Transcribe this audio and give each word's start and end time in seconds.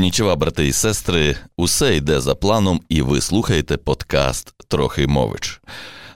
Конічева, 0.00 0.36
брати 0.36 0.66
і 0.66 0.72
сестри, 0.72 1.36
усе 1.56 1.96
йде 1.96 2.20
за 2.20 2.34
планом, 2.34 2.80
і 2.88 3.02
ви 3.02 3.20
слухаєте 3.20 3.76
подкаст 3.76 4.54
Трохимович. 4.68 5.60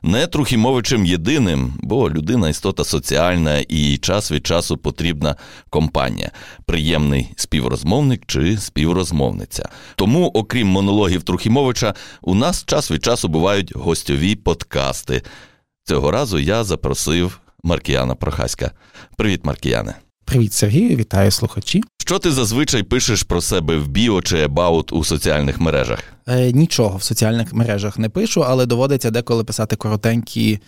Не 0.02 0.26
Трухімовичем 0.26 1.06
єдиним, 1.06 1.74
бо 1.82 2.10
людина 2.10 2.48
істота 2.48 2.84
соціальна 2.84 3.58
і 3.58 3.98
час 3.98 4.32
від 4.32 4.46
часу 4.46 4.76
потрібна 4.76 5.36
компанія, 5.70 6.30
приємний 6.66 7.28
співрозмовник 7.36 8.22
чи 8.26 8.58
співрозмовниця. 8.58 9.68
Тому, 9.96 10.26
окрім 10.26 10.68
монологів 10.68 11.22
Трухімовича, 11.22 11.94
у 12.22 12.34
нас 12.34 12.64
час 12.64 12.90
від 12.90 13.04
часу 13.04 13.28
бувають 13.28 13.76
гостьові 13.76 14.34
подкасти. 14.34 15.22
Цього 15.82 16.10
разу 16.10 16.38
я 16.38 16.64
запросив 16.64 17.40
Маркіяна 17.64 18.14
Прохаська. 18.14 18.70
Привіт, 19.16 19.44
Маркіяне. 19.44 19.94
Привіт, 20.24 20.52
Сергію, 20.52 20.96
вітаю 20.96 21.30
слухачі. 21.30 21.82
Що 22.06 22.18
ти 22.18 22.32
зазвичай 22.32 22.82
пишеш 22.82 23.22
про 23.22 23.40
себе 23.40 23.76
в 23.76 23.88
біо 23.88 24.22
чи 24.22 24.46
about 24.46 24.94
у 24.94 25.04
соціальних 25.04 25.60
мережах? 25.60 25.98
Е, 26.28 26.52
Нічого 26.52 26.96
в 26.96 27.02
соціальних 27.02 27.52
мережах 27.52 27.98
не 27.98 28.08
пишу, 28.08 28.44
але 28.44 28.66
доводиться 28.66 29.10
деколи 29.10 29.44
писати 29.44 29.76
коротенькі 29.76 30.58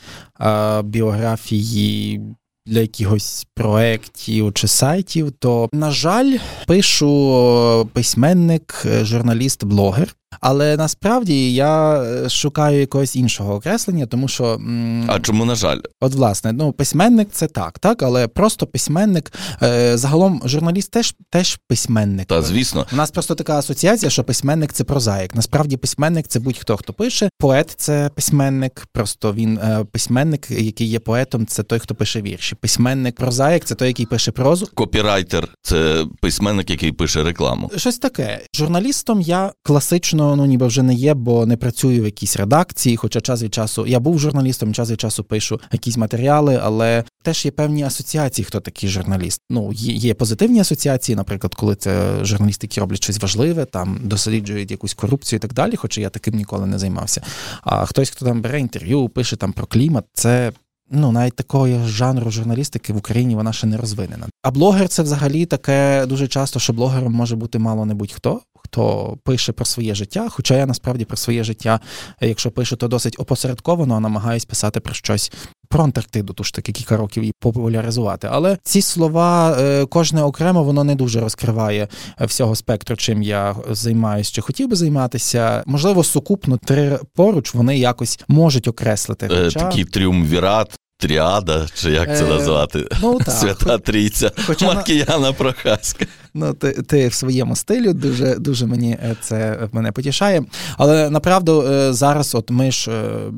е, 0.41 0.83
біографії 0.83 2.21
для 2.67 2.81
якихось 2.81 3.47
проєктів 3.55 4.53
чи 4.53 4.69
сайтів. 4.69 5.33
То, 5.33 5.69
на 5.73 5.91
жаль, 5.91 6.37
пишу 6.67 7.91
письменник, 7.93 8.87
журналіст, 9.03 9.65
блогер. 9.65 10.17
Але 10.41 10.77
насправді 10.77 11.55
я 11.55 12.03
е, 12.03 12.29
шукаю 12.29 12.81
якогось 12.81 13.17
іншого 13.17 13.55
окреслення, 13.55 14.07
тому 14.07 14.29
що 14.29 14.61
а 15.07 15.21
чому 15.21 15.45
на 15.45 15.55
жаль, 15.55 15.79
от 16.01 16.15
власне, 16.15 16.53
ну 16.53 16.73
письменник 16.73 17.29
це 17.33 17.47
так, 17.47 17.79
так, 17.79 18.03
але 18.03 18.29
просто 18.29 18.67
письменник. 18.67 19.33
Е, 19.63 19.97
загалом 19.99 20.43
журналіст 20.45 20.91
теж 20.91 21.15
теж 21.31 21.59
письменник. 21.69 22.27
Та 22.27 22.43
звісно, 22.43 22.87
у 22.93 22.97
нас 22.97 23.11
просто 23.11 23.35
така 23.35 23.59
асоціація, 23.59 24.11
що 24.11 24.25
письменник 24.25 24.73
це 24.73 24.85
прозаїк. 24.85 25.35
Насправді, 25.35 25.77
письменник 25.77 26.27
це 26.29 26.41
будь-хто 26.41 26.77
хто 26.77 26.93
пише. 26.93 27.29
Поет 27.39 27.75
це 27.77 28.11
письменник, 28.15 28.87
просто 28.93 29.33
він 29.33 29.59
е, 29.59 29.85
письменник, 29.93 30.51
який 30.51 30.87
є 30.87 30.99
поетом, 30.99 31.47
це 31.47 31.63
той, 31.63 31.79
хто 31.79 31.95
пише 31.95 32.23
вірші. 32.23 32.55
Письменник 32.55 33.17
прозаїк 33.17 33.65
це 33.65 33.75
той, 33.75 33.89
який 33.89 34.07
пише 34.07 34.33
прозу. 34.33 34.69
Копірайтер 34.75 35.49
це 35.63 36.07
письменник, 36.21 36.71
який 36.71 36.93
пише 36.93 37.23
рекламу. 37.23 37.71
Щось 37.77 37.99
таке. 37.99 38.41
Журналістом 38.55 39.21
я 39.21 39.53
класично 39.63 40.26
ну 40.37 40.47
ніби 40.47 40.67
вже 40.67 40.83
не 40.83 40.95
є, 40.95 41.15
бо 41.15 41.47
не 41.47 41.57
працюю 41.57 42.03
в 42.03 42.05
якійсь 42.05 42.37
редакції. 42.37 42.97
Хоча 42.97 43.21
час 43.21 43.43
від 43.43 43.55
часу 43.55 43.87
я 43.87 44.01
був 44.01 44.19
журналістом, 44.19 44.75
час 44.75 44.91
від 44.91 45.01
часу 45.01 45.25
пишу 45.25 45.61
якісь 45.73 45.97
матеріали, 45.97 46.61
але 46.63 47.05
теж 47.23 47.45
є 47.45 47.51
певні 47.51 47.83
асоціації, 47.83 48.45
хто 48.45 48.61
такий 48.61 48.89
журналіст. 48.89 49.41
Ну 49.51 49.73
є 49.73 50.15
позитивні 50.15 50.61
асоціації, 50.61 51.17
наприклад, 51.17 51.55
коли 51.55 51.75
це 51.75 52.25
журналісти, 52.25 52.67
які 52.67 52.81
роблять 52.81 53.03
щось 53.03 53.23
важливе, 53.23 53.65
там 53.65 54.01
досліджують 54.03 54.71
якусь 54.71 54.95
корупцію 54.95 55.37
і 55.37 55.41
так 55.41 55.53
далі. 55.53 55.77
Хоча 55.77 56.01
я 56.01 56.11
таким 56.11 56.35
ніколи 56.35 56.67
не 56.67 56.79
займався. 56.79 57.23
А 57.63 57.87
хтось, 57.87 58.11
хто 58.11 58.25
там 58.25 58.43
бере 58.43 58.61
інтерв'ю, 58.61 59.09
пише 59.09 59.37
там 59.37 59.53
про 59.53 59.67
клімат, 59.67 60.05
це. 60.13 60.53
Ну, 60.91 61.13
навіть 61.13 61.37
такого 61.37 61.87
жанру 61.87 62.31
журналістики 62.31 62.93
в 62.93 62.97
Україні 62.97 63.35
вона 63.35 63.53
ще 63.53 63.67
не 63.67 63.77
розвинена. 63.77 64.27
А 64.43 64.51
блогер 64.51 64.89
це 64.89 65.03
взагалі 65.03 65.47
таке 65.47 66.07
дуже 66.07 66.29
часто, 66.29 66.59
що 66.59 66.73
блогером 66.73 67.13
може 67.13 67.37
бути 67.37 67.59
мало 67.59 67.85
не 67.85 67.95
будь-хто 67.95 68.41
хто 68.67 69.17
пише 69.25 69.53
про 69.53 69.65
своє 69.65 69.95
життя. 69.95 70.29
Хоча 70.31 70.57
я 70.57 70.67
насправді 70.67 71.05
про 71.05 71.17
своє 71.17 71.45
життя, 71.45 71.81
якщо 72.21 72.51
пишу, 72.51 72.77
то 72.77 72.89
досить 72.89 73.17
опосередковано, 73.19 73.95
а 73.95 74.01
намагаюсь 74.01 74.45
писати 74.45 74.81
про 74.81 74.95
щось. 74.95 75.33
Про 75.69 75.85
Антарктиду, 75.85 76.33
тож 76.33 76.53
таки 76.53 76.73
кілька 76.73 76.97
років 76.97 77.23
її 77.23 77.33
популяризувати. 77.41 78.29
Але 78.31 78.59
ці 78.63 78.83
слова, 78.83 79.57
е, 79.61 79.87
кожне 79.87 80.23
окремо, 80.23 80.65
воно 80.65 80.85
не 80.85 80.95
дуже 80.95 81.21
розкриває 81.21 81.89
всього 82.21 82.57
спектру, 82.57 82.97
чим 82.97 83.23
я 83.23 83.57
займаюся 83.71 84.33
чи 84.33 84.41
хотів 84.41 84.69
би 84.69 84.77
займатися. 84.77 85.63
Можливо, 85.67 86.05
сукупно 86.05 86.59
три 86.65 86.99
поруч 87.15 87.55
вони 87.55 87.79
якось 87.79 88.21
можуть 88.29 88.69
окреслити. 88.69 89.29
Е, 89.33 89.45
хоча... 89.45 89.61
Такий 89.61 89.85
тріумвірат. 89.85 90.79
Тріада, 90.99 91.67
чи 91.75 91.91
як 91.91 92.17
це 92.19 92.25
е, 92.25 92.29
назвати? 92.29 92.89
Ну, 93.03 93.19
так. 93.19 93.35
Свята 93.35 93.79
Трійця 93.79 94.33
Хоча 94.47 94.67
Маркіяна 94.67 95.33
Прохаська. 95.33 96.07
Ну, 96.39 96.55
ти 96.55 96.73
ти 96.73 97.09
в 97.09 97.15
своєму 97.15 97.57
стилі 97.57 97.93
дуже 97.93 98.35
дуже 98.35 98.67
мені 98.67 98.93
е, 98.93 99.17
це 99.21 99.69
мене 99.73 99.93
потішає. 99.93 100.45
Але 100.79 101.11
направду 101.11 101.63
е, 101.63 101.93
зараз, 101.93 102.35
от 102.35 102.51
ми 102.51 102.71
ж 102.71 102.91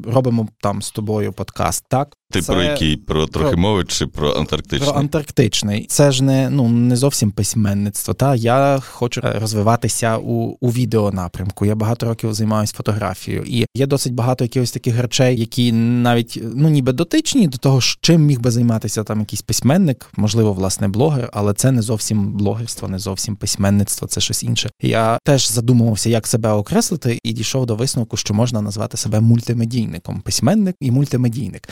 робимо 0.06 0.48
там 0.60 0.82
з 0.82 0.90
тобою 0.90 1.32
подкаст, 1.32 1.84
так? 1.88 2.16
Ти 2.30 2.42
це... 2.42 2.52
про 2.52 2.62
який? 2.62 2.96
Про 2.96 3.26
Трохимович 3.26 3.88
чи 3.88 4.06
про 4.06 4.32
антарктичний? 4.32 4.90
Про 4.90 4.98
антарктичний. 4.98 5.86
Це 5.88 6.12
ж 6.12 6.24
не 6.24 6.50
ну 6.50 6.68
не 6.68 6.96
зовсім 6.96 7.30
письменництво. 7.30 8.14
Та 8.14 8.34
я 8.34 8.78
хочу 8.90 9.20
розвиватися 9.24 10.18
у 10.18 10.56
у 10.60 10.70
відеонапрямку. 10.70 11.66
Я 11.66 11.74
багато 11.74 12.06
років 12.06 12.34
займаюся 12.34 12.74
фотографією, 12.76 13.44
і 13.46 13.66
є 13.74 13.86
досить 13.86 14.14
багато 14.14 14.44
якихось 14.44 14.70
таких 14.70 15.00
речей, 15.00 15.40
які 15.40 15.72
навіть 15.72 16.40
ну 16.54 16.68
ніби 16.68 16.92
дотичні 16.92 17.48
до 17.48 17.58
того, 17.58 17.80
чим 18.00 18.22
міг 18.22 18.40
би 18.40 18.50
займатися 18.50 19.04
там 19.04 19.20
якийсь 19.20 19.42
письменник, 19.42 20.10
можливо, 20.16 20.52
власне, 20.52 20.88
блогер, 20.88 21.30
але 21.32 21.54
це 21.54 21.72
не 21.72 21.82
зовсім 21.82 22.32
блогерство, 22.32 22.88
не 22.88 22.98
зовсім 22.98 23.36
письменництво, 23.36 24.08
це 24.08 24.20
щось 24.20 24.42
інше. 24.42 24.70
Я 24.82 25.18
теж 25.24 25.50
задумувався, 25.50 26.10
як 26.10 26.26
себе 26.26 26.50
окреслити, 26.50 27.18
і 27.22 27.32
дійшов 27.32 27.66
до 27.66 27.76
висновку, 27.76 28.16
що 28.16 28.34
можна 28.34 28.60
назвати 28.60 28.96
себе 28.96 29.20
мультимедійником, 29.20 30.20
письменник 30.20 30.76
і 30.80 30.90
мультимедійник 30.90 31.68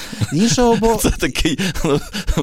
іншого 0.47 0.77
боку, 0.77 0.99
це 1.03 1.11
такий 1.11 1.59
ну, 1.85 2.01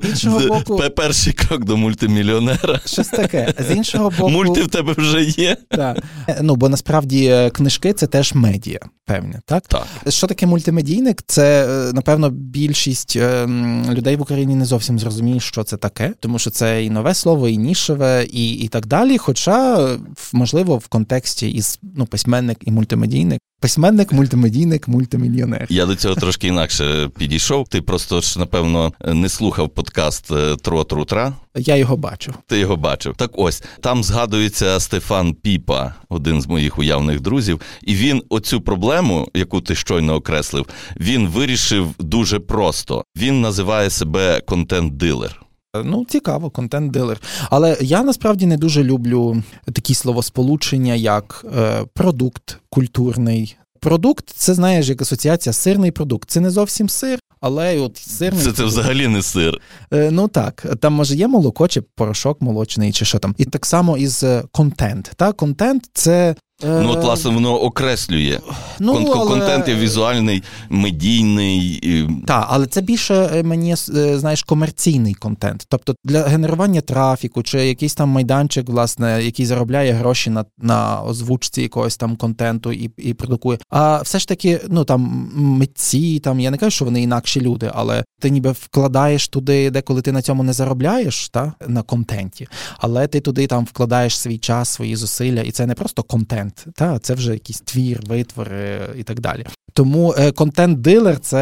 іншого 0.10 0.40
боку, 0.40 0.84
перший 0.96 1.34
крок 1.34 1.66
до 1.66 1.78
мультимільйонера. 1.78 2.80
Щось 2.86 3.08
таке. 3.08 3.54
З 3.70 3.76
іншого 3.76 4.10
боку, 4.10 4.30
мульти 4.30 4.64
в 4.64 4.68
тебе 4.68 4.94
вже 4.98 5.24
є. 5.24 5.58
Так. 5.70 5.98
Ну 6.42 6.56
бо 6.56 6.70
насправді 6.70 7.26
е, 7.26 7.50
книжки 7.50 7.94
це 7.94 8.08
теж 8.08 8.34
медіа. 8.34 8.80
Певне, 9.06 9.42
так? 9.46 9.64
Так. 9.68 9.88
Що 10.10 10.28
таке 10.28 10.46
мультимедійник? 10.46 11.24
Це, 11.28 11.68
е, 11.68 11.94
напевно, 11.94 12.30
більшість 12.30 13.16
е, 13.16 13.48
людей 13.92 14.16
в 14.16 14.22
Україні 14.22 14.56
не 14.56 14.66
зовсім 14.66 15.00
зрозуміє, 15.00 15.40
що 15.40 15.64
це 15.64 15.78
таке, 15.78 16.14
тому 16.20 16.40
що 16.40 16.50
це 16.50 16.86
і 16.86 16.90
нове 16.90 17.14
слово, 17.14 17.48
і 17.48 17.58
нішеве, 17.58 18.26
і 18.32 18.52
і 18.54 18.68
так 18.68 18.86
далі. 18.86 19.18
Хоча, 19.18 19.90
можливо, 20.34 20.78
в 20.78 20.88
контексті 20.88 21.52
із 21.52 21.80
ну, 21.96 22.06
письменник 22.06 22.58
і 22.62 22.72
мультимедійник 22.72 23.40
Письменник, 23.64 24.12
мультимедійник, 24.12 24.88
мультимільйонер. 24.88 25.68
Я 25.70 25.86
до 25.86 25.96
цього 25.96 26.16
трошки 26.16 26.48
інакше 26.48 27.10
підійшов. 27.18 27.68
Ти 27.68 27.82
просто 27.82 28.22
ж, 28.22 28.40
напевно, 28.40 28.94
не 29.06 29.30
слухав 29.30 29.70
подкаст 29.70 30.32
е, 30.32 30.56
Тро 30.56 30.84
Трутра. 30.84 31.34
Я 31.56 31.76
його 31.76 31.98
бачив. 31.98 32.34
Ти 32.48 32.60
його 32.60 32.76
бачив. 32.76 33.16
Так 33.18 33.32
ось 33.34 33.64
там 33.82 34.04
згадується 34.04 34.80
Стефан 34.80 35.34
Піпа, 35.34 35.94
один 36.10 36.42
з 36.42 36.48
моїх 36.48 36.80
уявних 36.80 37.22
друзів, 37.22 37.62
і 37.82 37.96
він 37.96 38.24
оцю 38.30 38.62
проблему, 38.62 39.28
яку 39.34 39.62
ти 39.62 39.76
щойно 39.76 40.16
окреслив, 40.16 40.66
він 41.00 41.28
вирішив 41.28 41.88
дуже 42.00 42.40
просто. 42.40 43.04
Він 43.18 43.42
називає 43.42 43.90
себе 43.90 44.42
контент-дилер. 44.48 45.44
Ну, 45.82 46.06
цікаво, 46.06 46.50
контент-дилер. 46.50 47.22
Але 47.50 47.78
я 47.82 48.04
насправді 48.04 48.46
не 48.46 48.58
дуже 48.58 48.84
люблю 48.84 49.44
такі 49.74 49.94
словосполучення, 49.94 50.96
як 50.96 51.46
е, 51.58 51.86
продукт 51.94 52.58
культурний. 52.70 53.56
Продукт 53.80 54.30
це 54.30 54.54
знаєш 54.54 54.90
як 54.90 55.02
асоціація 55.02 55.54
сирний 55.54 55.92
продукт. 55.92 56.30
Це 56.30 56.40
не 56.40 56.50
зовсім 56.50 56.90
сир, 56.90 57.20
але 57.42 57.80
от 57.80 57.98
сирний. 57.98 58.44
Це 58.44 58.52
це 58.52 58.64
взагалі 58.64 59.08
не 59.08 59.22
сир. 59.22 59.62
Е, 59.94 60.12
ну 60.12 60.28
так, 60.28 60.66
там 60.80 60.94
може 60.94 61.16
є 61.16 61.28
молоко, 61.28 61.68
чи 61.68 61.82
порошок 61.82 62.42
молочний, 62.42 62.92
чи 62.92 63.06
що 63.06 63.20
там. 63.20 63.36
І 63.38 63.46
так 63.46 63.66
само 63.66 63.98
із 63.98 64.24
е, 64.24 64.44
контент. 64.52 65.12
Та 65.16 65.32
контент 65.32 65.90
це 65.94 66.36
Ну, 66.66 66.90
от, 66.92 67.04
власне, 67.04 67.32
воно 67.32 67.62
окреслює 67.62 68.40
ну, 68.80 68.94
Кон- 68.94 69.12
але... 69.16 69.28
контент 69.28 69.68
є 69.68 69.76
візуальний, 69.76 70.44
медійний. 70.70 72.10
Так, 72.28 72.48
але 72.50 72.66
це 72.66 72.82
більше 72.82 73.30
е, 73.36 73.44
мені 73.44 73.72
е, 73.72 74.20
знаєш 74.20 74.44
комерційний 74.44 75.14
контент. 75.14 75.66
Тобто 75.70 75.96
для 76.04 76.24
генерування 76.24 76.82
трафіку, 76.82 77.44
чи 77.44 77.66
якийсь 77.66 77.96
там 77.96 78.10
майданчик, 78.10 78.70
власне, 78.70 79.24
який 79.24 79.46
заробляє 79.46 79.92
гроші 79.94 80.30
на 80.30 80.46
на 80.58 81.02
озвучці 81.02 81.62
якогось 81.62 81.98
там 81.98 82.16
контенту 82.16 82.72
і 82.72 82.92
і 82.98 83.14
продукує. 83.14 83.58
А 83.70 84.02
все 84.02 84.20
ж 84.20 84.28
таки, 84.28 84.62
ну 84.70 84.84
там 84.84 85.32
митці, 85.36 86.20
там 86.20 86.40
я 86.40 86.52
не 86.52 86.58
кажу, 86.58 86.72
що 86.72 86.86
вони 86.86 87.02
інакші 87.02 87.42
люди, 87.42 87.72
але 87.74 88.04
ти 88.20 88.30
ніби 88.30 88.52
вкладаєш 88.52 89.28
туди, 89.28 89.72
деколи 89.72 90.02
ти 90.02 90.12
на 90.12 90.22
цьому 90.22 90.44
не 90.44 90.54
заробляєш, 90.54 91.30
та 91.30 91.54
на 91.68 91.82
контенті, 91.82 92.48
але 92.78 93.08
ти 93.08 93.20
туди 93.20 93.48
там 93.48 93.66
вкладаєш 93.66 94.18
свій 94.18 94.38
час, 94.38 94.70
свої 94.70 94.96
зусилля, 94.96 95.42
і 95.42 95.52
це 95.52 95.66
не 95.66 95.74
просто 95.74 96.04
контент 96.04 96.53
та 96.76 97.00
це 97.00 97.14
вже 97.14 97.34
якийсь 97.34 97.62
твір, 97.62 98.00
витвори 98.08 98.90
і 98.96 99.04
так 99.04 99.20
далі. 99.20 99.46
Тому 99.74 100.16
е, 100.18 100.32
контент-дилер 100.32 101.20
це 101.20 101.40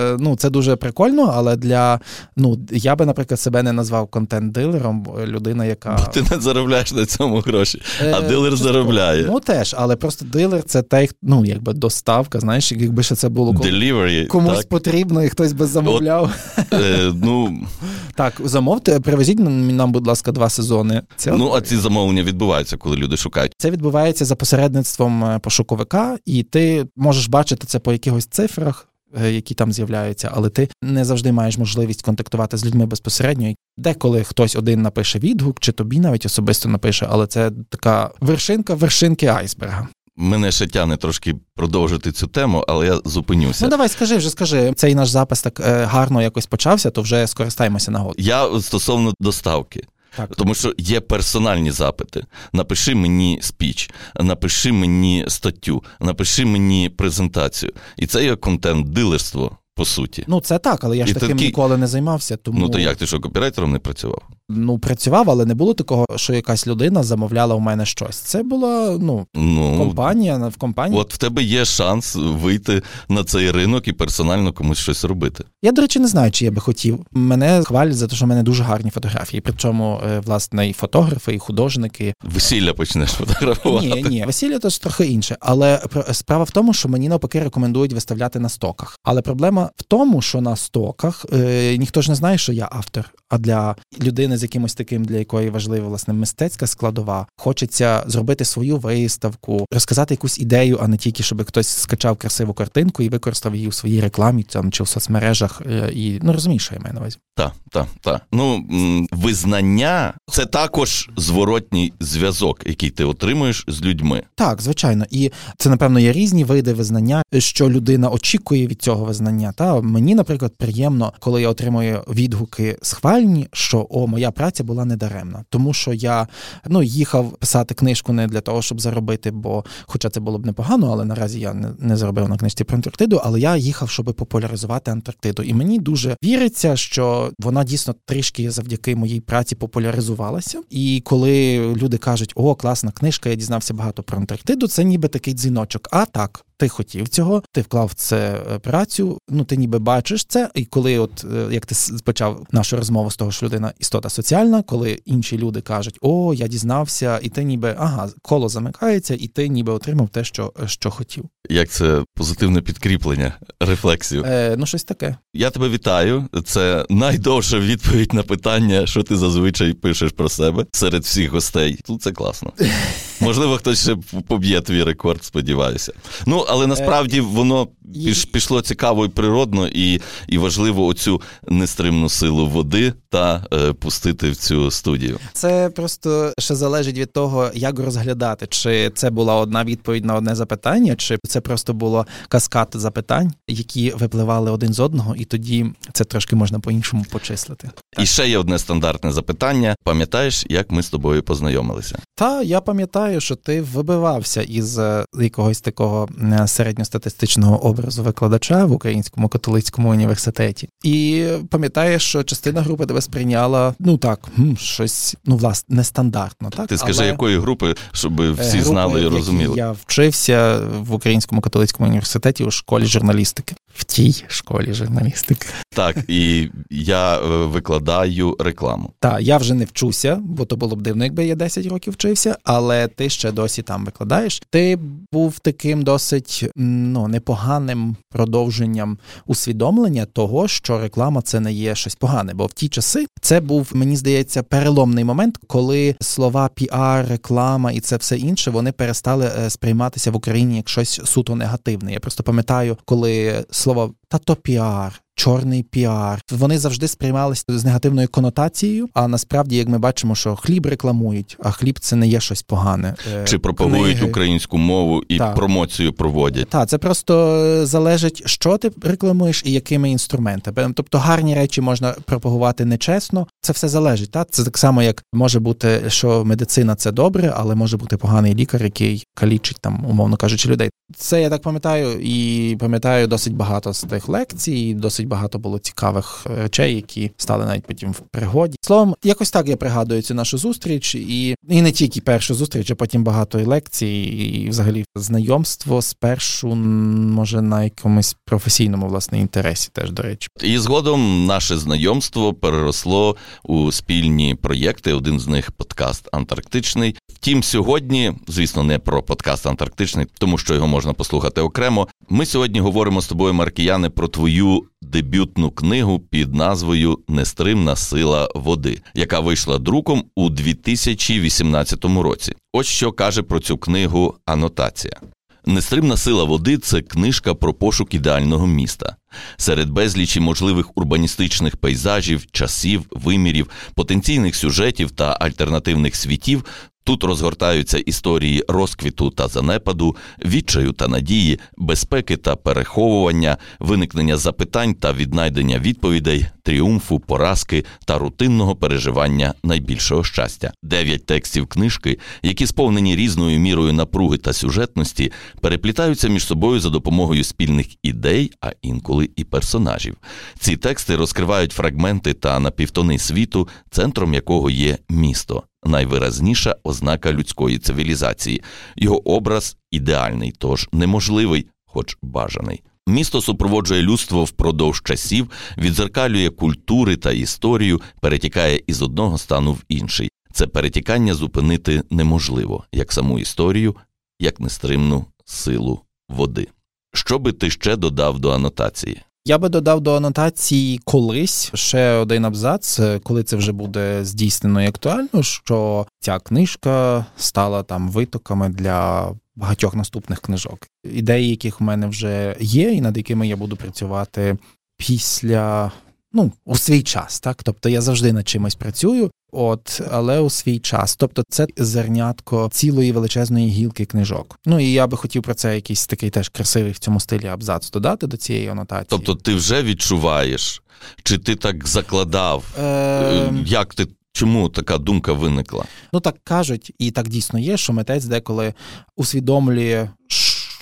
е, 0.00 0.16
ну 0.20 0.36
це 0.36 0.50
дуже 0.50 0.76
прикольно, 0.76 1.32
але 1.34 1.56
для 1.56 2.00
ну 2.36 2.58
я 2.70 2.96
би, 2.96 3.06
наприклад, 3.06 3.40
себе 3.40 3.62
не 3.62 3.72
назвав 3.72 4.06
контент-дилером, 4.06 5.06
людина, 5.26 5.64
яка 5.64 5.96
Бо 6.06 6.12
ти 6.12 6.34
не 6.34 6.40
заробляєш 6.42 6.92
на 6.92 7.06
цьому 7.06 7.40
гроші, 7.40 7.82
а 8.00 8.04
Е, 8.04 8.28
дилер 8.28 8.50
частково. 8.52 8.72
заробляє. 8.72 9.24
Ну 9.26 9.40
теж, 9.40 9.74
але 9.78 9.96
просто 9.96 10.24
дилер 10.24 10.62
це 10.62 10.82
той, 10.82 11.10
ну 11.22 11.44
якби 11.44 11.72
доставка. 11.72 12.40
Знаєш, 12.40 12.72
якби 12.72 13.02
ще 13.02 13.14
це 13.14 13.28
було 13.28 13.52
кому- 13.54 13.64
Delivery, 13.64 14.26
комусь 14.26 14.58
так. 14.58 14.68
потрібно, 14.68 15.22
і 15.24 15.28
хтось 15.28 15.52
би 15.52 15.66
замовляв. 15.66 16.30
Е, 16.72 17.12
ну, 17.22 17.58
Так, 18.14 18.40
замовте, 18.44 19.00
привезіть 19.00 19.38
нам, 19.38 19.76
нам, 19.76 19.92
будь 19.92 20.06
ласка, 20.06 20.32
два 20.32 20.48
сезони. 20.50 21.02
Це 21.16 21.32
ну, 21.32 21.52
а 21.54 21.60
ці 21.60 21.76
замовлення 21.76 22.22
відбуваються, 22.22 22.76
коли 22.76 22.96
люди 22.96 23.16
шукають. 23.16 23.52
Це 23.58 23.70
відбувається 23.70 24.24
за 24.24 24.36
посередництвом 24.36 25.24
е, 25.24 25.38
пошуковика, 25.38 26.18
і 26.24 26.42
ти 26.42 26.86
можеш 26.96 27.26
бачити 27.28 27.66
це 27.72 27.78
по 27.78 27.92
якихось 27.92 28.26
цифрах. 28.26 28.88
е, 29.22 29.32
Які 29.32 29.54
там 29.54 29.72
з'являються, 29.72 30.30
але 30.34 30.48
ти 30.50 30.68
не 30.82 31.04
завжди 31.04 31.32
маєш 31.32 31.58
можливість 31.58 32.02
контактувати 32.02 32.56
з 32.56 32.64
людьми 32.66 32.86
безпосередньо. 32.86 33.54
Деколи 33.76 34.24
хтось 34.24 34.56
один 34.56 34.82
напише 34.82 35.18
відгук, 35.18 35.60
чи 35.60 35.72
тобі 35.72 36.00
навіть 36.00 36.26
особисто 36.26 36.68
напише, 36.68 37.06
але 37.10 37.26
це 37.26 37.50
така 37.68 38.10
вершинка 38.20 38.74
вершинки 38.74 39.26
айсберга. 39.26 39.88
Мене 40.16 40.52
ще 40.52 40.66
тяне 40.66 40.96
трошки 40.96 41.34
продовжити 41.56 42.12
цю 42.12 42.26
тему, 42.26 42.64
але 42.68 42.86
я 42.86 43.00
зупинюся. 43.04 43.64
Ну 43.64 43.70
давай 43.70 43.88
скажи, 43.88 44.16
вже 44.16 44.30
скажи. 44.30 44.72
Цей 44.76 44.94
наш 44.94 45.08
запис 45.08 45.42
так 45.42 45.60
е, 45.60 45.84
гарно 45.84 46.22
якось 46.22 46.46
почався, 46.46 46.90
то 46.90 47.02
вже 47.02 47.26
скористаємося 47.26 47.90
нагодою. 47.90 48.26
Я 48.26 48.60
стосовно 48.60 49.14
доставки. 49.20 49.84
Так. 50.16 50.36
Тому 50.36 50.54
що 50.54 50.74
є 50.78 51.00
персональні 51.00 51.70
запити. 51.70 52.24
Напиши 52.52 52.94
мені 52.94 53.38
спіч, 53.42 53.90
напиши 54.20 54.72
мені 54.72 55.24
статтю, 55.28 55.82
напиши 56.00 56.44
мені 56.44 56.88
презентацію. 56.88 57.72
І 57.96 58.06
це 58.06 58.24
є 58.24 58.36
контент-дилерство, 58.36 59.56
по 59.74 59.84
суті. 59.84 60.24
Ну 60.26 60.40
це 60.40 60.58
так, 60.58 60.84
але 60.84 60.96
я 60.96 61.04
ж 61.06 61.10
І 61.10 61.14
таким 61.14 61.28
такі- 61.28 61.44
ніколи 61.44 61.76
не 61.76 61.86
займався. 61.86 62.36
Тому 62.36 62.58
Ну 62.60 62.68
то 62.68 62.78
як 62.78 62.96
ти 62.96 63.06
що 63.06 63.20
копірайтером 63.20 63.72
не 63.72 63.78
працював? 63.78 64.22
ну 64.48 64.78
працював, 64.78 65.30
але 65.30 65.46
не 65.46 65.54
було 65.54 65.74
такого, 65.74 66.06
що 66.16 66.34
якась 66.34 66.66
людина 66.66 67.02
замовляла 67.02 67.54
у 67.54 67.60
мене 67.60 67.86
щось. 67.86 68.16
Це 68.16 68.42
була 68.42 68.98
ну 69.00 69.26
Ну 69.34 69.78
компанія 69.78 70.36
в 70.48 70.56
компанії. 70.56 71.00
от 71.00 71.14
в 71.14 71.16
тебе 71.16 71.42
є 71.42 71.64
шанс 71.64 72.16
вийти 72.16 72.82
на 73.08 73.24
цей 73.24 73.50
ринок 73.50 73.88
і 73.88 73.92
персонально 73.92 74.52
комусь 74.52 74.78
щось 74.78 75.04
робити. 75.04 75.44
Я, 75.64 75.72
до 75.72 75.82
речі, 75.82 75.98
не 75.98 76.08
знаю, 76.08 76.30
чи 76.30 76.44
я 76.44 76.50
би 76.50 76.60
хотів. 76.60 77.06
Мене 77.12 77.62
хвалять 77.64 77.96
за 77.96 78.06
те, 78.06 78.16
що 78.16 78.24
в 78.24 78.28
мене 78.28 78.42
дуже 78.42 78.62
гарні 78.62 78.90
фотографії. 78.90 79.40
Причому, 79.40 80.00
е, 80.06 80.20
власне, 80.20 80.68
і 80.68 80.72
фотографи, 80.72 81.34
і 81.34 81.38
художники. 81.38 82.14
Весілля 82.22 82.74
почнеш 82.74 83.10
фотографувати. 83.10 83.86
Ні, 83.86 84.02
ні, 84.02 84.24
весілля 84.26 84.58
то 84.58 84.68
трохи 84.70 85.06
інше. 85.06 85.36
Але 85.40 85.82
справа 86.12 86.44
в 86.44 86.50
тому, 86.50 86.74
що 86.74 86.88
мені 86.88 87.08
навпаки 87.08 87.40
рекомендують 87.40 87.92
виставляти 87.92 88.38
на 88.38 88.48
стоках. 88.48 88.98
Але 89.04 89.22
проблема 89.22 89.70
в 89.76 89.82
тому, 89.82 90.22
що 90.22 90.40
на 90.40 90.56
стоках 90.56 91.26
е, 91.32 91.76
ніхто 91.78 92.02
ж 92.02 92.10
не 92.10 92.14
знає, 92.14 92.38
що 92.38 92.52
я 92.52 92.68
автор. 92.72 93.10
А 93.28 93.38
для 93.38 93.76
людини 94.02 94.36
з 94.36 94.42
якимось 94.42 94.74
таким, 94.74 95.04
для 95.04 95.16
якої 95.16 95.50
важлива 95.50 95.88
власне 95.88 96.14
мистецька 96.14 96.66
складова, 96.66 97.26
хочеться 97.36 98.04
зробити 98.06 98.44
свою 98.44 98.76
виставку, 98.76 99.66
розказати 99.72 100.14
якусь 100.14 100.38
ідею, 100.38 100.78
а 100.82 100.88
не 100.88 100.96
тільки 100.96 101.22
щоб 101.22 101.44
хтось 101.44 101.68
скачав 101.68 102.16
красиву 102.16 102.52
картинку 102.52 103.02
і 103.02 103.08
використав 103.08 103.54
її 103.54 103.68
у 103.68 103.72
своїй 103.72 104.00
рекламі 104.00 104.42
там 104.42 104.72
чи 104.72 104.82
в 104.82 104.88
соцмережах. 104.88 105.51
Е, 105.66 105.90
і 105.94 106.20
ну 106.22 106.32
розумієш, 106.32 106.64
що 106.64 106.74
я 106.74 106.80
маю 106.80 106.94
на 106.94 107.00
увазі. 107.00 107.18
Так, 107.34 107.52
так, 107.70 107.86
так. 108.00 108.22
Ну, 108.32 108.64
визнання 109.12 110.14
це 110.30 110.46
також 110.46 111.10
зворотній 111.16 111.92
зв'язок, 112.00 112.62
який 112.66 112.90
ти 112.90 113.04
отримуєш 113.04 113.64
з 113.68 113.82
людьми. 113.82 114.22
Так, 114.34 114.62
звичайно, 114.62 115.04
і 115.10 115.30
це 115.58 115.70
напевно 115.70 116.00
є 116.00 116.12
різні 116.12 116.44
види 116.44 116.72
визнання, 116.72 117.22
що 117.38 117.70
людина 117.70 118.10
очікує 118.10 118.66
від 118.66 118.82
цього 118.82 119.04
визнання. 119.04 119.52
Та 119.52 119.80
мені, 119.80 120.14
наприклад, 120.14 120.52
приємно, 120.58 121.12
коли 121.18 121.42
я 121.42 121.48
отримую 121.48 122.04
відгуки 122.08 122.78
схвальні, 122.82 123.48
що 123.52 123.86
о, 123.90 124.06
моя 124.06 124.30
праця 124.30 124.64
була 124.64 124.84
недаремна, 124.84 125.44
тому 125.50 125.72
що 125.72 125.92
я 125.92 126.28
ну 126.68 126.82
їхав 126.82 127.30
писати 127.30 127.74
книжку 127.74 128.12
не 128.12 128.26
для 128.26 128.40
того, 128.40 128.62
щоб 128.62 128.80
заробити, 128.80 129.30
бо, 129.30 129.64
хоча 129.86 130.10
це 130.10 130.20
було 130.20 130.38
б 130.38 130.46
непогано, 130.46 130.92
але 130.92 131.04
наразі 131.04 131.40
я 131.40 131.54
не, 131.54 131.68
не 131.78 131.96
заробив 131.96 132.28
на 132.28 132.36
книжці 132.36 132.64
про 132.64 132.76
Антарктиду, 132.76 133.20
але 133.24 133.40
я 133.40 133.56
їхав, 133.56 133.90
щоб 133.90 134.14
популяризувати 134.14 134.90
Антарктиду. 134.90 135.41
І 135.42 135.54
мені 135.54 135.78
дуже 135.78 136.16
віриться, 136.24 136.76
що 136.76 137.32
вона 137.38 137.64
дійсно 137.64 137.94
трішки 138.04 138.50
завдяки 138.50 138.96
моїй 138.96 139.20
праці 139.20 139.54
популяризувалася. 139.54 140.62
І 140.70 141.02
коли 141.04 141.58
люди 141.76 141.98
кажуть, 141.98 142.32
о, 142.34 142.54
класна 142.54 142.90
книжка, 142.90 143.28
я 143.28 143.34
дізнався 143.34 143.74
багато 143.74 144.02
про 144.02 144.18
Антарктиду, 144.18 144.66
це 144.66 144.84
ніби 144.84 145.08
такий 145.08 145.34
дзвіночок. 145.34 145.88
А 145.92 146.04
так. 146.04 146.44
Ти 146.56 146.68
хотів 146.68 147.08
цього, 147.08 147.42
ти 147.52 147.60
вклав 147.60 147.86
в 147.86 147.94
це 147.94 148.42
е, 148.54 148.58
працю. 148.58 149.18
Ну 149.28 149.44
ти 149.44 149.56
ніби 149.56 149.78
бачиш 149.78 150.24
це. 150.24 150.50
І 150.54 150.64
коли, 150.64 150.98
от 150.98 151.24
е, 151.24 151.54
як 151.54 151.66
ти 151.66 151.74
почав 152.04 152.46
нашу 152.52 152.76
розмову 152.76 153.10
з 153.10 153.16
того, 153.16 153.32
що 153.32 153.46
людина 153.46 153.72
істота 153.78 154.08
соціальна, 154.08 154.62
коли 154.62 154.98
інші 155.04 155.38
люди 155.38 155.60
кажуть, 155.60 155.98
о, 156.00 156.34
я 156.34 156.48
дізнався, 156.48 157.20
і 157.22 157.28
ти 157.28 157.44
ніби 157.44 157.74
ага, 157.78 158.08
коло 158.22 158.48
замикається, 158.48 159.14
і 159.14 159.26
ти 159.28 159.48
ніби 159.48 159.72
отримав 159.72 160.08
те, 160.08 160.24
що, 160.24 160.52
що 160.66 160.90
хотів. 160.90 161.24
Як 161.50 161.68
це 161.68 162.04
позитивне 162.14 162.60
підкріплення 162.60 163.34
рефлексію. 163.60 164.24
Е, 164.26 164.56
ну, 164.58 164.66
щось 164.66 164.84
таке. 164.84 165.16
Я 165.34 165.50
тебе 165.50 165.68
вітаю. 165.68 166.24
Це 166.44 166.86
найдовша 166.88 167.58
відповідь 167.58 168.14
на 168.14 168.22
питання, 168.22 168.86
що 168.86 169.02
ти 169.02 169.16
зазвичай 169.16 169.72
пишеш 169.72 170.12
про 170.12 170.28
себе 170.28 170.66
серед 170.72 171.02
всіх 171.02 171.30
гостей. 171.30 171.78
Тут 171.84 172.02
це 172.02 172.12
класно. 172.12 172.52
Можливо, 173.20 173.56
хтось 173.56 173.82
ще 173.82 173.96
поб'є 174.28 174.60
твій 174.60 174.82
рекорд, 174.84 175.24
сподіваюся. 175.24 175.92
Ну, 176.26 176.46
але 176.48 176.66
насправді 176.66 177.20
воно 177.20 177.68
піш, 177.94 178.24
пішло 178.24 178.62
цікаво 178.62 179.04
і 179.04 179.08
природно, 179.08 179.68
і, 179.68 180.00
і 180.28 180.38
важливо 180.38 180.86
оцю 180.86 181.20
нестримну 181.48 182.08
силу 182.08 182.46
води 182.46 182.92
та 183.08 183.46
е, 183.52 183.72
пустити 183.72 184.30
в 184.30 184.36
цю 184.36 184.70
студію. 184.70 185.18
Це 185.32 185.70
просто 185.70 186.32
ще 186.38 186.54
залежить 186.54 186.98
від 186.98 187.12
того, 187.12 187.50
як 187.54 187.78
розглядати, 187.78 188.46
чи 188.46 188.90
це 188.94 189.10
була 189.10 189.34
одна 189.34 189.64
відповідь 189.64 190.04
на 190.04 190.14
одне 190.14 190.34
запитання, 190.34 190.96
чи 190.96 191.18
це 191.28 191.40
просто 191.40 191.74
було 191.74 192.06
каскад 192.28 192.68
запитань, 192.74 193.32
які 193.48 193.90
випливали 193.90 194.50
один 194.50 194.72
з 194.72 194.80
одного, 194.80 195.14
і 195.16 195.24
тоді 195.24 195.66
це 195.92 196.04
трошки 196.04 196.36
можна 196.36 196.60
по-іншому 196.60 197.04
почислити. 197.10 197.70
І 197.98 198.06
ще 198.06 198.28
є 198.28 198.38
одне 198.38 198.58
стандартне 198.58 199.12
запитання. 199.12 199.76
Пам'ятаєш, 199.84 200.44
як 200.48 200.70
ми 200.70 200.82
з 200.82 200.90
тобою 200.90 201.22
познайомилися? 201.22 201.98
Та 202.14 202.42
я 202.42 202.60
пам'ятаю, 202.60 203.20
що 203.20 203.36
ти 203.36 203.62
вибивався 203.62 204.42
із 204.42 204.78
е, 204.78 205.04
якогось 205.20 205.60
такого 205.60 206.08
е, 206.22 206.48
середньостатистичного 206.48 207.66
образу 207.72 208.02
викладача 208.02 208.64
в 208.64 208.72
Українському 208.72 209.28
католицькому 209.28 209.90
університеті, 209.90 210.68
і 210.82 211.24
пам'ятаєш, 211.50 212.02
що 212.02 212.22
частина 212.24 212.60
групи 212.62 212.86
тебе 212.86 213.00
сприйняла 213.00 213.74
ну 213.78 213.96
так, 213.96 214.28
щось 214.58 215.16
ну 215.24 215.36
власне 215.36 215.76
нестандартно. 215.76 216.50
Так 216.50 216.66
Ти 216.66 216.78
скажи, 216.78 216.98
Але- 216.98 217.08
якої 217.08 217.38
групи, 217.38 217.74
щоб 217.92 218.20
Е, 218.20 218.30
всі 218.30 218.50
групи, 218.58 218.64
знали 218.64 219.02
і 219.02 219.08
розуміли. 219.08 219.56
Я 219.56 219.72
вчився 219.72 220.58
в 220.78 220.92
Українському 220.92 221.40
католицькому 221.40 221.88
університеті 221.88 222.44
у 222.44 222.50
школі 222.50 222.86
журналістики. 222.86 223.54
В 223.74 223.84
тій 223.84 224.24
школі 224.28 224.74
журналістики. 224.74 225.46
Так, 225.70 225.96
і 226.08 226.50
я 226.70 227.18
е, 227.18 227.46
викладаю 227.46 228.36
рекламу. 228.38 228.90
Та 229.00 229.20
я 229.20 229.36
вже 229.36 229.54
не 229.54 229.64
вчуся, 229.64 230.18
бо 230.24 230.44
то 230.44 230.56
було 230.56 230.76
б 230.76 230.82
дивно, 230.82 231.04
якби 231.04 231.26
я 231.26 231.34
10 231.34 231.66
років 231.66 231.92
вчився, 231.92 232.36
але 232.44 232.88
ти 232.88 233.08
ще 233.08 233.32
досі 233.32 233.62
там 233.62 233.84
викладаєш. 233.84 234.42
Ти 234.50 234.78
був 235.12 235.38
таким 235.38 235.82
досить 235.82 236.44
ну 236.56 237.08
непоганим 237.08 237.96
продовженням 238.10 238.98
усвідомлення 239.26 240.04
того, 240.04 240.48
що 240.48 240.80
реклама 240.80 241.22
це 241.22 241.40
не 241.40 241.52
є 241.52 241.74
щось 241.74 241.94
погане. 241.94 242.34
Бо 242.34 242.46
в 242.46 242.52
ті 242.52 242.68
часи 242.68 243.06
це 243.20 243.40
був, 243.40 243.70
мені 243.72 243.96
здається, 243.96 244.42
переломний 244.42 245.04
момент, 245.04 245.38
коли 245.46 245.94
слова 246.00 246.50
піар, 246.54 247.06
реклама 247.08 247.72
і 247.72 247.80
це 247.80 247.96
все 247.96 248.18
інше 248.18 248.50
вони 248.50 248.72
перестали 248.72 249.30
е, 249.38 249.50
сприйматися 249.50 250.10
в 250.10 250.16
Україні 250.16 250.56
як 250.56 250.68
щось 250.68 251.00
суто 251.04 251.36
негативне. 251.36 251.92
Я 251.92 252.00
просто 252.00 252.22
пам'ятаю, 252.22 252.76
коли 252.84 253.44
слово 253.62 253.94
та 254.08 254.18
то 254.18 254.36
піар. 254.36 255.01
Чорний 255.14 255.62
піар 255.62 256.20
вони 256.30 256.58
завжди 256.58 256.88
сприймалися 256.88 257.44
з 257.48 257.64
негативною 257.64 258.08
конотацією. 258.08 258.88
А 258.94 259.08
насправді, 259.08 259.56
як 259.56 259.68
ми 259.68 259.78
бачимо, 259.78 260.14
що 260.14 260.36
хліб 260.36 260.66
рекламують, 260.66 261.36
а 261.42 261.50
хліб 261.50 261.78
це 261.78 261.96
не 261.96 262.08
є 262.08 262.20
щось 262.20 262.42
погане. 262.42 262.94
Е, 263.14 263.24
Чи 263.24 263.38
пропагують 263.38 263.96
книги. 263.96 264.10
українську 264.10 264.58
мову 264.58 265.02
і 265.08 265.18
Так. 265.18 265.34
промоцію 265.34 265.92
проводять. 265.92 266.48
Так, 266.48 266.68
це 266.68 266.78
просто 266.78 267.34
е, 267.36 267.66
залежить, 267.66 268.22
що 268.26 268.58
ти 268.58 268.70
рекламуєш 268.82 269.42
і 269.46 269.52
якими 269.52 269.90
інструментами. 269.90 270.72
Тобто 270.76 270.98
гарні 270.98 271.34
речі 271.34 271.60
можна 271.60 271.94
пропагувати 272.04 272.64
нечесно. 272.64 273.26
Це 273.40 273.52
все 273.52 273.68
залежить. 273.68 274.10
Так? 274.10 274.28
Це 274.30 274.44
так 274.44 274.58
само, 274.58 274.82
як 274.82 275.04
може 275.12 275.40
бути, 275.40 275.82
що 275.88 276.24
медицина 276.24 276.74
це 276.74 276.92
добре, 276.92 277.32
але 277.36 277.54
може 277.54 277.76
бути 277.76 277.96
поганий 277.96 278.34
лікар, 278.34 278.62
який 278.64 279.04
калічить 279.14 279.58
там, 279.60 279.86
умовно 279.90 280.16
кажучи, 280.16 280.48
людей. 280.48 280.70
Це 280.96 281.22
я 281.22 281.30
так 281.30 281.42
пам'ятаю, 281.42 282.00
і 282.02 282.56
пам'ятаю 282.60 283.06
досить 283.06 283.34
багато 283.34 283.72
з 283.72 283.82
тих 283.82 284.08
лекцій, 284.08 284.74
досить 284.74 285.08
багато 285.12 285.38
було 285.38 285.58
цікавих 285.58 286.26
речей, 286.26 286.74
які 286.74 287.10
стали 287.16 287.46
навіть 287.46 287.66
потім 287.66 287.92
в 287.92 288.00
пригоді. 288.00 288.56
Словом, 288.60 288.94
якось 289.02 289.30
так 289.30 289.48
я 289.48 289.56
пригадую 289.56 290.02
цю 290.02 290.14
нашу 290.14 290.38
зустріч, 290.38 290.94
і 290.94 291.36
і 291.48 291.62
не 291.62 291.72
тільки 291.72 292.00
першу 292.00 292.34
зустріч, 292.34 292.70
а 292.70 292.74
потім 292.74 293.04
багато 293.04 293.40
і 293.40 293.44
лекцій, 293.44 293.86
і 293.86 294.48
взагалі 294.48 294.84
знайомство 294.96 295.82
спершу, 295.82 296.54
може, 296.54 297.42
на 297.42 297.64
якомусь 297.64 298.16
професійному 298.24 298.88
власне 298.88 299.20
інтересі, 299.20 299.70
теж 299.72 299.90
до 299.90 300.02
речі. 300.02 300.28
І 300.42 300.58
згодом 300.58 301.26
наше 301.26 301.56
знайомство 301.56 302.34
переросло 302.34 303.16
у 303.42 303.72
спільні 303.72 304.34
проєкти. 304.34 304.92
Один 304.92 305.20
з 305.20 305.26
них 305.26 305.52
подкаст 305.52 306.08
Антарктичний. 306.12 306.96
Втім, 307.14 307.42
сьогодні, 307.42 308.12
звісно, 308.28 308.62
не 308.62 308.78
про 308.78 309.02
подкаст 309.02 309.46
Антарктичний, 309.46 310.06
тому 310.18 310.38
що 310.38 310.54
його 310.54 310.66
можна 310.66 310.92
послухати 310.92 311.40
окремо. 311.40 311.88
Ми 312.08 312.26
сьогодні 312.26 312.60
говоримо 312.60 313.00
з 313.00 313.06
тобою, 313.06 313.34
Маркіяне, 313.34 313.90
про 313.90 314.08
твою 314.08 314.62
дебютну 314.82 315.50
книгу 315.50 315.98
під 315.98 316.34
назвою 316.34 316.98
Нестримна 317.08 317.76
сила 317.76 318.28
води, 318.34 318.82
яка 318.94 319.20
вийшла 319.20 319.58
друком 319.58 320.04
у 320.16 320.30
2018 320.30 321.84
році. 321.84 322.34
Ось 322.52 322.66
що 322.66 322.92
каже 322.92 323.22
про 323.22 323.40
цю 323.40 323.58
книгу 323.58 324.14
анотація. 324.26 325.00
Нестримна 325.46 325.96
сила 325.96 326.24
води 326.24 326.58
це 326.58 326.82
книжка 326.82 327.34
про 327.34 327.54
пошук 327.54 327.94
ідеального 327.94 328.46
міста. 328.46 328.96
Серед 329.36 329.70
безлічі 329.70 330.20
можливих 330.20 330.76
урбаністичних 330.76 331.56
пейзажів, 331.56 332.26
часів, 332.32 332.82
вимірів, 332.90 333.50
потенційних 333.74 334.36
сюжетів 334.36 334.90
та 334.90 335.16
альтернативних 335.20 335.96
світів 335.96 336.44
Тут 336.84 337.04
розгортаються 337.04 337.78
історії 337.78 338.44
розквіту 338.48 339.10
та 339.10 339.28
занепаду, 339.28 339.96
відчаю 340.24 340.72
та 340.72 340.88
надії, 340.88 341.38
безпеки 341.56 342.16
та 342.16 342.36
переховування, 342.36 343.36
виникнення 343.58 344.16
запитань 344.16 344.74
та 344.74 344.92
віднайдення 344.92 345.58
відповідей, 345.58 346.26
тріумфу, 346.42 347.00
поразки 347.00 347.64
та 347.86 347.98
рутинного 347.98 348.56
переживання 348.56 349.34
найбільшого 349.44 350.04
щастя. 350.04 350.52
Дев'ять 350.62 351.06
текстів 351.06 351.46
книжки, 351.46 351.98
які 352.22 352.46
сповнені 352.46 352.96
різною 352.96 353.38
мірою 353.38 353.72
напруги 353.72 354.18
та 354.18 354.32
сюжетності, 354.32 355.12
переплітаються 355.40 356.08
між 356.08 356.26
собою 356.26 356.60
за 356.60 356.70
допомогою 356.70 357.24
спільних 357.24 357.66
ідей, 357.82 358.32
а 358.40 358.50
інколи 358.62 359.10
і 359.16 359.24
персонажів. 359.24 359.96
Ці 360.38 360.56
тексти 360.56 360.96
розкривають 360.96 361.52
фрагменти 361.52 362.12
та 362.12 362.40
напівтони 362.40 362.98
світу, 362.98 363.48
центром 363.70 364.14
якого 364.14 364.50
є 364.50 364.78
місто 364.88 365.42
найвиразніша 365.64 366.56
ознака 366.64 367.12
людської 367.12 367.58
цивілізації. 367.58 368.42
Його 368.76 369.08
образ 369.08 369.56
ідеальний, 369.70 370.34
тож 370.38 370.68
неможливий, 370.72 371.46
хоч 371.66 371.96
бажаний. 372.02 372.62
Місто 372.86 373.20
супроводжує 373.20 373.82
людство 373.82 374.24
впродовж 374.24 374.82
часів, 374.82 375.30
відзеркалює 375.58 376.30
культури 376.30 376.96
та 376.96 377.12
історію, 377.12 377.80
перетікає 378.00 378.62
із 378.66 378.82
одного 378.82 379.18
стану 379.18 379.52
в 379.52 379.64
інший. 379.68 380.10
Це 380.32 380.46
перетікання 380.46 381.14
зупинити 381.14 381.82
неможливо, 381.90 382.64
як 382.72 382.92
саму 382.92 383.18
історію, 383.18 383.76
як 384.20 384.40
нестримну 384.40 385.06
силу 385.24 385.80
води. 386.08 386.48
Що 386.94 387.18
би 387.18 387.32
ти 387.32 387.50
ще 387.50 387.76
додав 387.76 388.18
до 388.18 388.30
анотації? 388.30 389.00
Я 389.24 389.38
би 389.38 389.48
додав 389.48 389.80
до 389.80 389.94
анотації 389.94 390.80
колись 390.84 391.50
ще 391.54 391.92
один 391.92 392.24
абзац, 392.24 392.80
коли 393.02 393.22
це 393.22 393.36
вже 393.36 393.52
буде 393.52 394.04
здійснено 394.04 394.62
і 394.62 394.66
актуально, 394.66 395.22
що 395.22 395.86
ця 396.00 396.18
книжка 396.18 397.06
стала 397.16 397.62
там 397.62 397.88
витоками 397.88 398.48
для 398.48 399.08
багатьох 399.36 399.74
наступних 399.74 400.20
книжок. 400.20 400.58
Ідеї, 400.84 401.30
яких 401.30 401.60
в 401.60 401.64
мене 401.64 401.86
вже 401.86 402.36
є, 402.40 402.72
і 402.72 402.80
над 402.80 402.96
якими 402.96 403.28
я 403.28 403.36
буду 403.36 403.56
працювати 403.56 404.36
після. 404.76 405.72
Ну, 406.12 406.32
у 406.44 406.56
свій 406.56 406.82
час, 406.82 407.20
так 407.20 407.42
тобто 407.42 407.68
я 407.68 407.80
завжди 407.80 408.12
над 408.12 408.28
чимось 408.28 408.54
працюю, 408.54 409.10
От, 409.34 409.80
але 409.90 410.20
у 410.20 410.30
свій 410.30 410.58
час. 410.58 410.96
Тобто, 410.96 411.22
це 411.28 411.46
зернятко 411.56 412.48
цілої 412.52 412.92
величезної 412.92 413.48
гілки 413.48 413.84
книжок. 413.84 414.38
Ну 414.46 414.60
і 414.60 414.72
я 414.72 414.86
би 414.86 414.96
хотів 414.96 415.22
про 415.22 415.34
це 415.34 415.54
якийсь 415.54 415.86
такий 415.86 416.10
теж 416.10 416.28
красивий 416.28 416.72
в 416.72 416.78
цьому 416.78 417.00
стилі 417.00 417.26
абзац 417.26 417.70
додати 417.70 418.06
до 418.06 418.16
цієї 418.16 418.48
анотації. 418.48 418.86
Тобто, 418.88 419.14
ти 419.14 419.34
вже 419.34 419.62
відчуваєш, 419.62 420.62
чи 421.02 421.18
ти 421.18 421.36
так 421.36 421.68
закладав? 421.68 422.44
Е... 422.58 423.32
Як 423.46 423.74
ти? 423.74 423.86
Чому 424.14 424.48
така 424.48 424.78
думка 424.78 425.12
виникла? 425.12 425.64
Ну 425.92 426.00
так 426.00 426.16
кажуть, 426.24 426.72
і 426.78 426.90
так 426.90 427.08
дійсно 427.08 427.38
є, 427.38 427.56
що 427.56 427.72
митець 427.72 428.04
деколи 428.04 428.54
усвідомлює, 428.96 429.88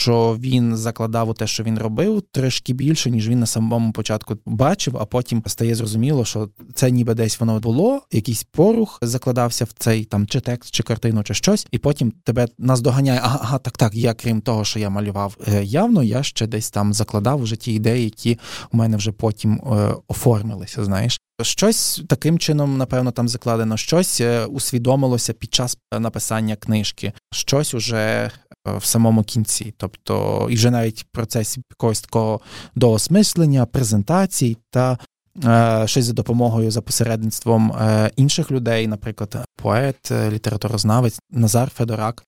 що 0.00 0.37
він 0.40 0.76
закладав 0.76 1.28
у 1.28 1.35
те, 1.35 1.47
що 1.47 1.62
він 1.62 1.78
робив, 1.78 2.23
трошки 2.33 2.73
більше, 2.73 3.11
ніж 3.11 3.28
він 3.28 3.40
на 3.40 3.47
самому 3.47 3.92
початку 3.92 4.37
бачив, 4.47 4.97
а 4.97 5.04
потім 5.04 5.42
стає 5.47 5.75
зрозуміло, 5.75 6.25
що 6.25 6.49
це 6.75 6.90
ніби 6.90 7.14
десь 7.14 7.40
воно 7.40 7.61
було, 7.61 8.00
якийсь 8.12 8.45
порух 8.45 8.99
закладався 9.02 9.64
в 9.64 9.73
цей 9.78 10.04
там 10.04 10.26
чи 10.26 10.40
текст, 10.40 10.75
чи 10.75 10.83
картину, 10.83 11.23
чи 11.23 11.35
щось, 11.35 11.66
і 11.71 11.78
потім 11.78 12.12
тебе 12.25 12.49
наздоганяє. 12.59 13.21
Ага, 13.23 13.38
ага, 13.42 13.59
так, 13.59 13.78
так. 13.78 13.95
Я 13.95 14.14
крім 14.14 14.40
того, 14.40 14.64
що 14.64 14.78
я 14.78 14.90
малював 14.90 15.37
е, 15.49 15.64
явно, 15.64 16.02
я 16.02 16.23
ще 16.23 16.47
десь 16.47 16.71
там 16.71 16.92
закладав 16.92 17.42
вже 17.42 17.57
ті 17.57 17.73
ідеї, 17.73 18.04
які 18.04 18.38
у 18.73 18.76
мене 18.76 18.97
вже 18.97 19.12
потім 19.12 19.52
е, 19.52 19.95
оформилися. 20.09 20.85
Знаєш. 20.85 21.21
Щось 21.42 22.02
таким 22.09 22.38
чином, 22.38 22.78
напевно, 22.78 23.11
там 23.11 23.28
закладено, 23.28 23.76
щось 23.76 24.20
е, 24.20 24.44
усвідомилося 24.44 25.32
під 25.32 25.54
час 25.54 25.78
написання 25.92 26.56
книжки, 26.56 27.12
щось 27.30 27.75
уже 27.75 28.30
Е, 28.68 28.76
в 28.76 28.85
самому 28.85 29.23
кінці. 29.23 29.75
Тобто, 29.76 30.47
і 30.50 30.54
вже 30.54 30.70
навіть 30.70 31.00
в 31.00 31.04
процесі 31.04 31.62
якогось 31.70 32.00
такого 32.00 32.40
доосмислення, 32.75 33.66
презентацій 33.66 34.56
та 34.70 34.99
е, 35.44 35.82
щось 35.87 36.04
за 36.04 36.12
допомогою 36.12 36.70
за 36.70 36.82
посередництвом 36.82 37.73
е, 37.73 38.11
інших 38.16 38.50
людей, 38.50 38.87
наприклад, 38.87 39.44
поет, 39.56 40.11
літературознавець 40.11 41.18
Назар 41.30 41.70
Федорак. 41.70 42.25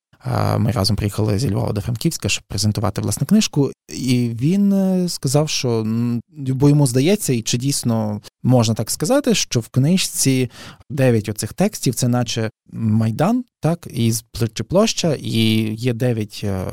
Ми 0.59 0.71
разом 0.71 0.97
приїхали 0.97 1.39
зі 1.39 1.51
Львова 1.51 1.73
до 1.73 1.81
Франківська, 1.81 2.29
щоб 2.29 2.45
презентувати 2.45 3.01
власне 3.01 3.27
книжку, 3.27 3.73
і 3.89 4.31
він 4.35 5.09
сказав, 5.09 5.49
що 5.49 5.87
бо 6.29 6.69
йому 6.69 6.87
здається, 6.87 7.33
і 7.33 7.43
чи 7.43 7.59
дійсно 7.59 8.21
можна 8.43 8.75
так 8.75 8.91
сказати, 8.91 9.35
що 9.35 9.61
в 9.61 9.69
книжці 9.69 10.51
дев'ять 10.91 11.29
оцих 11.29 11.53
текстів 11.53 11.95
це 11.95 12.09
наче 12.09 12.51
майдан, 12.73 13.45
так, 13.61 13.89
і 13.91 14.13
чи 14.55 14.65
площа, 14.65 15.15
і 15.21 15.75
є 15.75 15.93
дев'ять 15.93 16.41
е, 16.45 16.65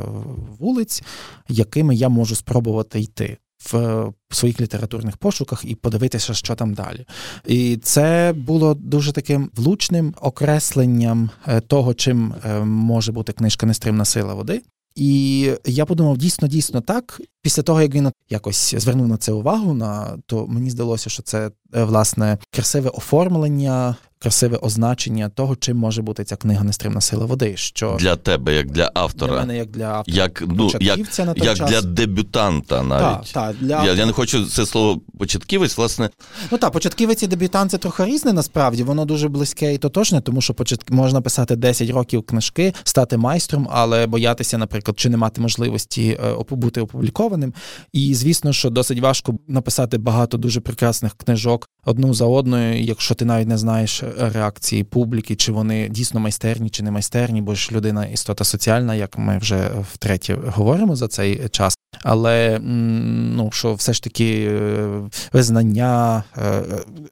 вулиць, 0.60 1.04
якими 1.50 1.96
я 1.96 2.10
можу 2.10 2.36
спробувати 2.36 3.00
йти. 3.00 3.38
В 3.60 4.14
своїх 4.32 4.62
літературних 4.62 5.18
пошуках 5.18 5.66
і 5.66 5.76
подивитися, 5.76 6.34
що 6.34 6.56
там 6.56 6.74
далі. 6.74 7.06
І 7.46 7.78
це 7.78 8.34
було 8.38 8.74
дуже 8.74 9.12
таким 9.12 9.50
влучним 9.56 10.14
окресленням 10.22 11.30
е, 11.48 11.62
того, 11.62 11.94
чим 11.94 12.34
е, 12.46 12.60
може 12.60 13.12
бути 13.12 13.34
книжка 13.34 13.66
Нестримна 13.66 14.06
сила 14.06 14.34
води. 14.34 14.62
І 14.96 15.52
я 15.66 15.86
подумав, 15.86 16.18
дійсно, 16.18 16.48
дійсно 16.48 16.82
так. 16.82 17.22
Після 17.42 17.64
того, 17.64 17.82
як 17.82 17.94
він 17.94 18.12
якось 18.30 18.76
звернув 18.76 19.08
на 19.08 19.18
це 19.18 19.32
увагу, 19.32 19.74
на 19.74 20.18
то 20.26 20.48
мені 20.48 20.70
здалося, 20.70 21.10
що 21.10 21.24
це 21.24 21.52
власне 21.74 22.38
красиве 22.52 22.90
оформлення 22.90 23.96
красиве 24.20 24.58
означення 24.58 25.30
того, 25.30 25.56
чим 25.56 25.78
може 25.78 26.02
бути 26.02 26.24
ця 26.24 26.36
книга 26.36 26.64
Нестримна 26.64 27.02
сила 27.02 27.26
води. 27.26 27.58
Що 27.58 27.98
для 28.00 28.16
тебе, 28.16 28.54
як 28.54 28.72
для 28.72 28.92
автора, 28.94 29.34
для 29.34 29.40
мене, 29.40 29.58
як 29.58 29.70
для 29.70 29.86
автора, 29.86 30.18
як 30.18 30.44
ну 30.48 30.72
як, 30.80 30.98
як 31.38 31.58
час. 31.58 31.70
для 31.70 31.82
дебютанта, 31.82 32.84
навіть 32.84 33.34
та, 33.34 33.54
та, 33.54 33.60
для 33.60 33.86
я, 33.86 33.94
я 33.94 34.06
не 34.06 34.12
хочу 34.12 34.46
це 34.46 34.66
слово 34.66 35.02
початківець. 35.20 35.78
Власне, 35.78 36.10
ну 36.52 36.58
так, 36.58 36.72
початківець 36.72 37.24
і 37.24 37.28
дебютант 37.28 37.72
це 37.72 37.78
трохи 37.78 38.06
різне. 38.06 38.34
Насправді 38.34 38.84
воно 38.84 39.06
дуже 39.06 39.28
близьке 39.28 39.74
і 39.74 39.78
тотожне, 39.78 40.22
тому 40.22 40.42
що 40.42 40.54
початк 40.54 40.92
можна 40.92 41.22
писати 41.22 41.56
10 41.56 41.90
років 41.90 42.24
книжки, 42.24 42.74
стати 42.84 43.18
майстром, 43.18 43.68
але 43.72 44.08
боятися, 44.08 44.58
наприклад, 44.58 45.00
чи 45.00 45.10
не 45.10 45.18
мати 45.18 45.42
можливості 45.42 46.20
е, 46.24 46.36
бути 46.50 46.82
опублікованим. 46.82 47.54
І 47.94 48.16
звісно, 48.16 48.54
що 48.54 48.70
досить 48.70 49.00
важко 49.00 49.36
написати 49.48 49.98
багато 49.98 50.38
дуже 50.38 50.62
прекрасних 50.62 51.14
книжок 51.14 51.70
одну 51.90 52.14
за 52.14 52.26
одною, 52.26 52.82
якщо 52.82 53.16
ти 53.16 53.26
навіть 53.26 53.48
не 53.48 53.58
знаєш 53.58 54.04
реакції 54.18 54.84
публіки, 54.84 55.36
чи 55.36 55.52
вони 55.52 55.90
дійсно 55.90 56.20
майстерні, 56.20 56.70
чи 56.70 56.84
не 56.84 56.92
майстерні, 56.92 57.42
бо 57.42 57.56
ж 57.56 57.70
людина 57.72 58.06
істота 58.06 58.44
соціальна, 58.44 58.96
як 58.96 59.18
ми 59.18 59.38
вже 59.38 59.70
втретє 59.94 60.38
говоримо 60.46 60.96
за 60.96 61.08
цей 61.08 61.50
час. 61.50 61.76
Але 62.04 62.60
ну 62.60 63.50
що 63.52 63.74
все 63.74 63.94
ж 63.94 64.04
таки 64.04 64.48
е, 64.52 65.02
визнання, 65.34 66.24
е, 66.38 66.64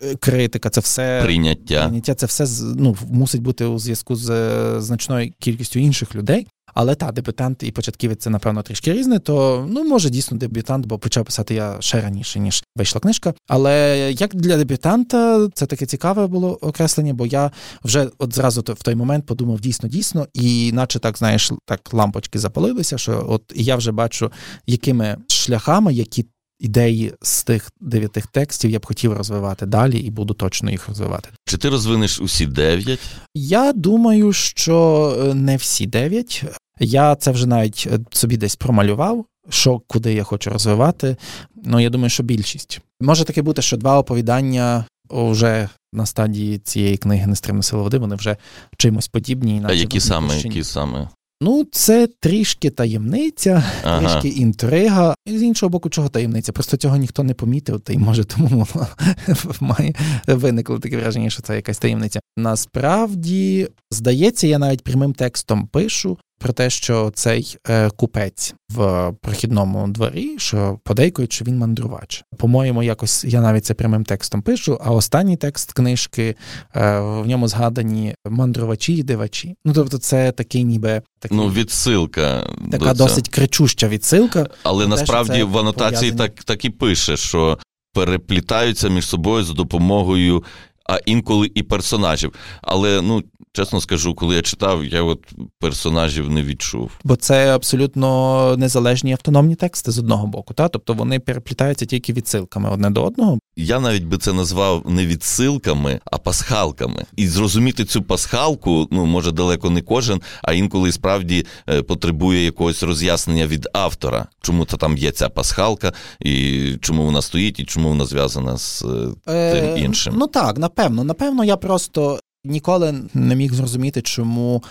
е, 0.02 0.16
критика, 0.16 0.70
це 0.70 0.82
все 0.82 1.22
прийняття. 1.24 1.82
Прийняття 1.82 2.16
це 2.16 2.26
все 2.26 2.46
ну, 2.76 2.98
мусить 3.10 3.42
бути 3.42 3.66
у 3.66 3.80
зв'язку 3.80 4.16
з 4.16 4.82
значною 4.82 5.32
кількістю 5.40 5.80
інших 5.80 6.16
людей. 6.16 6.48
Але 6.80 6.96
та 6.96 7.12
дебютант 7.12 7.64
і 7.64 7.72
початківець 7.72 8.20
це, 8.20 8.30
напевно, 8.30 8.62
трішки 8.62 8.94
різне, 8.94 9.20
то 9.20 9.66
ну 9.70 9.84
може 9.84 10.10
дійсно 10.10 10.38
дебютант, 10.38 10.86
бо 10.86 10.98
почав 10.98 11.26
писати 11.26 11.54
я 11.54 11.78
ще 11.80 12.02
раніше, 12.02 12.40
ніж 12.40 12.64
вийшла 12.76 13.02
книжка. 13.02 13.34
Але 13.48 13.98
як 14.12 14.36
для 14.36 14.58
дебютанта, 14.58 15.50
це 15.54 15.66
таке 15.66 15.86
цікаве 15.86 16.28
було 16.28 16.54
окреслення, 16.62 17.14
бо 17.14 17.26
я 17.26 17.52
вже 17.84 18.10
от 18.18 18.36
зразу 18.36 18.62
в 18.62 18.84
той 18.84 18.96
момент 18.96 19.26
подумав 19.26 19.60
дійсно, 19.60 19.90
дійсно, 19.90 20.28
і 20.34 20.72
наче 20.74 21.00
так, 21.00 21.18
знаєш, 21.18 21.52
так 21.66 21.94
лампочки 21.94 22.40
запалилися, 22.40 22.98
що 22.98 23.26
от 23.30 23.44
я 23.56 23.76
вже 23.76 23.92
бачу, 23.92 24.32
якими 24.68 25.18
шляхами, 25.28 25.94
які 25.94 26.26
ідеї 26.60 27.14
з 27.22 27.44
тих 27.44 27.72
дев'яти 27.82 28.24
текстів 28.32 28.72
я 28.72 28.80
б 28.80 28.86
хотів 28.86 29.14
розвивати 29.14 29.66
далі 29.66 30.00
і 30.00 30.10
буду 30.10 30.34
точно 30.34 30.72
їх 30.72 30.88
розвивати. 30.88 31.30
Чи 31.46 31.58
ти 31.58 31.70
розвинеш 31.70 32.22
усі 32.22 32.46
дев'ять? 32.46 33.00
Я 33.34 33.74
думаю, 33.74 34.34
що 34.34 35.16
е, 35.20 35.34
не 35.34 35.58
всі 35.58 35.86
дев'ять. 35.86 36.44
Я 36.80 37.16
це 37.16 37.32
вже 37.32 37.48
навіть 37.48 37.88
е, 37.92 38.00
собі 38.12 38.38
десь 38.38 38.56
промалював, 38.56 39.26
що 39.50 39.82
куди 39.88 40.14
я 40.14 40.24
хочу 40.24 40.50
розвивати. 40.50 41.16
Ну 41.64 41.80
я 41.80 41.90
думаю, 41.90 42.10
що 42.10 42.24
більшість 42.24 42.82
може 43.02 43.24
таке 43.24 43.42
бути, 43.42 43.62
що 43.62 43.78
два 43.78 44.00
оповідання 44.00 44.86
вже 45.10 45.70
на 45.94 46.06
стадії 46.06 46.58
цієї 46.58 46.98
книги 46.98 47.28
Нестримна 47.28 47.64
сила 47.64 47.84
води, 47.84 47.98
вони 47.98 48.16
вже 48.16 48.38
чимось 48.78 49.08
подібні. 49.08 49.62
А 49.66 49.74
які 49.74 50.00
саме? 50.00 50.38
Які 50.38 50.64
саме? 50.64 51.10
Ну, 51.42 51.66
це 51.72 52.08
трішки 52.20 52.70
таємниця, 52.70 53.64
ага. 53.84 54.00
трішки 54.00 54.28
інтрига. 54.28 55.16
І 55.26 55.38
з 55.38 55.44
іншого 55.44 55.70
боку, 55.70 55.90
чого 55.90 56.10
таємниця? 56.10 56.52
Просто 56.52 56.78
цього 56.78 56.98
ніхто 56.98 57.24
не 57.24 57.34
помітив, 57.34 57.80
та 57.80 57.94
й 57.94 57.98
може 57.98 58.24
тому 58.24 58.68
має 59.60 59.96
виникло 60.28 60.80
таке 60.80 60.98
враження, 60.98 61.30
що 61.30 61.42
це 61.42 61.56
якась 61.56 61.78
таємниця. 61.78 62.20
Насправді, 62.38 63.68
здається, 63.92 64.48
я 64.48 64.60
навіть 64.60 64.84
прямим 64.84 65.14
текстом 65.14 65.68
пишу 65.68 66.18
про 66.40 66.54
те, 66.54 66.70
що 66.70 67.12
цей 67.16 67.58
е, 67.70 67.90
купець 67.90 68.54
в 68.70 69.12
прохідному 69.22 69.88
дворі, 69.88 70.36
що 70.38 70.80
подейкують, 70.84 71.34
що 71.34 71.46
він 71.46 71.58
мандрувач. 71.58 72.24
По-моєму, 72.38 72.84
якось 72.84 73.24
я 73.24 73.42
навіть 73.42 73.66
це 73.66 73.74
прямим 73.74 74.04
текстом 74.04 74.42
пишу. 74.42 74.80
А 74.84 74.92
останній 74.92 75.38
текст 75.38 75.74
книжки 75.74 76.36
е, 76.76 77.00
в 77.00 77.28
ньому 77.28 77.48
згадані 77.48 78.16
мандрувачі 78.30 78.94
і 78.94 79.04
дивачі. 79.04 79.56
Ну 79.66 79.74
тобто, 79.74 79.98
це 79.98 80.32
такий, 80.32 80.64
ніби 80.64 81.02
такий, 81.20 81.38
ну 81.38 81.50
відсилка 81.50 82.48
така 82.72 82.94
до 82.94 83.04
досить 83.04 83.30
кричуща 83.30 83.88
відсилка. 83.88 84.50
Але 84.64 84.88
насправді 84.88 85.44
в 85.44 85.58
анотації 85.58 86.12
так, 86.12 86.44
так 86.44 86.66
і 86.66 86.70
пише, 86.70 87.18
що 87.18 87.60
переплітаються 87.94 88.90
між 88.90 89.06
собою 89.06 89.44
за 89.44 89.54
допомогою. 89.54 90.44
А 90.88 90.98
інколи 91.06 91.52
і 91.56 91.64
персонажів. 91.64 92.34
Але 92.62 93.02
ну 93.02 93.24
чесно 93.58 93.82
скажу, 93.82 94.16
коли 94.16 94.36
я 94.36 94.42
читав, 94.42 94.86
я 94.86 95.04
от 95.04 95.20
персонажів 95.60 96.30
не 96.30 96.44
відчув. 96.44 96.92
Бо 97.04 97.16
це 97.16 97.56
абсолютно 97.56 98.56
незалежні 98.58 99.12
автономні 99.12 99.56
тексти 99.56 99.92
з 99.92 100.00
одного 100.00 100.28
боку, 100.28 100.54
та 100.54 100.68
тобто 100.68 100.94
вони 100.94 101.20
переплітаються 101.20 101.86
тільки 101.86 102.14
відсилками 102.14 102.70
одне 102.70 102.90
до 102.90 103.04
одного. 103.04 103.40
Я 103.56 103.80
навіть 103.80 104.04
би 104.04 104.18
це 104.18 104.34
назвав 104.34 104.84
не 104.90 105.06
відсилками, 105.06 106.00
а 106.06 106.18
пасхалками. 106.18 107.06
І 107.16 107.28
зрозуміти 107.28 107.86
цю 107.86 108.02
пасхалку, 108.02 108.88
ну 108.92 109.06
може 109.06 109.32
далеко 109.32 109.70
не 109.70 109.82
кожен, 109.82 110.22
а 110.42 110.54
інколи 110.54 110.92
справді 110.92 111.46
е, 111.70 111.82
потребує 111.82 112.46
якогось 112.46 112.84
роз'яснення 112.84 113.48
від 113.48 113.68
автора, 113.74 114.26
чому 114.42 114.66
то 114.66 114.78
там 114.78 114.98
є 114.98 115.12
ця 115.12 115.30
пасхалка, 115.30 115.94
і 116.20 116.74
чому 116.82 117.06
вона 117.06 117.22
стоїть, 117.22 117.60
і 117.60 117.66
чому 117.66 117.90
вона 117.90 118.06
зв'язана 118.06 118.58
з 118.58 118.86
е, 119.28 119.54
тим 119.54 119.66
е, 119.66 119.80
іншим. 119.80 120.14
Ну 120.18 120.28
так, 120.28 120.58
напевно, 120.78 121.04
напевно, 121.04 121.44
я 121.44 121.58
просто 121.58 122.20
ніколи 122.44 122.96
не 123.14 123.36
міг 123.36 123.54
зрозуміти, 123.54 124.02
чому 124.02 124.64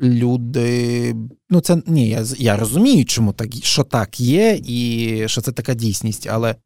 люди. 0.00 1.14
Ну, 1.50 1.60
це 1.60 1.82
ні, 1.86 2.08
я 2.08 2.24
я 2.38 2.56
розумію, 2.56 3.04
чому 3.04 3.32
так, 3.32 3.48
що 3.62 3.84
так 3.84 4.20
є, 4.20 4.60
і 4.64 5.28
що 5.28 5.40
це 5.40 5.52
така 5.52 5.74
дійсність, 5.74 6.26
але 6.26 6.56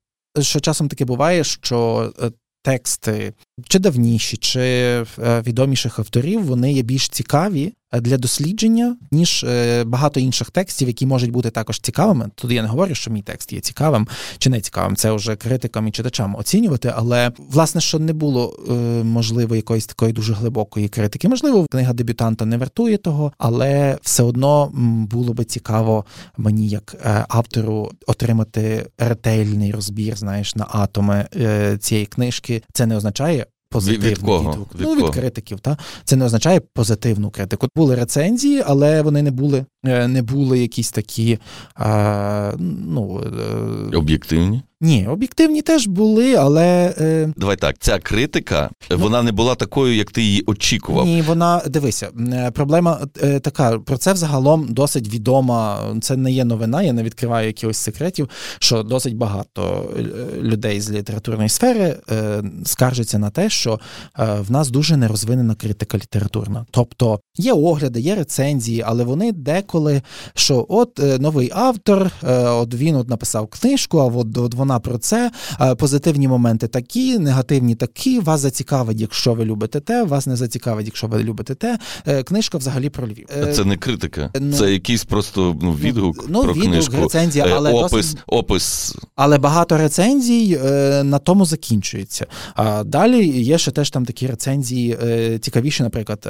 що 0.40 0.60
часом 0.60 0.88
таке 0.88 1.04
буває, 1.04 1.44
що 1.44 2.12
е, 2.22 2.30
тексти 2.62 3.34
чи 3.68 3.78
давніші, 3.78 4.36
чи 4.36 4.60
е, 4.60 5.06
відоміших 5.18 5.98
авторів, 5.98 6.44
вони 6.44 6.72
є 6.72 6.82
більш 6.82 7.08
цікаві 7.08 7.72
для 7.92 8.18
дослідження, 8.18 8.96
ніж 9.12 9.44
е, 9.44 9.84
багато 9.84 10.20
інших 10.20 10.50
текстів, 10.50 10.88
які 10.88 11.06
можуть 11.06 11.30
бути 11.30 11.50
також 11.50 11.80
цікавими. 11.80 12.30
Тут 12.34 12.50
я 12.50 12.62
не 12.62 12.68
говорю, 12.68 12.94
що 12.94 13.10
мій 13.10 13.22
текст 13.22 13.52
є 13.52 13.60
цікавим 13.60 14.08
чи 14.38 14.50
не 14.50 14.60
цікавим. 14.60 14.96
Це 14.96 15.12
вже 15.12 15.36
критикам 15.36 15.88
і 15.88 15.90
читачам 15.90 16.36
оцінювати. 16.36 16.92
Але 16.96 17.32
власне, 17.38 17.80
що 17.80 17.98
не 17.98 18.12
було 18.12 18.56
е, 18.68 18.72
можливо 19.04 19.56
якоїсь 19.56 19.86
такої 19.86 20.12
дуже 20.12 20.32
глибокої 20.32 20.88
критики. 20.88 21.28
Можливо, 21.28 21.66
книга 21.70 21.92
дебютанта 21.92 22.44
не 22.44 22.56
вартує 22.56 22.96
того, 22.96 23.32
але 23.38 23.98
все 24.02 24.22
одно 24.22 24.70
було 25.10 25.34
би 25.34 25.44
цікаво 25.44 26.04
мені, 26.36 26.68
як 26.68 26.96
автору, 27.28 27.90
отримати 28.06 28.86
ретельний 28.98 29.72
розбір, 29.72 30.16
знаєш, 30.16 30.56
на 30.56 30.66
атоми 30.70 31.26
цієї 31.80 32.06
книжки. 32.06 32.62
Це 32.72 32.86
не 32.86 32.96
означає 32.96 33.46
позитивний 33.70 34.10
від 34.10 34.18
кого? 34.18 34.50
відгук. 34.50 34.74
Від 34.74 34.80
ну, 34.80 34.94
від 34.94 35.00
кого? 35.00 35.12
критиків. 35.12 35.60
Та? 35.60 35.76
Це 36.04 36.16
не 36.16 36.24
означає 36.24 36.60
позитивну 36.60 37.30
критику. 37.30 37.68
Були 37.76 37.94
рецензії, 37.94 38.62
але 38.66 39.02
вони 39.02 39.22
не 39.22 39.30
були 39.30 39.64
е, 39.84 40.08
не 40.08 40.22
були 40.22 40.58
якісь 40.58 40.90
такі 40.90 41.38
а, 41.74 42.52
ну, 42.58 43.22
е, 43.92 43.96
об'єктивні. 43.96 44.62
Ні, 44.80 45.06
об'єктивні 45.06 45.62
теж 45.62 45.86
були, 45.86 46.34
але 46.34 46.94
е... 46.98 47.32
давай 47.36 47.56
так. 47.56 47.76
Ця 47.78 47.98
критика 47.98 48.70
ну, 48.90 48.98
вона 48.98 49.22
не 49.22 49.32
була 49.32 49.54
такою, 49.54 49.96
як 49.96 50.10
ти 50.10 50.22
її 50.22 50.42
очікував. 50.46 51.06
Ні, 51.06 51.22
вона 51.22 51.62
дивися. 51.66 52.08
Е, 52.32 52.50
проблема 52.50 53.00
е, 53.22 53.40
така. 53.40 53.78
Про 53.78 53.98
це 53.98 54.12
взагалом 54.12 54.66
досить 54.68 55.14
відома. 55.14 55.80
Це 56.00 56.16
не 56.16 56.32
є 56.32 56.44
новина. 56.44 56.82
Я 56.82 56.92
не 56.92 57.02
відкриваю 57.02 57.46
якихось 57.46 57.76
секретів. 57.76 58.28
Що 58.58 58.82
досить 58.82 59.16
багато 59.16 59.90
е, 59.98 60.02
людей 60.40 60.80
з 60.80 60.90
літературної 60.90 61.48
сфери 61.48 61.96
е, 62.10 62.42
скаржаться 62.64 63.18
на 63.18 63.30
те, 63.30 63.50
що 63.50 63.80
е, 64.18 64.36
в 64.40 64.50
нас 64.50 64.70
дуже 64.70 64.96
нерозвинена 64.96 65.54
критика 65.54 65.98
літературна. 65.98 66.66
Тобто 66.70 67.20
є 67.36 67.52
огляди, 67.52 68.00
є 68.00 68.14
рецензії, 68.14 68.84
але 68.86 69.04
вони 69.04 69.32
деколи 69.32 70.02
що 70.34 70.66
от 70.68 71.00
новий 71.20 71.50
автор, 71.54 72.10
от 72.32 72.74
він 72.74 72.94
от 72.94 73.08
написав 73.08 73.46
книжку, 73.46 73.98
а 73.98 74.04
от, 74.04 74.38
от 74.38 74.54
вона 74.54 74.65
про 74.82 74.98
це. 74.98 75.30
Позитивні 75.78 76.28
моменти 76.28 76.68
такі, 76.68 77.18
негативні 77.18 77.74
такі. 77.74 78.20
Вас 78.20 78.40
зацікавить, 78.40 79.00
якщо 79.00 79.34
ви 79.34 79.44
любите 79.44 79.80
те, 79.80 80.04
вас 80.04 80.26
не 80.26 80.36
зацікавить, 80.36 80.86
якщо 80.86 81.06
ви 81.06 81.22
любите 81.22 81.54
те. 81.54 81.78
Е, 82.06 82.22
книжка 82.22 82.58
взагалі 82.58 82.90
про 82.90 83.08
Львів. 83.08 83.26
Е, 83.42 83.52
це 83.52 83.64
не 83.64 83.76
критика, 83.76 84.30
ну, 84.40 84.56
це 84.56 84.72
якийсь 84.72 85.04
просто 85.04 85.56
ну, 85.62 85.72
відгук. 85.72 86.24
Ну, 86.28 86.42
про 86.42 86.52
відгук, 86.52 86.70
книжку. 86.70 86.96
рецензія, 86.96 87.46
е, 87.46 87.52
але 87.56 87.72
опис, 87.72 87.90
досить... 87.90 88.18
опис. 88.26 88.96
Але 89.16 89.38
багато 89.38 89.76
рецензій 89.76 90.58
на 91.02 91.18
тому 91.18 91.44
закінчується. 91.44 92.26
А 92.54 92.84
далі 92.84 93.28
є 93.28 93.58
ще 93.58 93.70
теж 93.70 93.90
там 93.90 94.04
такі 94.04 94.26
рецензії 94.26 94.98
цікавіші, 95.40 95.82
наприклад, 95.82 96.28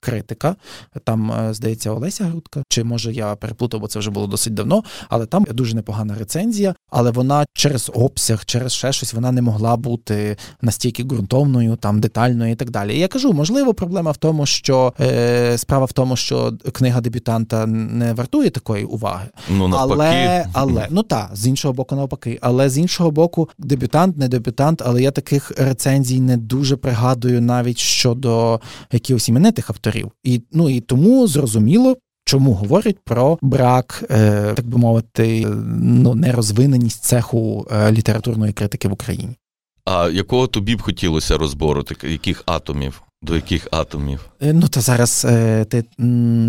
критика. 0.00 0.56
Там, 1.04 1.48
здається, 1.50 1.90
Олеся 1.90 2.24
Грудка, 2.24 2.62
чи 2.68 2.84
може 2.84 3.12
я 3.12 3.36
переплутав, 3.36 3.80
бо 3.80 3.86
це 3.86 3.98
вже 3.98 4.10
було 4.10 4.26
досить 4.26 4.54
давно, 4.54 4.82
але 5.08 5.26
там 5.26 5.46
дуже 5.50 5.76
непогана 5.76 6.14
рецензія, 6.18 6.74
але 6.90 7.10
вона 7.10 7.44
через 7.68 7.90
обсяг, 7.94 8.44
через 8.44 8.72
ще 8.72 8.92
щось 8.92 9.14
вона 9.14 9.32
не 9.32 9.42
могла 9.42 9.76
бути 9.76 10.36
настільки 10.62 11.04
ґрунтовною, 11.04 11.76
там 11.76 12.00
детальною 12.00 12.52
і 12.52 12.54
так 12.54 12.70
далі. 12.70 12.96
І 12.96 12.98
я 12.98 13.08
кажу, 13.08 13.32
можливо, 13.32 13.74
проблема 13.74 14.10
в 14.10 14.16
тому, 14.16 14.46
що 14.46 14.92
е, 15.00 15.58
справа 15.58 15.84
в 15.84 15.92
тому, 15.92 16.16
що 16.16 16.52
книга 16.72 17.00
дебютанта 17.00 17.66
не 17.66 18.12
вартує 18.12 18.50
такої 18.50 18.84
уваги. 18.84 19.28
Ну, 19.50 19.68
навпаки. 19.68 20.00
Але, 20.02 20.46
але 20.52 20.86
ну 20.90 21.02
так, 21.02 21.30
з 21.34 21.46
іншого 21.46 21.74
боку, 21.74 21.96
навпаки. 21.96 22.38
Але 22.42 22.70
з 22.70 22.78
іншого 22.78 23.10
боку, 23.10 23.48
дебютант, 23.58 24.16
не 24.16 24.28
дебютант, 24.28 24.82
але 24.86 25.02
я 25.02 25.10
таких 25.10 25.52
рецензій 25.58 26.20
не 26.20 26.36
дуже 26.36 26.76
пригадую 26.76 27.40
навіть 27.40 27.78
щодо 27.78 28.60
якихось 28.92 29.28
іменитих 29.28 29.70
авторів. 29.70 30.10
І 30.24 30.42
ну 30.52 30.70
і 30.70 30.80
тому 30.80 31.26
зрозуміло, 31.26 31.96
чому 32.28 32.52
говорять 32.52 32.98
про 33.04 33.38
брак, 33.42 34.04
е, 34.10 34.52
так 34.54 34.66
би 34.66 34.78
мовити, 34.78 35.46
ну 35.82 36.14
нерозвиненість 36.14 37.04
цеху 37.04 37.66
е, 37.70 37.92
літературної 37.92 38.52
критики 38.52 38.88
в 38.88 38.92
Україні. 38.92 39.36
А 39.84 40.08
якого 40.08 40.46
тобі 40.46 40.76
б 40.76 40.82
хотілося 40.82 41.38
розбору, 41.38 41.84
яких 42.02 42.42
атомів? 42.46 43.02
До 43.22 43.34
яких 43.34 43.68
атомів? 43.70 44.20
Е, 44.40 44.52
ну, 44.52 44.68
то 44.68 44.80
зараз 44.80 45.26
ти 45.68 45.84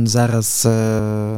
зараз 0.03 0.65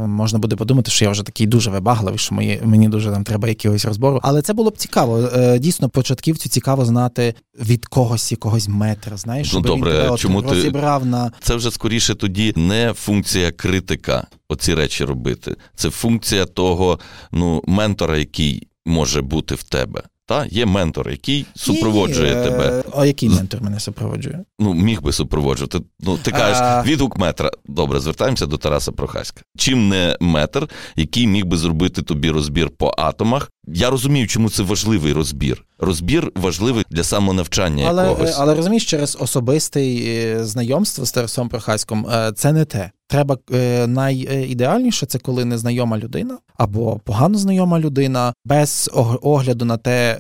можна 0.07 0.39
буде 0.39 0.55
подумати, 0.55 0.91
що 0.91 1.05
я 1.05 1.11
вже 1.11 1.23
такий 1.23 1.47
дуже 1.47 1.71
вибагливий, 1.71 2.19
що 2.19 2.35
мені 2.35 2.59
мені 2.63 2.89
дуже 2.89 3.11
там 3.11 3.23
треба 3.23 3.47
якогось 3.47 3.85
розбору. 3.85 4.19
Але 4.23 4.41
це 4.41 4.53
було 4.53 4.69
б 4.69 4.77
цікаво. 4.77 5.29
Дійсно, 5.57 5.89
початківцю 5.89 6.49
цікаво 6.49 6.85
знати 6.85 7.33
від 7.59 7.85
когось 7.85 8.31
якогось 8.31 8.67
метра. 8.67 9.17
Знаєш, 9.17 9.53
ну, 9.53 9.59
добре, 9.59 9.91
він 9.91 10.01
тебе 10.01 10.17
чому 10.17 10.41
ти... 10.41 10.49
розібрав 10.49 11.05
на 11.05 11.31
це 11.41 11.55
вже 11.55 11.71
скоріше 11.71 12.15
тоді 12.15 12.53
не 12.55 12.93
функція 12.93 13.51
критика, 13.51 14.27
оці 14.49 14.75
речі 14.75 15.05
робити. 15.05 15.55
Це 15.75 15.89
функція 15.89 16.45
того 16.45 16.99
ну, 17.31 17.63
ментора, 17.67 18.17
який 18.17 18.67
може 18.85 19.21
бути 19.21 19.55
в 19.55 19.63
тебе. 19.63 20.03
Та 20.31 20.45
є 20.45 20.65
ментор, 20.65 21.09
який 21.09 21.45
супроводжує 21.55 22.35
Ні, 22.35 22.43
тебе. 22.43 22.83
А 22.95 23.05
який 23.05 23.29
ментор 23.29 23.63
мене 23.63 23.79
супроводжує? 23.79 24.43
Ну, 24.59 24.73
міг 24.73 25.01
би 25.01 25.11
супроводжувати. 25.11 25.79
Ну, 25.99 26.17
ти 26.17 26.31
кажеш, 26.31 26.57
а... 26.61 26.83
відгук 26.83 27.17
метра. 27.17 27.51
Добре, 27.65 27.99
звертаємося 27.99 28.45
до 28.45 28.57
Тараса 28.57 28.91
Прохаська. 28.91 29.41
Чим 29.57 29.89
не 29.89 30.17
метр, 30.21 30.69
який 30.95 31.27
міг 31.27 31.45
би 31.45 31.57
зробити 31.57 32.01
тобі 32.01 32.29
розбір 32.29 32.69
по 32.69 32.93
атомах, 32.97 33.51
Я 33.67 33.89
розумію, 33.89 34.27
чому 34.27 34.49
це 34.49 34.63
важливий 34.63 35.13
розбір. 35.13 35.65
Розбір 35.79 36.31
важливий 36.35 36.85
для 36.89 37.03
самонавчання 37.03 37.85
але, 37.89 38.03
якогось. 38.03 38.35
Але 38.37 38.55
розумієш, 38.55 38.85
через 38.85 39.17
особистий 39.19 40.03
е, 40.07 40.45
знайомство 40.45 41.05
з 41.05 41.11
Тарасом 41.11 41.49
Прохаськом 41.49 42.07
е, 42.07 42.31
це 42.35 42.51
не 42.51 42.65
те. 42.65 42.91
Треба 43.07 43.37
е, 43.53 43.87
найідеальніше 43.87 45.05
це 45.05 45.19
коли 45.19 45.45
незнайома 45.45 45.97
людина 45.97 46.37
або 46.57 46.99
погано 47.03 47.37
знайома 47.37 47.79
людина, 47.79 48.33
без 48.45 48.89
огляду 49.21 49.65
на 49.65 49.77
те 49.77 50.19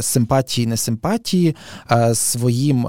симпатії, 0.00 0.66
не 0.66 0.76
симпатії, 0.76 1.56
своїм 2.14 2.86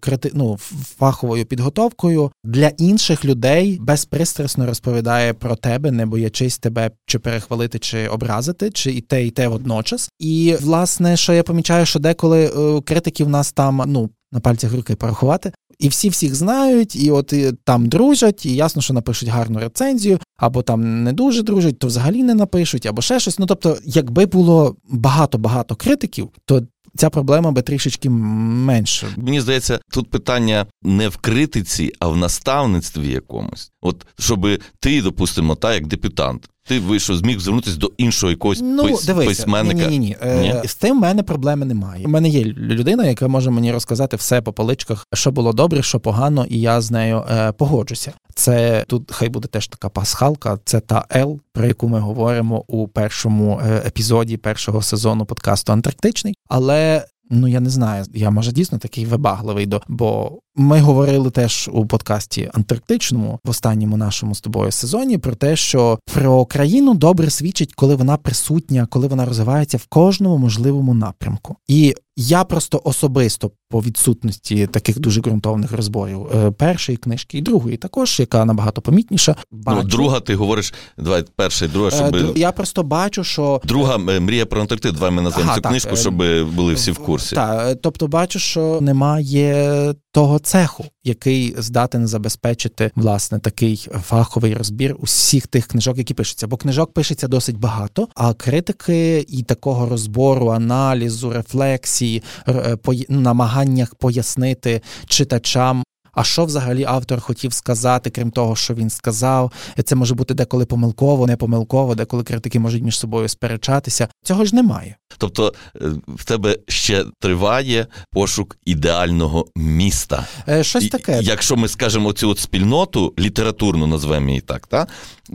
крити... 0.00 0.30
ну, 0.34 0.58
фаховою 0.98 1.46
підготовкою 1.46 2.30
для 2.44 2.68
інших 2.68 3.24
людей 3.24 3.78
безпристрасно 3.80 4.66
розповідає 4.66 5.34
про 5.34 5.56
тебе, 5.56 5.90
не 5.90 6.06
боячись 6.06 6.58
тебе 6.58 6.90
чи 7.06 7.18
перехвалити, 7.18 7.78
чи 7.78 8.08
образити, 8.08 8.70
чи 8.70 8.92
і 8.92 9.00
те, 9.00 9.26
і 9.26 9.30
те 9.34 9.48
водночас. 9.48 10.10
І 10.18 10.56
власне, 10.60 11.16
що 11.16 11.32
я 11.32 11.42
помічаю, 11.42 11.86
що 11.86 11.98
деколи 11.98 12.44
е, 12.44 12.80
критики 12.80 13.24
в 13.24 13.28
нас 13.28 13.52
там 13.52 13.82
ну 13.86 14.10
на 14.32 14.40
пальцях 14.40 14.72
руки 14.72 14.96
порахувати, 14.96 15.52
і 15.78 15.88
всі 15.88 16.08
всіх 16.08 16.34
знають, 16.34 16.96
і 16.96 17.10
от 17.10 17.32
і 17.32 17.52
там 17.64 17.88
дружать, 17.88 18.46
і 18.46 18.54
ясно, 18.54 18.82
що 18.82 18.94
напишуть 18.94 19.28
гарну 19.28 19.58
рецензію, 19.58 20.18
або 20.36 20.62
там 20.62 21.04
не 21.04 21.12
дуже 21.12 21.42
дружать, 21.42 21.78
то 21.78 21.86
взагалі 21.86 22.22
не 22.22 22.34
напишуть, 22.34 22.86
або 22.86 23.02
ще 23.02 23.20
щось. 23.20 23.38
Ну 23.38 23.46
тобто, 23.46 23.78
якби 23.84 24.26
було 24.26 24.76
багато-багато 24.88 25.76
критиків, 25.76 26.28
то 26.44 26.62
ця 26.96 27.10
проблема 27.10 27.50
би 27.50 27.62
трішечки 27.62 28.10
менше. 28.10 29.06
Мені 29.16 29.40
здається, 29.40 29.80
тут 29.90 30.10
питання 30.10 30.66
не 30.82 31.08
в 31.08 31.16
критиці, 31.16 31.92
а 31.98 32.08
в 32.08 32.16
наставництві 32.16 33.08
якомусь. 33.08 33.72
От 33.82 34.06
щоб 34.18 34.48
ти, 34.80 35.02
допустимо, 35.02 35.54
та 35.54 35.74
як 35.74 35.86
депутант, 35.86 36.48
ти 36.66 36.80
вийшов, 36.80 37.16
зміг 37.16 37.40
звернутися 37.40 37.76
до 37.76 37.92
іншого 37.96 38.30
якогось 38.30 38.60
ну, 38.62 38.84
пис... 38.84 39.04
дивися, 39.04 39.28
письменника. 39.28 39.90
Ні, 39.90 39.98
ні, 39.98 39.98
ні. 39.98 40.16
Е, 40.22 40.62
з 40.66 40.74
тим 40.74 40.96
в 40.98 41.00
мене 41.00 41.22
проблеми 41.22 41.66
немає. 41.66 42.06
У 42.06 42.08
мене 42.08 42.28
є 42.28 42.44
людина, 42.44 43.06
яка 43.06 43.28
може 43.28 43.50
мені 43.50 43.72
розказати 43.72 44.16
все 44.16 44.42
по 44.42 44.52
поличках, 44.52 45.06
що 45.12 45.30
було 45.30 45.52
добре, 45.52 45.82
що 45.82 46.00
погано, 46.00 46.46
і 46.48 46.60
я 46.60 46.80
з 46.80 46.90
нею 46.90 47.24
е, 47.30 47.52
погоджуся. 47.52 48.12
Це 48.34 48.84
тут 48.88 49.12
хай 49.12 49.28
буде 49.28 49.48
теж 49.48 49.68
така 49.68 49.88
пасхалка. 49.88 50.58
Це 50.64 50.80
та 50.80 51.06
Ел, 51.10 51.40
про 51.52 51.66
яку 51.66 51.88
ми 51.88 52.00
говоримо 52.00 52.64
у 52.66 52.88
першому 52.88 53.60
е, 53.64 53.82
епізоді 53.86 54.36
першого 54.36 54.82
сезону 54.82 55.24
подкасту 55.24 55.72
Антарктичний. 55.72 56.34
Але 56.48 57.04
Ну 57.30 57.48
я 57.48 57.60
не 57.60 57.70
знаю, 57.70 58.04
я 58.14 58.30
може 58.30 58.52
дійсно 58.52 58.78
такий 58.78 59.06
вибагливий 59.06 59.66
до, 59.66 59.82
бо 59.88 60.38
ми 60.56 60.80
говорили 60.80 61.30
теж 61.30 61.70
у 61.72 61.86
подкасті 61.86 62.50
Антарктичному 62.54 63.40
в 63.44 63.50
останньому 63.50 63.96
нашому 63.96 64.34
з 64.34 64.40
тобою 64.40 64.72
сезоні 64.72 65.18
про 65.18 65.34
те, 65.34 65.56
що 65.56 65.98
про 66.14 66.44
країну 66.44 66.94
добре 66.94 67.30
свідчить, 67.30 67.74
коли 67.74 67.94
вона 67.94 68.16
присутня, 68.16 68.86
коли 68.90 69.06
вона 69.06 69.24
розвивається 69.24 69.76
в 69.76 69.86
кожному 69.86 70.38
можливому 70.38 70.94
напрямку. 70.94 71.56
І 71.68 71.94
я 72.16 72.44
просто 72.44 72.80
особисто 72.84 73.50
по 73.70 73.80
відсутності 73.80 74.66
таких 74.66 74.98
дуже 74.98 75.20
ґрунтовних 75.20 75.72
розборів 75.72 76.26
е, 76.34 76.50
першої 76.50 76.98
книжки 76.98 77.38
і 77.38 77.42
другої, 77.42 77.76
також 77.76 78.20
яка 78.20 78.44
набагато 78.44 78.80
помітніша. 78.80 79.36
Ну, 79.52 79.58
бачу. 79.58 79.80
Ну, 79.82 79.88
друга, 79.88 80.20
ти 80.20 80.34
говориш, 80.34 80.74
давай 80.98 81.24
перша 81.36 81.64
і 81.64 81.68
друга, 81.68 81.88
е, 81.88 81.90
щоб 81.90 82.36
я 82.36 82.52
просто 82.52 82.82
бачу, 82.82 83.24
що 83.24 83.60
друга 83.64 83.96
е, 83.96 84.20
мрія 84.20 84.46
про 84.46 84.60
Антарктиду, 84.60 84.94
Давай 84.94 85.10
ми 85.10 85.22
назвемо 85.22 85.48
ага, 85.48 85.56
цю 85.56 85.60
так, 85.60 85.72
книжку, 85.72 85.96
щоб 85.96 86.14
були 86.54 86.74
всі 86.74 86.90
в 86.90 86.98
курсі. 86.98 87.34
Так, 87.34 87.78
тобто 87.82 88.06
бачу, 88.06 88.38
що 88.38 88.78
немає 88.80 89.94
того 90.14 90.38
цеху, 90.38 90.84
який 91.04 91.54
здатен 91.58 92.06
забезпечити 92.06 92.90
власне 92.96 93.38
такий 93.38 93.88
фаховий 94.02 94.54
розбір 94.54 94.96
усіх 94.98 95.46
тих 95.46 95.66
книжок, 95.66 95.98
які 95.98 96.14
пишуться. 96.14 96.46
Бо 96.46 96.56
книжок 96.56 96.92
пишеться 96.92 97.28
досить 97.28 97.58
багато, 97.58 98.08
а 98.14 98.34
критики 98.34 99.26
і 99.28 99.42
такого 99.42 99.88
розбору, 99.88 100.48
аналізу, 100.48 101.30
рефлексії, 101.30 102.22
е, 102.48 102.78
намаганнях 103.08 103.94
пояснити 103.94 104.82
читачам 105.06 105.84
а 106.14 106.24
що 106.24 106.44
взагалі 106.44 106.84
автор 106.88 107.20
хотів 107.20 107.52
сказати, 107.52 108.10
крім 108.10 108.30
того, 108.30 108.56
що 108.56 108.74
він 108.74 108.90
сказав. 108.90 109.52
Це 109.84 109.94
може 109.94 110.14
бути 110.14 110.34
деколи 110.34 110.66
помилково, 110.66 111.26
не 111.26 111.36
помилково, 111.36 111.94
деколи 111.94 112.24
критики 112.24 112.58
можуть 112.58 112.82
між 112.82 112.98
собою 112.98 113.28
сперечатися. 113.28 114.08
Цього 114.24 114.44
ж 114.44 114.54
немає. 114.54 114.96
Тобто 115.18 115.54
е, 115.76 115.78
в 116.08 116.24
тебе 116.24 116.58
ще 116.68 117.04
триває 117.20 117.86
пошук 118.12 118.56
ідеального 118.64 119.46
міста. 119.56 120.26
Е, 120.48 120.64
щось 120.64 120.88
таке. 120.88 121.20
Якщо 121.22 121.56
ми 121.56 121.68
скажемо 121.68 122.12
цю 122.12 122.30
от 122.30 122.38
спільноту, 122.38 123.14
літературну 123.18 123.86
назвемо 123.86 124.28
її 124.28 124.40
так, 124.40 124.66
та 124.66 124.86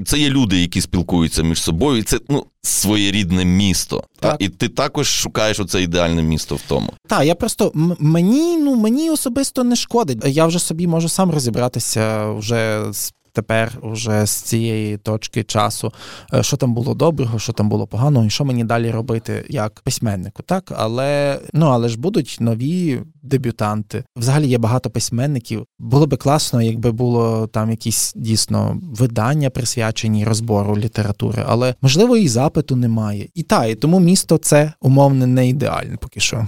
це 0.06 0.20
є 0.20 0.30
люди, 0.30 0.62
які 0.62 0.82
спілкуються 0.82 1.44
між 1.44 1.62
собою, 1.62 1.98
і 1.98 2.04
це 2.04 2.20
ну 2.30 2.46
своєрідне 2.62 3.46
місто. 3.46 4.04
Так. 4.20 4.38
Та? 4.38 4.46
І 4.46 4.50
ти 4.50 4.68
також 4.68 5.08
шукаєш 5.08 5.60
оце 5.60 5.82
ідеальне 5.82 6.22
місто 6.22 6.56
в 6.56 6.62
тому. 6.68 6.94
Так, 7.08 7.26
я 7.26 7.36
просто 7.36 7.72
мені 8.00 8.58
ну 8.58 8.76
мені 8.76 9.10
особисто 9.10 9.63
не 9.63 9.76
шкодить. 9.76 10.26
Я 10.26 10.46
вже 10.46 10.60
собі 10.60 10.88
можу 10.88 11.10
сам 11.10 11.32
розібратися 11.32 12.32
вже 12.32 12.84
з 12.92 13.13
тепер 13.34 13.78
уже 13.82 14.26
з 14.26 14.32
цієї 14.32 14.98
точки 14.98 15.44
часу, 15.44 15.94
е, 16.34 16.44
що 16.44 16.58
там 16.58 16.74
було 16.74 16.94
доброго, 16.94 17.39
що 17.39 17.54
там 17.54 17.70
було 17.70 17.88
поганого, 17.88 18.26
і 18.26 18.30
що 18.30 18.46
мені 18.46 18.63
далі 18.63 18.92
робити 18.92 19.46
як 19.50 19.82
письменнику. 19.82 20.44
Так, 20.44 20.74
але 20.78 21.39
ну 21.54 21.65
але 21.65 21.89
ж 21.89 22.00
будуть 22.00 22.38
нові 22.39 23.02
дебютанти. 23.22 24.04
Взагалі 24.18 24.48
є 24.48 24.58
багато 24.58 24.89
письменників. 24.89 25.65
Було 25.80 26.08
би 26.08 26.18
класно, 26.18 26.62
якби 26.62 26.92
було 26.92 27.48
там 27.48 27.70
якісь 27.70 28.13
дійсно 28.15 28.80
видання 28.82 29.50
присвячені 29.50 30.26
розбору 30.26 30.78
літератури, 30.78 31.44
але 31.48 31.76
можливо 31.82 32.18
і 32.18 32.28
запиту 32.28 32.76
немає. 32.76 33.30
І 33.36 33.44
та, 33.44 33.65
і 33.65 33.76
тому 33.76 34.00
місто 34.00 34.38
це 34.38 34.74
умовне 34.82 35.28
не 35.28 35.50
ідеальне 35.50 35.98
поки 35.98 36.20
що. 36.20 36.48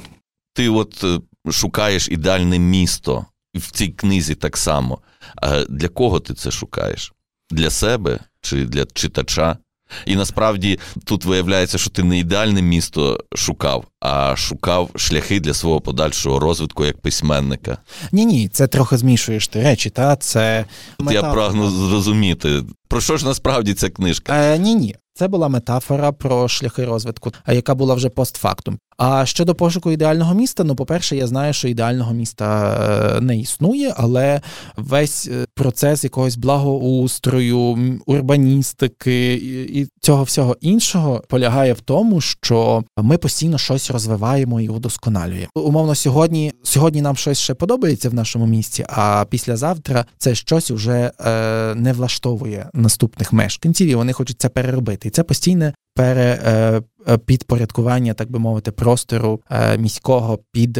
Ти 0.53 0.69
от 0.69 1.03
е, 1.03 1.19
шукаєш 1.51 2.09
ідеальне 2.09 2.59
місто 2.59 3.25
в 3.55 3.71
цій 3.71 3.87
книзі 3.87 4.35
так 4.35 4.57
само. 4.57 4.99
А 5.35 5.63
для 5.69 5.87
кого 5.87 6.19
ти 6.19 6.33
це 6.33 6.51
шукаєш? 6.51 7.13
Для 7.51 7.69
себе 7.69 8.19
чи 8.41 8.65
для 8.65 8.85
читача? 8.85 9.57
І 10.05 10.15
насправді 10.15 10.79
тут 11.05 11.25
виявляється, 11.25 11.77
що 11.77 11.89
ти 11.89 12.03
не 12.03 12.19
ідеальне 12.19 12.61
місто 12.61 13.19
шукав, 13.35 13.85
а 13.99 14.35
шукав 14.35 14.89
шляхи 14.95 15.39
для 15.39 15.53
свого 15.53 15.81
подальшого 15.81 16.39
розвитку 16.39 16.85
як 16.85 17.01
письменника. 17.01 17.77
Ні, 18.11 18.25
ні, 18.25 18.47
це 18.47 18.67
трохи 18.67 18.97
змішуєш 18.97 19.47
ти 19.47 19.61
речі. 19.63 19.89
Та 19.89 20.15
це 20.15 20.65
я 21.11 21.23
прагну 21.23 21.69
зрозуміти. 21.69 22.63
Про 22.87 23.01
що 23.01 23.17
ж 23.17 23.25
насправді 23.25 23.73
ця 23.73 23.89
книжка? 23.89 24.33
Е, 24.35 24.57
Ні, 24.59 24.75
ні. 24.75 24.95
Це 25.13 25.27
була 25.27 25.49
метафора 25.49 26.11
про 26.11 26.47
шляхи 26.47 26.85
розвитку, 26.85 27.31
яка 27.47 27.75
була 27.75 27.95
вже 27.95 28.09
постфактум. 28.09 28.77
А 28.97 29.25
щодо 29.25 29.55
пошуку 29.55 29.91
ідеального 29.91 30.33
міста, 30.33 30.63
ну, 30.63 30.75
по-перше, 30.75 31.15
я 31.15 31.27
знаю, 31.27 31.53
що 31.53 31.67
ідеального 31.67 32.13
міста 32.13 32.77
е, 33.17 33.21
не 33.21 33.37
існує, 33.37 33.93
але 33.97 34.41
весь 34.77 35.27
е, 35.27 35.45
процес 35.55 36.03
якогось 36.03 36.37
благоустрою, 36.37 37.77
урбаністики 38.05 39.33
і 39.73 39.87
цього 40.01 40.23
всього 40.23 40.57
іншого 40.61 41.23
полягає 41.29 41.73
в 41.73 41.81
тому, 41.81 42.21
що 42.21 42.83
ми 42.97 43.17
постійно 43.17 43.57
щось 43.57 43.91
розвиваємо 43.91 44.61
і 44.61 44.69
удосконалюємо. 44.69 45.47
Умовно, 45.55 45.95
сьогодні 45.95 46.53
сьогодні 46.63 47.01
нам 47.01 47.15
щось 47.15 47.39
ще 47.39 47.53
подобається 47.53 48.09
в 48.09 48.13
нашому 48.13 48.47
місті, 48.47 48.85
а 48.89 49.25
післязавтра 49.29 50.05
це 50.17 50.35
щось 50.35 50.71
вже 50.71 51.11
е, 51.19 51.75
не 51.75 51.93
влаштовує 51.93 52.69
наступних 52.73 53.33
мешканців, 53.33 53.87
і 53.87 53.95
вони 53.95 54.13
хочуть 54.13 54.41
це 54.41 54.49
переробити. 54.49 55.00
І 55.05 55.09
це 55.09 55.23
постійне 55.23 55.73
пере, 55.95 56.39
е, 56.45 56.81
е, 57.07 58.13
так 58.13 58.31
би 58.31 58.39
мовити, 58.39 58.71
простору 58.71 59.39
е, 59.49 59.77
міського 59.77 60.39
під 60.51 60.73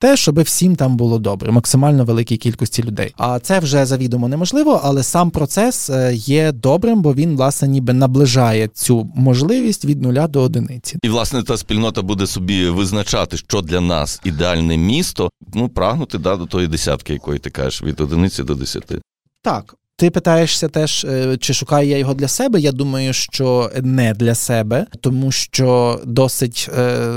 те, 0.00 0.16
щоб 0.16 0.40
всім 0.40 0.76
там 0.76 0.96
було 0.96 1.18
добре, 1.18 1.52
максимально 1.52 2.04
великій 2.04 2.36
кількості 2.36 2.82
людей. 2.82 3.14
А 3.16 3.38
це 3.38 3.58
вже 3.58 3.86
завідомо 3.86 4.28
неможливо, 4.28 4.80
але 4.84 5.02
сам 5.02 5.30
процес 5.30 5.90
є 6.12 6.52
добрим, 6.52 7.02
бо 7.02 7.14
він 7.14 7.36
власне 7.36 7.68
ніби 7.68 7.92
наближає 7.92 8.68
цю 8.68 9.10
можливість 9.14 9.84
від 9.84 10.02
нуля 10.02 10.28
до 10.28 10.42
одиниці. 10.42 10.98
І 11.02 11.08
власне 11.08 11.42
та 11.42 11.56
спільнота 11.56 12.02
буде 12.02 12.26
собі 12.26 12.68
визначати, 12.68 13.36
що 13.36 13.60
для 13.60 13.80
нас 13.80 14.20
ідеальне 14.24 14.76
місто. 14.76 15.30
Ну 15.54 15.68
прагнути 15.68 16.18
да, 16.18 16.36
до 16.36 16.46
тої 16.46 16.66
десятки, 16.66 17.12
якої 17.12 17.38
ти 17.38 17.50
кажеш, 17.50 17.82
від 17.82 18.00
одиниці 18.00 18.42
до 18.42 18.54
десяти. 18.54 19.00
Так, 19.42 19.74
ти 19.98 20.10
питаєшся 20.10 20.68
теж, 20.68 21.04
е, 21.04 21.36
чи 21.36 21.54
шукаю 21.54 21.88
я 21.88 21.98
його 21.98 22.14
для 22.14 22.28
себе? 22.28 22.60
Я 22.60 22.72
думаю, 22.72 23.12
що 23.12 23.70
не 23.82 24.14
для 24.14 24.34
себе, 24.34 24.86
тому 25.00 25.32
що 25.32 26.00
досить 26.04 26.70
е, 26.78 27.08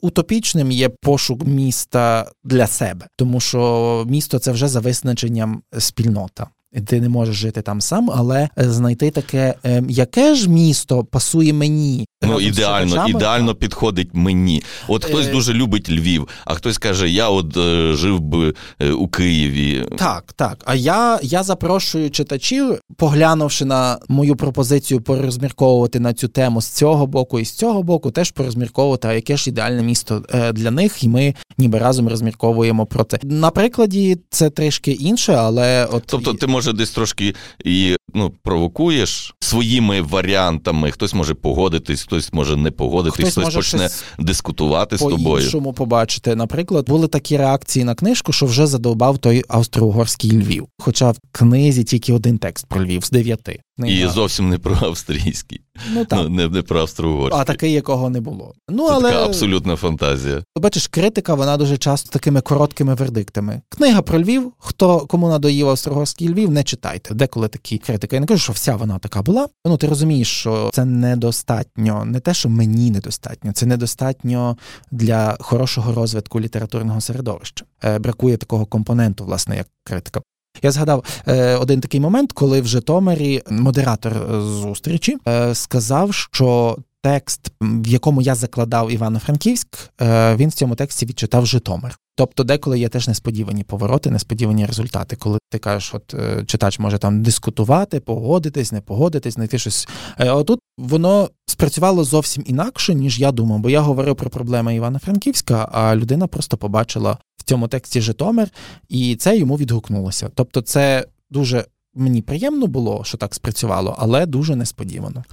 утопічним 0.00 0.70
є 0.70 0.88
пошук 0.88 1.46
міста 1.46 2.30
для 2.44 2.66
себе, 2.66 3.06
тому 3.16 3.40
що 3.40 4.04
місто 4.08 4.38
це 4.38 4.52
вже 4.52 4.68
за 4.68 4.80
визначенням 4.80 5.62
спільнота. 5.78 6.46
Ти 6.86 7.00
не 7.00 7.08
можеш 7.08 7.36
жити 7.36 7.62
там 7.62 7.80
сам, 7.80 8.10
але 8.14 8.48
знайти 8.56 9.10
таке, 9.10 9.54
ем, 9.64 9.90
яке 9.90 10.34
ж 10.34 10.50
місто 10.50 11.04
пасує 11.04 11.52
мені. 11.52 12.06
Ну, 12.22 12.40
ідеально, 12.40 13.08
ідеально 13.08 13.54
підходить 13.54 14.08
мені. 14.12 14.62
От 14.88 15.04
хтось 15.04 15.26
е... 15.26 15.32
дуже 15.32 15.54
любить 15.54 15.90
Львів, 15.90 16.28
а 16.44 16.54
хтось 16.54 16.78
каже, 16.78 17.10
я 17.10 17.28
от 17.28 17.56
е, 17.56 17.92
жив 17.92 18.20
би 18.20 18.54
е, 18.80 18.90
у 18.90 19.08
Києві. 19.08 19.86
Так, 19.98 20.32
так. 20.32 20.62
А 20.64 20.74
я 20.74 21.20
я 21.22 21.42
запрошую 21.42 22.10
читачів, 22.10 22.78
поглянувши 22.96 23.64
на 23.64 23.98
мою 24.08 24.36
пропозицію 24.36 25.00
порозмірковувати 25.00 26.00
на 26.00 26.14
цю 26.14 26.28
тему 26.28 26.60
з 26.60 26.68
цього 26.68 27.06
боку 27.06 27.40
і 27.40 27.44
з 27.44 27.52
цього 27.52 27.82
боку, 27.82 28.10
теж 28.10 28.30
порозмірковувати, 28.30 29.08
а 29.08 29.12
яке 29.12 29.36
ж 29.36 29.50
ідеальне 29.50 29.82
місто 29.82 30.22
е, 30.34 30.52
для 30.52 30.70
них, 30.70 31.04
і 31.04 31.08
ми 31.08 31.34
ніби 31.58 31.78
разом 31.78 32.08
розмірковуємо 32.08 32.86
про 32.86 33.04
це. 33.04 33.18
На 33.22 33.50
прикладі 33.50 34.18
це 34.30 34.50
трішки 34.50 34.92
інше, 34.92 35.32
але 35.32 35.86
от 35.92 36.02
тобто, 36.06 36.34
ти 36.34 36.46
може 36.64 36.76
десь 36.76 36.90
трошки 36.90 37.34
і 37.64 37.96
ну 38.14 38.32
провокуєш 38.42 39.34
своїми 39.40 40.02
варіантами. 40.02 40.90
Хтось 40.90 41.14
може 41.14 41.34
погодитись, 41.34 42.02
хтось 42.02 42.32
може 42.32 42.56
не 42.56 42.70
погодитись, 42.70 43.30
хтось, 43.30 43.44
хтось 43.44 43.54
почне 43.54 43.88
дискутувати 44.18 44.96
з 44.96 45.00
тобою. 45.00 45.24
По-іншому 45.24 45.72
побачити. 45.72 46.34
Наприклад, 46.34 46.88
були 46.88 47.08
такі 47.08 47.36
реакції 47.36 47.84
на 47.84 47.94
книжку, 47.94 48.32
що 48.32 48.46
вже 48.46 48.66
задовбав 48.66 49.18
той 49.18 49.44
австро-угорський 49.48 50.32
Львів. 50.32 50.66
Хоча 50.78 51.10
в 51.10 51.16
книзі 51.32 51.84
тільки 51.84 52.12
один 52.12 52.38
текст 52.38 52.66
про 52.66 52.84
Львів 52.84 53.04
з 53.04 53.10
дев'яти. 53.10 53.60
І 53.78 54.06
зовсім 54.06 54.48
не 54.48 54.58
про 54.58 54.78
австрійський. 54.82 55.60
Ну, 55.92 56.04
так. 56.04 56.18
Ну, 56.22 56.28
не, 56.28 56.48
не 56.48 56.62
про 56.62 56.80
австро-угорський. 56.80 57.40
А 57.40 57.44
такий, 57.44 57.72
якого 57.72 58.10
не 58.10 58.20
було. 58.20 58.54
Ну, 58.68 58.88
Це 58.88 58.94
але... 58.94 59.10
така 59.10 59.24
абсолютна 59.24 59.76
фантазія. 59.76 60.42
Бачиш, 60.56 60.88
критика, 60.88 61.34
вона 61.34 61.56
дуже 61.56 61.76
часто 61.76 62.10
такими 62.10 62.40
короткими 62.40 62.94
вердиктами. 62.94 63.60
Книга 63.68 64.02
про 64.02 64.20
Львів, 64.20 64.52
хто 64.58 65.00
кому 65.00 65.28
надоїв 65.28 65.68
австро-угорський 65.68 66.28
Львів, 66.28 66.50
не 66.50 66.64
читайте. 66.64 67.14
Деколи 67.14 67.48
такі 67.48 67.78
критики. 67.78 68.16
Я 68.16 68.20
не 68.20 68.26
кажу, 68.26 68.40
що 68.40 68.52
вся 68.52 68.76
вона 68.76 68.98
така 68.98 69.22
була. 69.22 69.48
Ну, 69.66 69.76
ти 69.76 69.86
розумієш, 69.86 70.28
що 70.28 70.70
це 70.72 70.84
недостатньо. 70.84 72.04
Не 72.04 72.20
те, 72.20 72.34
що 72.34 72.48
мені 72.48 72.90
недостатньо, 72.90 73.52
це 73.52 73.66
недостатньо 73.66 74.56
для 74.90 75.36
хорошого 75.40 75.94
розвитку 75.94 76.40
літературного 76.40 77.00
середовища. 77.00 77.64
Е, 77.84 77.98
бракує 77.98 78.36
такого 78.36 78.66
компоненту, 78.66 79.24
власне, 79.24 79.56
як 79.56 79.66
критика. 79.84 80.20
Я 80.62 80.70
згадав 80.70 81.04
е, 81.28 81.56
один 81.56 81.80
такий 81.80 82.00
момент, 82.00 82.32
коли 82.32 82.60
в 82.60 82.66
Житомирі 82.66 83.42
модератор 83.50 84.40
зустрічі 84.40 85.16
е, 85.28 85.54
сказав, 85.54 86.14
що 86.14 86.78
текст, 87.04 87.52
в 87.60 87.88
якому 87.88 88.22
я 88.22 88.34
закладав 88.34 88.92
Івано-Франківськ, 88.92 89.68
е, 90.00 90.36
він 90.36 90.48
в 90.48 90.52
цьому 90.52 90.74
тексті 90.74 91.06
відчитав 91.06 91.46
Житомир. 91.46 91.98
Тобто, 92.16 92.44
деколи 92.44 92.78
є 92.78 92.88
теж 92.88 93.08
несподівані 93.08 93.64
повороти, 93.64 94.10
несподівані 94.10 94.66
результати, 94.66 95.16
коли 95.16 95.38
ти 95.50 95.58
кажеш, 95.58 95.94
от 95.94 96.14
е, 96.14 96.44
читач 96.46 96.78
може 96.78 96.98
там 96.98 97.22
дискутувати, 97.22 98.00
погодитись, 98.00 98.72
не 98.72 98.80
погодитись, 98.80 99.34
знайти 99.34 99.58
щось. 99.58 99.88
А 100.16 100.40
е, 100.40 100.44
тут 100.44 100.60
воно 100.78 101.30
спрацювало 101.46 102.04
зовсім 102.04 102.44
інакше, 102.46 102.94
ніж 102.94 103.20
я 103.20 103.32
думав, 103.32 103.58
бо 103.58 103.70
я 103.70 103.80
говорив 103.80 104.16
про 104.16 104.30
проблеми 104.30 104.74
Івано-Франківська, 104.74 105.68
а 105.72 105.96
людина 105.96 106.26
просто 106.26 106.56
побачила 106.56 107.18
в 107.44 107.48
цьому 107.48 107.68
тексті 107.68 108.00
Житомир, 108.00 108.48
і 108.88 109.16
це 109.16 109.38
йому 109.38 109.56
відгукнулося. 109.56 110.30
Тобто, 110.34 110.60
це 110.60 111.06
дуже 111.30 111.64
мені 111.94 112.22
приємно 112.22 112.66
було, 112.66 113.04
що 113.04 113.18
так 113.18 113.34
спрацювало, 113.34 113.96
але 113.98 114.26
дуже 114.26 114.56
несподівано. 114.56 115.24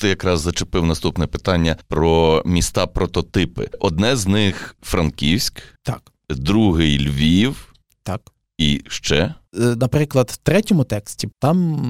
Ти 0.00 0.08
якраз 0.08 0.40
зачепив 0.40 0.86
наступне 0.86 1.26
питання 1.26 1.76
про 1.88 2.42
міста 2.46 2.86
прототипи. 2.86 3.70
Одне 3.80 4.16
з 4.16 4.26
них 4.26 4.76
Франківськ, 4.82 5.62
так, 5.82 6.12
другий 6.28 7.08
Львів. 7.08 7.74
Так. 8.02 8.32
І 8.58 8.82
ще, 8.88 9.16
е, 9.16 9.34
наприклад, 9.54 10.30
в 10.32 10.36
третьому 10.36 10.84
тексті 10.84 11.28
там 11.38 11.80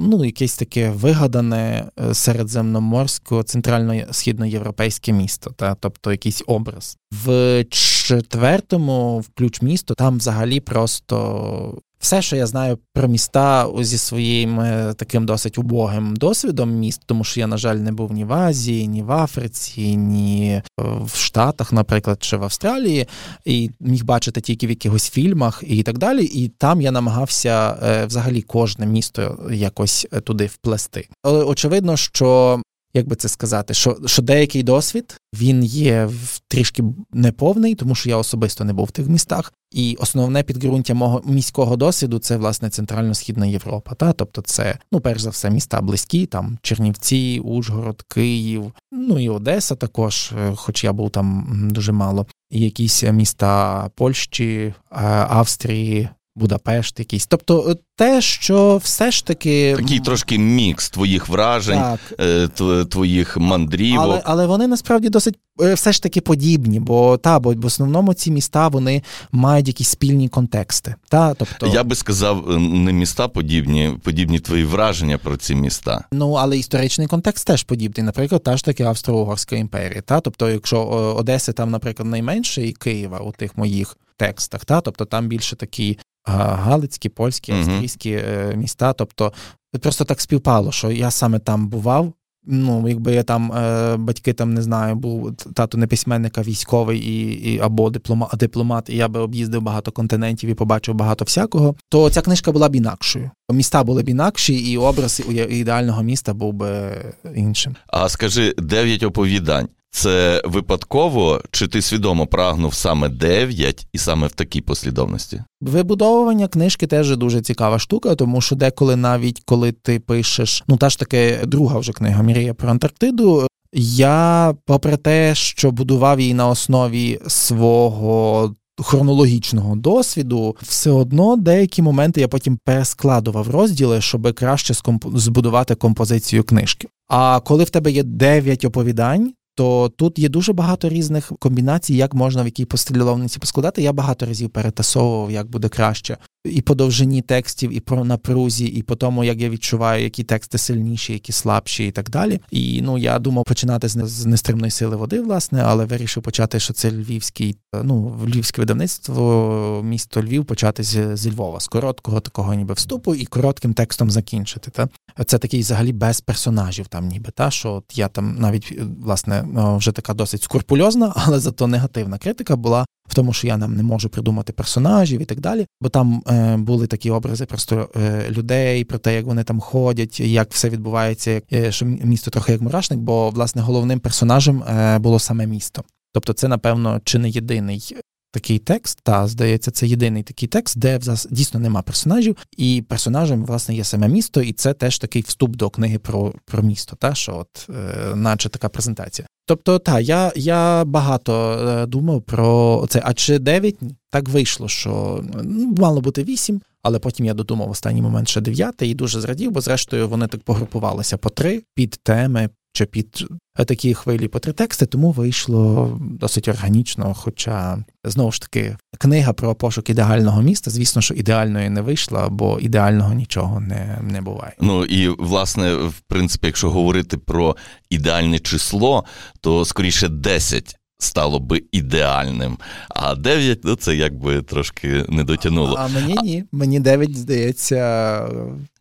ну, 0.00 0.24
якесь 0.24 0.56
таке 0.56 0.90
вигадане 0.90 1.90
е, 2.00 2.14
середземноморсько 2.14 3.42
центрально-східноєвропейське 3.42 5.12
місто, 5.12 5.50
та, 5.56 5.74
тобто 5.74 6.10
якийсь 6.10 6.42
образ. 6.46 6.96
В 7.24 7.64
четвертому, 7.70 9.18
в 9.18 9.28
ключ 9.28 9.62
місто, 9.62 9.94
там 9.94 10.18
взагалі 10.18 10.60
просто 10.60 11.82
все, 12.00 12.22
що 12.22 12.36
я 12.36 12.46
знаю 12.46 12.78
про 12.94 13.08
міста 13.08 13.68
зі 13.80 13.98
своїм 13.98 14.60
е, 14.60 14.94
таким 14.96 15.26
досить 15.26 15.58
убогим 15.58 16.16
досвідом 16.16 16.70
міст, 16.70 17.02
тому 17.06 17.24
що 17.24 17.40
я, 17.40 17.46
на 17.46 17.56
жаль, 17.56 17.76
не 17.76 17.92
був 17.92 18.12
ні 18.12 18.24
в 18.24 18.32
Азії, 18.32 18.88
ні 18.88 19.02
в 19.02 19.12
Африці, 19.12 19.96
ні 19.96 20.62
в 20.78 21.16
Штатах, 21.16 21.72
наприклад, 21.72 22.22
чи 22.22 22.36
в 22.36 22.42
Австралії, 22.42 23.06
і 23.44 23.70
міг 23.80 24.04
бачити 24.04 24.40
тільки 24.40 24.66
в 24.66 24.70
якихось 24.70 25.10
фільмах 25.10 25.64
і 25.66 25.82
так 25.82 25.98
далі. 25.98 26.24
І 26.24 26.48
там 26.48 26.80
я 26.80 26.90
намагався 26.90 27.78
е, 27.82 28.06
взагалі 28.06 28.42
кожне 28.42 28.86
місто 28.86 29.38
якось 29.52 30.06
е, 30.12 30.20
туди 30.20 30.46
вплести. 30.46 31.08
Але 31.22 31.44
очевидно, 31.44 31.96
що 31.96 32.60
як 32.94 33.08
би 33.08 33.16
це 33.16 33.28
сказати, 33.28 33.74
що 33.74 33.96
що 34.06 34.22
деякий 34.22 34.62
досвід 34.62 35.20
він 35.34 35.64
є 35.64 36.10
трішки 36.48 36.84
неповний, 37.12 37.74
тому 37.74 37.94
що 37.94 38.10
я 38.10 38.16
особисто 38.16 38.64
не 38.64 38.72
був 38.72 38.86
в 38.86 38.90
тих 38.90 39.08
містах. 39.08 39.52
І 39.72 39.96
основне 40.00 40.42
підґрунтя 40.42 40.94
мого 40.94 41.22
міського 41.24 41.76
досвіду 41.76 42.18
це 42.18 42.36
власне 42.36 42.68
центрально-східна 42.68 43.46
Європа. 43.46 43.94
Та 43.94 44.12
тобто, 44.12 44.42
це 44.42 44.78
ну 44.92 45.00
перш 45.00 45.20
за 45.20 45.30
все 45.30 45.50
міста 45.50 45.80
близькі, 45.80 46.26
там 46.26 46.58
Чернівці, 46.62 47.40
Ужгород, 47.44 48.02
Київ, 48.02 48.72
ну 48.92 49.18
і 49.18 49.28
Одеса 49.28 49.74
також, 49.74 50.32
е, 50.38 50.52
хоч 50.56 50.84
я 50.84 50.92
був 50.92 51.10
там 51.10 51.46
дуже 51.72 51.92
мало. 51.92 52.26
Якісь 52.50 53.02
міста 53.02 53.88
Польщі, 53.94 54.74
е, 54.92 54.96
Австрії, 55.28 56.08
Будапешт 56.36 56.98
якийсь. 56.98 57.26
Тобто 57.26 57.70
е, 57.70 57.76
те, 57.96 58.20
що 58.20 58.76
все 58.76 59.10
ж 59.10 59.26
таки. 59.26 59.74
Такий 59.76 60.00
трошки 60.00 60.38
мікс 60.38 60.90
твоїх 60.90 61.28
вражень, 61.28 61.78
так. 61.78 62.00
Е, 62.20 62.84
твоїх 62.84 63.36
мандрівок. 63.36 64.04
Але 64.04 64.22
але 64.24 64.46
вони 64.46 64.66
насправді 64.66 65.08
досить 65.08 65.38
все 65.74 65.92
ж 65.92 66.02
таки 66.02 66.20
подібні, 66.20 66.80
бо 66.80 67.16
та, 67.16 67.38
бо 67.38 67.54
в 67.54 67.66
основному 67.66 68.14
ці 68.14 68.30
міста 68.30 68.68
вони 68.68 69.02
мають 69.32 69.68
якісь 69.68 69.88
спільні 69.88 70.28
контексти. 70.28 70.94
Та, 71.08 71.34
тобто... 71.34 71.66
Я 71.66 71.84
би 71.84 71.94
сказав, 71.94 72.58
не 72.58 72.92
міста 72.92 73.28
подібні, 73.28 73.98
подібні 74.02 74.40
твої 74.40 74.64
враження 74.64 75.18
про 75.18 75.36
ці 75.36 75.54
міста. 75.54 76.04
Ну, 76.12 76.32
але 76.32 76.58
історичний 76.58 77.06
контекст 77.06 77.46
теж 77.46 77.62
подібний. 77.62 78.04
Наприклад, 78.04 78.42
та 78.42 78.56
ж 78.56 78.64
таки 78.64 78.82
Австро-Угорська 78.82 79.56
імперія. 79.56 80.00
Та? 80.00 80.20
Тобто, 80.20 80.50
якщо 80.50 80.80
Одеси 81.18 81.52
там, 81.52 81.70
наприклад, 81.70 82.08
найменше, 82.08 82.66
і 82.66 82.72
Києва 82.72 83.18
у 83.18 83.32
тих 83.32 83.56
моїх. 83.56 83.96
Текстах, 84.16 84.64
та 84.64 84.80
тобто 84.80 85.04
там 85.04 85.28
більше 85.28 85.56
такі 85.56 85.98
галицькі, 86.24 87.08
польські, 87.08 87.52
австрійські 87.52 88.16
uh 88.16 88.56
міста. 88.56 88.92
Тобто 88.92 89.32
просто 89.80 90.04
так 90.04 90.20
співпало, 90.20 90.72
що 90.72 90.90
я 90.90 91.10
саме 91.10 91.38
там 91.38 91.68
бував. 91.68 92.12
Ну, 92.46 92.88
якби 92.88 93.14
я 93.14 93.22
там 93.22 93.52
е, 93.52 93.96
батьки 93.96 94.32
там 94.32 94.54
не 94.54 94.62
знаю, 94.62 94.94
був 94.94 95.36
тато 95.54 95.78
не 95.78 95.86
письменника 95.86 96.42
військовий 96.42 97.00
і, 97.00 97.52
і 97.52 97.58
або 97.58 97.90
дипломат, 97.90 98.30
дипломат, 98.36 98.90
і 98.90 98.96
я 98.96 99.08
би 99.08 99.20
об'їздив 99.20 99.62
багато 99.62 99.92
континентів 99.92 100.50
і 100.50 100.54
побачив 100.54 100.94
багато 100.94 101.24
всякого, 101.24 101.74
то 101.88 102.10
ця 102.10 102.22
книжка 102.22 102.52
була 102.52 102.68
б 102.68 102.76
інакшою. 102.76 103.30
Міста 103.52 103.84
були 103.84 104.02
б 104.02 104.08
інакші, 104.08 104.54
і 104.54 104.76
образ 104.78 105.22
ідеального 105.50 106.02
міста 106.02 106.34
був 106.34 106.52
би 106.52 106.92
іншим. 107.34 107.76
А 107.86 108.08
скажи 108.08 108.54
дев'ять 108.58 109.02
оповідань. 109.02 109.68
Це 109.90 110.42
випадково, 110.44 111.42
чи 111.50 111.68
ти 111.68 111.82
свідомо 111.82 112.26
прагнув 112.26 112.74
саме 112.74 113.08
9 113.08 113.86
і 113.92 113.98
саме 113.98 114.26
в 114.26 114.32
такій 114.32 114.60
послідовності? 114.60 115.42
Вибудовування 115.60 116.48
книжки 116.48 116.86
теж 116.86 117.16
дуже 117.16 117.40
цікава 117.40 117.78
штука, 117.78 118.14
тому 118.14 118.40
що 118.40 118.56
деколи, 118.56 118.96
навіть 118.96 119.42
коли 119.44 119.72
ти 119.72 120.00
пишеш, 120.00 120.64
ну 120.68 120.76
та 120.76 120.90
ж 120.90 120.98
таки 120.98 121.38
друга 121.44 121.78
вже 121.78 121.92
книга 121.92 122.22
Мірія 122.22 122.54
про 122.54 122.70
Антарктиду. 122.70 123.46
Я, 123.74 124.54
попри 124.64 124.96
те, 124.96 125.34
що 125.34 125.70
будував 125.70 126.20
її 126.20 126.34
на 126.34 126.48
основі 126.48 127.20
свого 127.26 128.54
хронологічного 128.82 129.76
досвіду, 129.76 130.56
все 130.62 130.90
одно 130.90 131.36
деякі 131.36 131.82
моменти 131.82 132.20
я 132.20 132.28
потім 132.28 132.58
перескладував 132.64 133.50
розділи, 133.50 134.00
щоб 134.00 134.34
краще 134.34 134.74
збудувати 135.14 135.74
композицію 135.74 136.44
книжки. 136.44 136.88
А 137.08 137.40
коли 137.40 137.64
в 137.64 137.70
тебе 137.70 137.90
є 137.90 138.02
9 138.02 138.64
оповідань, 138.64 139.32
то 139.54 139.88
тут 139.88 140.18
є 140.18 140.28
дуже 140.28 140.52
багато 140.52 140.88
різних 140.88 141.32
комбінацій, 141.38 141.94
як 141.94 142.14
можна 142.14 142.42
в 142.42 142.44
якій 142.44 142.64
послідовниці 142.64 143.38
поскладати. 143.38 143.82
Я 143.82 143.92
багато 143.92 144.26
разів 144.26 144.50
перетасовував, 144.50 145.30
як 145.30 145.50
буде 145.50 145.68
краще 145.68 146.16
і 146.44 146.60
по 146.60 146.74
довжині 146.74 147.22
текстів, 147.22 147.76
і 147.76 147.80
по 147.80 148.04
напрузі, 148.04 148.66
і 148.66 148.82
по 148.82 148.96
тому, 148.96 149.24
як 149.24 149.40
я 149.40 149.48
відчуваю, 149.48 150.04
які 150.04 150.24
тексти 150.24 150.58
сильніші, 150.58 151.12
які 151.12 151.32
слабші, 151.32 151.86
і 151.86 151.90
так 151.90 152.10
далі. 152.10 152.40
І 152.50 152.82
ну 152.82 152.98
я 152.98 153.18
думав 153.18 153.44
починати 153.44 153.88
з 153.88 154.26
нестримної 154.26 154.70
сили 154.70 154.96
води, 154.96 155.20
власне, 155.20 155.62
але 155.64 155.84
вирішив 155.84 156.22
почати, 156.22 156.60
що 156.60 156.72
це 156.72 156.90
львівський, 156.90 157.56
ну 157.82 158.18
львівське 158.26 158.62
видавництво, 158.62 159.82
місто 159.84 160.22
Львів 160.22 160.44
почати 160.44 160.82
з, 160.82 161.16
з 161.16 161.28
Львова, 161.28 161.60
з 161.60 161.68
короткого 161.68 162.20
такого, 162.20 162.54
ніби 162.54 162.74
вступу, 162.74 163.14
і 163.14 163.24
коротким 163.24 163.74
текстом 163.74 164.10
закінчити. 164.10 164.70
Та 164.70 164.88
це 165.26 165.38
такий 165.38 165.60
взагалі 165.60 165.92
без 165.92 166.20
персонажів, 166.20 166.86
там, 166.86 167.08
ніби 167.08 167.30
та 167.34 167.50
що 167.50 167.72
от 167.72 167.98
я 167.98 168.08
там 168.08 168.36
навіть 168.38 168.78
власне 169.02 169.39
ну, 169.52 169.76
вже 169.76 169.92
така 169.92 170.14
досить 170.14 170.42
скрупульозна, 170.42 171.12
але 171.16 171.40
зато 171.40 171.66
негативна 171.66 172.18
критика 172.18 172.56
була 172.56 172.86
в 173.08 173.14
тому, 173.14 173.32
що 173.32 173.46
я 173.46 173.56
нам 173.56 173.76
не 173.76 173.82
можу 173.82 174.08
придумати 174.08 174.52
персонажів 174.52 175.20
і 175.20 175.24
так 175.24 175.40
далі. 175.40 175.66
Бо 175.80 175.88
там 175.88 176.22
е, 176.28 176.56
були 176.56 176.86
такі 176.86 177.10
образи 177.10 177.46
просто 177.46 177.88
е, 177.96 178.30
людей, 178.30 178.84
про 178.84 178.98
те, 178.98 179.14
як 179.14 179.26
вони 179.26 179.44
там 179.44 179.60
ходять, 179.60 180.20
як 180.20 180.52
все 180.52 180.68
відбувається, 180.68 181.42
е, 181.52 181.72
що 181.72 181.86
місто 181.86 182.30
трохи 182.30 182.52
як 182.52 182.60
мурашник, 182.60 183.00
бо 183.00 183.30
власне 183.30 183.62
головним 183.62 184.00
персонажем 184.00 184.62
е, 184.62 184.98
було 184.98 185.18
саме 185.18 185.46
місто. 185.46 185.82
Тобто, 186.12 186.32
це, 186.32 186.48
напевно, 186.48 187.00
чи 187.04 187.18
не 187.18 187.28
єдиний 187.28 187.96
такий 188.30 188.58
текст, 188.58 189.00
та 189.02 189.26
здається, 189.26 189.70
це 189.70 189.86
єдиний 189.86 190.22
такий 190.22 190.48
текст, 190.48 190.78
де 190.78 190.98
в 190.98 191.26
дійсно 191.30 191.60
нема 191.60 191.82
персонажів, 191.82 192.36
і 192.56 192.84
персонажем, 192.88 193.44
власне, 193.44 193.74
є 193.74 193.84
саме 193.84 194.08
місто, 194.08 194.42
і 194.42 194.52
це 194.52 194.72
теж 194.72 194.98
такий 194.98 195.22
вступ 195.22 195.56
до 195.56 195.70
книги 195.70 195.98
про 195.98 196.32
про 196.44 196.62
місто, 196.62 196.96
та 196.96 197.14
що 197.14 197.36
от, 197.36 197.68
е, 197.70 198.14
наче 198.14 198.48
така 198.48 198.68
презентація. 198.68 199.28
Тобто, 199.46 199.78
та, 199.78 200.00
я 200.00 200.32
я 200.36 200.84
багато 200.84 201.52
е, 201.52 201.86
думав 201.86 202.22
про 202.22 202.86
це. 202.88 203.02
А 203.04 203.14
чи 203.14 203.38
9? 203.38 203.76
Так 204.10 204.28
вийшло, 204.28 204.68
що 204.68 205.24
ну, 205.44 205.74
мало 205.78 206.00
бути 206.00 206.24
8, 206.24 206.60
але 206.82 206.98
потім 206.98 207.26
я 207.26 207.34
додумав 207.34 207.70
останній 207.70 208.02
момент 208.02 208.28
ще 208.28 208.40
9 208.40 208.74
і 208.82 208.94
дуже 208.94 209.20
зрадів, 209.20 209.50
бо 209.50 209.60
зрештою 209.60 210.08
вони 210.08 210.26
так 210.26 210.42
погрупувалися 210.42 211.16
по 211.16 211.30
три 211.30 211.62
під 211.74 211.90
теми, 211.90 212.48
чи 212.72 212.86
під 212.86 213.26
такі 213.64 213.94
хвилі 213.94 214.28
по 214.28 214.38
три 214.38 214.52
тексти, 214.52 214.86
тому 214.86 215.12
вийшло 215.12 215.98
досить 216.00 216.48
органічно. 216.48 217.14
Хоча 217.14 217.84
знову 218.04 218.32
ж 218.32 218.40
таки 218.40 218.76
книга 218.98 219.32
про 219.32 219.54
пошук 219.54 219.90
ідеального 219.90 220.42
міста, 220.42 220.70
звісно, 220.70 221.02
що 221.02 221.14
ідеальної 221.14 221.70
не 221.70 221.80
вийшла, 221.80 222.28
бо 222.28 222.58
ідеального 222.60 223.14
нічого 223.14 223.60
не 223.60 223.98
не 224.02 224.20
буває. 224.20 224.52
Ну 224.60 224.84
і 224.84 225.08
власне, 225.08 225.74
в 225.74 226.00
принципі, 226.06 226.46
якщо 226.46 226.70
говорити 226.70 227.18
про 227.18 227.56
ідеальне 227.90 228.38
число, 228.38 229.04
то 229.40 229.64
скоріше 229.64 230.08
10 230.08 230.76
Стало 231.02 231.38
би 231.38 231.62
ідеальним, 231.72 232.58
а 232.88 233.14
9 233.14 233.60
ну, 233.64 233.76
це 233.76 233.96
якби 233.96 234.42
трошки 234.42 235.04
не 235.08 235.24
дотягнуло. 235.24 235.76
А, 235.78 235.84
а 235.84 235.88
мені 235.88 236.14
ні. 236.22 236.44
Мені 236.52 236.80
9, 236.80 237.16
здається, 237.16 238.28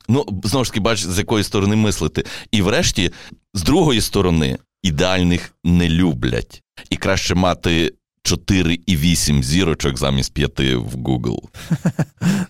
Ну, 0.09 0.25
знову 0.43 0.65
ж 0.65 0.71
таки, 0.71 0.79
бач, 0.79 1.05
з 1.05 1.17
якої 1.17 1.43
сторони 1.43 1.75
мислити. 1.75 2.25
І 2.51 2.61
врешті, 2.61 3.11
з 3.53 3.63
другої 3.63 4.01
сторони, 4.01 4.57
ідеальних 4.83 5.53
не 5.63 5.89
люблять. 5.89 6.63
І 6.89 6.95
краще 6.95 7.35
мати 7.35 7.93
4 8.23 8.79
і 8.85 8.97
8 8.97 9.43
зірочок 9.43 9.97
замість 9.97 10.33
5 10.33 10.59
в 10.59 10.95
Google. 10.95 11.41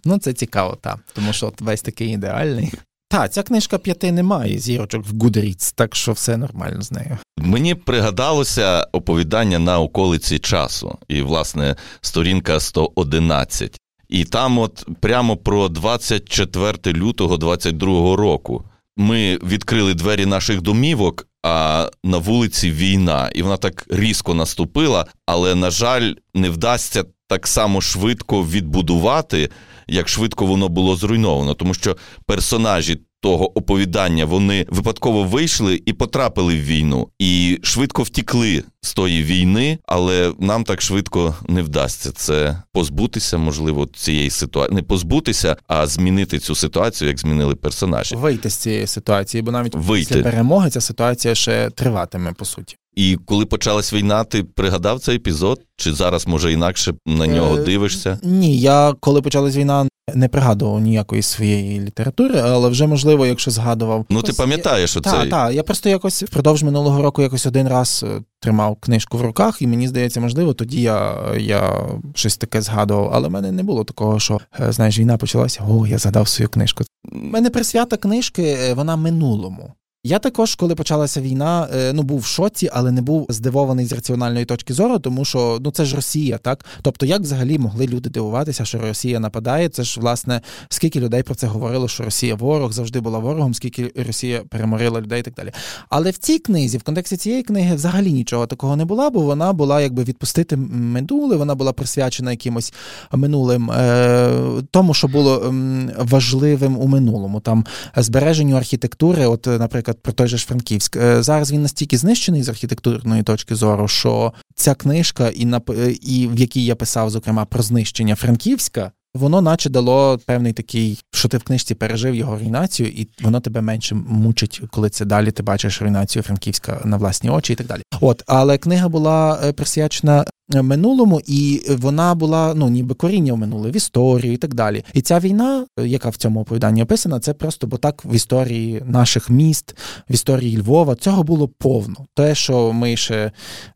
Ну, 0.05 0.17
це 0.17 0.33
цікаво, 0.33 0.77
так. 0.81 0.99
Тому 1.13 1.33
що 1.33 1.47
от 1.47 1.61
весь 1.61 1.81
такий 1.81 2.09
ідеальний. 2.09 2.73
Так, 3.09 3.33
ця 3.33 3.43
книжка 3.43 3.77
п'яти 3.77 4.11
немає 4.11 4.59
зірочок 4.59 5.05
в 5.07 5.13
Goodreads, 5.13 5.73
так 5.75 5.95
що 5.95 6.11
все 6.11 6.37
нормально 6.37 6.81
з 6.81 6.91
нею. 6.91 7.17
Мені 7.37 7.75
пригадалося 7.75 8.87
оповідання 8.91 9.59
на 9.59 9.79
околиці 9.79 10.39
часу, 10.39 10.97
і, 11.07 11.21
власне, 11.21 11.75
сторінка 12.01 12.59
111. 12.59 13.79
І 14.09 14.25
там, 14.25 14.57
от 14.57 14.87
прямо 14.99 15.37
про 15.37 15.69
24 15.69 16.77
лютого 16.99 17.37
22 17.37 18.15
року, 18.15 18.63
ми 18.97 19.39
відкрили 19.43 19.93
двері 19.93 20.25
наших 20.25 20.61
домівок, 20.61 21.27
а 21.43 21.89
на 22.03 22.17
вулиці 22.17 22.71
війна, 22.71 23.31
і 23.35 23.41
вона 23.41 23.57
так 23.57 23.85
різко 23.89 24.33
наступила, 24.33 25.05
але, 25.25 25.55
на 25.55 25.71
жаль, 25.71 26.13
не 26.33 26.49
вдасться 26.49 27.03
так 27.27 27.47
само 27.47 27.81
швидко 27.81 28.43
відбудувати, 28.43 29.49
як 29.87 30.09
швидко 30.09 30.45
воно 30.45 30.69
було 30.69 30.95
зруйновано, 30.95 31.53
тому 31.53 31.73
що 31.73 31.97
персонажі 32.25 33.01
того 33.21 33.57
оповідання 33.57 34.25
вони 34.25 34.65
випадково 34.69 35.23
вийшли 35.23 35.81
і 35.85 35.93
потрапили 35.93 36.55
в 36.55 36.63
війну, 36.63 37.09
і 37.19 37.59
швидко 37.63 38.03
втікли 38.03 38.63
з 38.81 38.93
тої 38.93 39.23
війни, 39.23 39.77
але 39.85 40.33
нам 40.39 40.63
так 40.63 40.81
швидко 40.81 41.35
не 41.47 41.63
вдасться 41.63 42.11
це 42.11 42.61
позбутися, 42.71 43.37
можливо, 43.37 43.85
цієї 43.85 44.29
ситуації, 44.29 44.75
не 44.75 44.83
позбутися, 44.83 45.57
а 45.67 45.87
змінити 45.87 46.39
цю 46.39 46.55
ситуацію, 46.55 47.07
як 47.07 47.19
змінили 47.19 47.55
персонажі. 47.55 48.15
Вийти 48.15 48.49
з 48.49 48.55
цієї 48.55 48.87
ситуації, 48.87 49.41
бо 49.41 49.51
навіть 49.51 49.75
Вийти. 49.75 50.07
після 50.07 50.23
перемоги 50.23 50.69
ця 50.69 50.81
ситуація 50.81 51.35
ще 51.35 51.69
триватиме 51.69 52.33
по 52.33 52.45
суті. 52.45 52.75
І 52.99 53.17
коли 53.25 53.45
почалась 53.45 53.93
війна, 53.93 54.23
ти 54.23 54.43
пригадав 54.43 54.99
цей 54.99 55.15
епізод? 55.15 55.61
Чи 55.77 55.93
зараз 55.93 56.27
може 56.27 56.53
інакше 56.53 56.93
на 57.05 57.27
нього 57.27 57.57
е, 57.57 57.63
дивишся? 57.63 58.19
Ні, 58.23 58.59
я 58.59 58.93
коли 58.99 59.21
почалась 59.21 59.55
війна, 59.55 59.87
не 60.13 60.27
пригадував 60.27 60.79
ніякої 60.79 61.21
своєї 61.21 61.79
літератури, 61.79 62.39
але 62.39 62.69
вже 62.69 62.87
можливо, 62.87 63.25
якщо 63.25 63.51
згадував. 63.51 64.05
Ну 64.09 64.21
ти 64.21 64.33
пам'ятаєш 64.33 64.89
що 64.89 65.01
це? 65.01 65.11
Так, 65.11 65.29
так. 65.29 65.53
Я 65.53 65.63
просто 65.63 65.89
якось 65.89 66.23
впродовж 66.23 66.63
минулого 66.63 67.01
року 67.01 67.21
якось 67.21 67.45
один 67.45 67.67
раз 67.67 68.05
е, 68.07 68.21
тримав 68.39 68.77
книжку 68.79 69.17
в 69.17 69.21
руках, 69.21 69.61
і 69.61 69.67
мені 69.67 69.87
здається, 69.87 70.21
можливо, 70.21 70.53
тоді 70.53 70.81
я 70.81 71.15
я 71.37 71.87
щось 72.15 72.37
таке 72.37 72.61
згадував. 72.61 73.11
Але 73.13 73.27
в 73.27 73.31
мене 73.31 73.51
не 73.51 73.63
було 73.63 73.83
такого, 73.83 74.19
що 74.19 74.39
е, 74.59 74.71
знаєш, 74.71 74.99
війна 74.99 75.17
почалася. 75.17 75.63
О, 75.69 75.87
я 75.87 75.97
згадав 75.97 76.27
свою 76.27 76.49
книжку. 76.49 76.83
У 77.11 77.17
мене 77.17 77.49
присвята 77.49 77.97
книжки, 77.97 78.57
вона 78.75 78.95
минулому. 78.95 79.73
Я 80.03 80.19
також, 80.19 80.55
коли 80.55 80.75
почалася 80.75 81.21
війна, 81.21 81.67
е, 81.75 81.93
ну 81.93 82.03
був 82.03 82.19
в 82.19 82.25
шоці, 82.25 82.69
але 82.73 82.91
не 82.91 83.01
був 83.01 83.25
здивований 83.29 83.85
з 83.85 83.93
раціональної 83.93 84.45
точки 84.45 84.73
зору, 84.73 84.99
тому 84.99 85.25
що 85.25 85.57
ну 85.61 85.71
це 85.71 85.85
ж 85.85 85.95
Росія, 85.95 86.37
так 86.37 86.65
тобто, 86.81 87.05
як 87.05 87.21
взагалі 87.21 87.57
могли 87.57 87.87
люди 87.87 88.09
дивуватися, 88.09 88.65
що 88.65 88.79
Росія 88.79 89.19
нападає? 89.19 89.69
Це 89.69 89.83
ж 89.83 89.99
власне 89.99 90.41
скільки 90.69 90.99
людей 90.99 91.23
про 91.23 91.35
це 91.35 91.47
говорило, 91.47 91.87
що 91.87 92.03
Росія 92.03 92.35
ворог 92.35 92.71
завжди 92.71 92.99
була 92.99 93.19
ворогом, 93.19 93.53
скільки 93.53 93.91
Росія 94.07 94.41
переморила 94.49 95.01
людей 95.01 95.19
і 95.19 95.23
так 95.23 95.33
далі. 95.33 95.51
Але 95.89 96.11
в 96.11 96.17
цій 96.17 96.39
книзі, 96.39 96.77
в 96.77 96.83
контексті 96.83 97.17
цієї 97.17 97.43
книги, 97.43 97.75
взагалі 97.75 98.11
нічого 98.11 98.47
такого 98.47 98.75
не 98.75 98.85
було, 98.85 99.09
бо 99.09 99.21
вона 99.21 99.53
була 99.53 99.81
якби 99.81 100.03
відпустити 100.03 100.57
минуле, 100.57 101.35
вона 101.35 101.55
була 101.55 101.73
присвячена 101.73 102.31
якимось 102.31 102.73
минулим 103.11 103.71
е, 103.71 104.29
тому, 104.71 104.93
що 104.93 105.07
було 105.07 105.53
важливим 105.97 106.77
у 106.77 106.87
минулому, 106.87 107.39
там 107.39 107.65
збереженню 107.95 108.55
архітектури, 108.55 109.25
от, 109.25 109.47
наприклад 109.47 109.88
наприклад, 109.89 110.03
про 110.03 110.13
той 110.13 110.27
же 110.27 110.37
ж 110.37 110.45
Франківськ. 110.45 110.95
Е, 110.95 111.23
зараз 111.23 111.51
він 111.51 111.61
настільки 111.61 111.97
знищений 111.97 112.43
з 112.43 112.49
архітектурної 112.49 113.23
точки 113.23 113.55
зору, 113.55 113.87
що 113.87 114.33
ця 114.55 114.75
книжка, 114.75 115.29
і 115.29 115.45
на 115.45 115.61
і 116.01 116.27
в 116.27 116.39
якій 116.39 116.65
я 116.65 116.75
писав, 116.75 117.09
зокрема, 117.09 117.45
про 117.45 117.63
знищення 117.63 118.15
Франківська. 118.15 118.91
Воно 119.13 119.41
наче 119.41 119.69
дало 119.69 120.19
певний 120.25 120.53
такий, 120.53 120.99
що 121.11 121.27
ти 121.29 121.37
в 121.37 121.43
книжці 121.43 121.75
пережив 121.75 122.15
його 122.15 122.37
руйнацію, 122.37 122.89
і 122.89 123.07
воно 123.21 123.39
тебе 123.39 123.61
менше 123.61 123.95
мучить, 123.95 124.61
коли 124.71 124.89
це 124.89 125.05
далі 125.05 125.31
ти 125.31 125.43
бачиш 125.43 125.81
руйнацію 125.81 126.23
Франківська 126.23 126.81
на 126.85 126.97
власні 126.97 127.29
очі 127.29 127.53
і 127.53 127.55
так 127.55 127.67
далі. 127.67 127.81
От, 128.01 128.23
але 128.27 128.57
книга 128.57 128.87
була 128.87 129.39
е, 129.43 129.53
присвячена 129.53 130.25
минулому, 130.49 131.21
і 131.27 131.61
вона 131.69 132.15
була 132.15 132.53
ну 132.55 132.69
ніби 132.69 132.95
коріння 132.95 133.33
в 133.33 133.37
минуле, 133.37 133.71
в 133.71 133.75
історію 133.75 134.33
і 134.33 134.37
так 134.37 134.53
далі. 134.53 134.83
І 134.93 135.01
ця 135.01 135.19
війна, 135.19 135.65
яка 135.77 136.09
в 136.09 136.15
цьому 136.15 136.41
оповіданні 136.41 136.83
описана, 136.83 137.19
це 137.19 137.33
просто 137.33 137.67
бо 137.67 137.77
так 137.77 138.05
в 138.05 138.15
історії 138.15 138.83
наших 138.85 139.29
міст, 139.29 139.75
в 140.09 140.13
історії 140.13 140.57
Львова 140.57 140.95
цього 140.95 141.23
було 141.23 141.47
повно. 141.47 142.05
Те, 142.15 142.35
що 142.35 142.73
ми 142.73 142.97
ще 142.97 143.31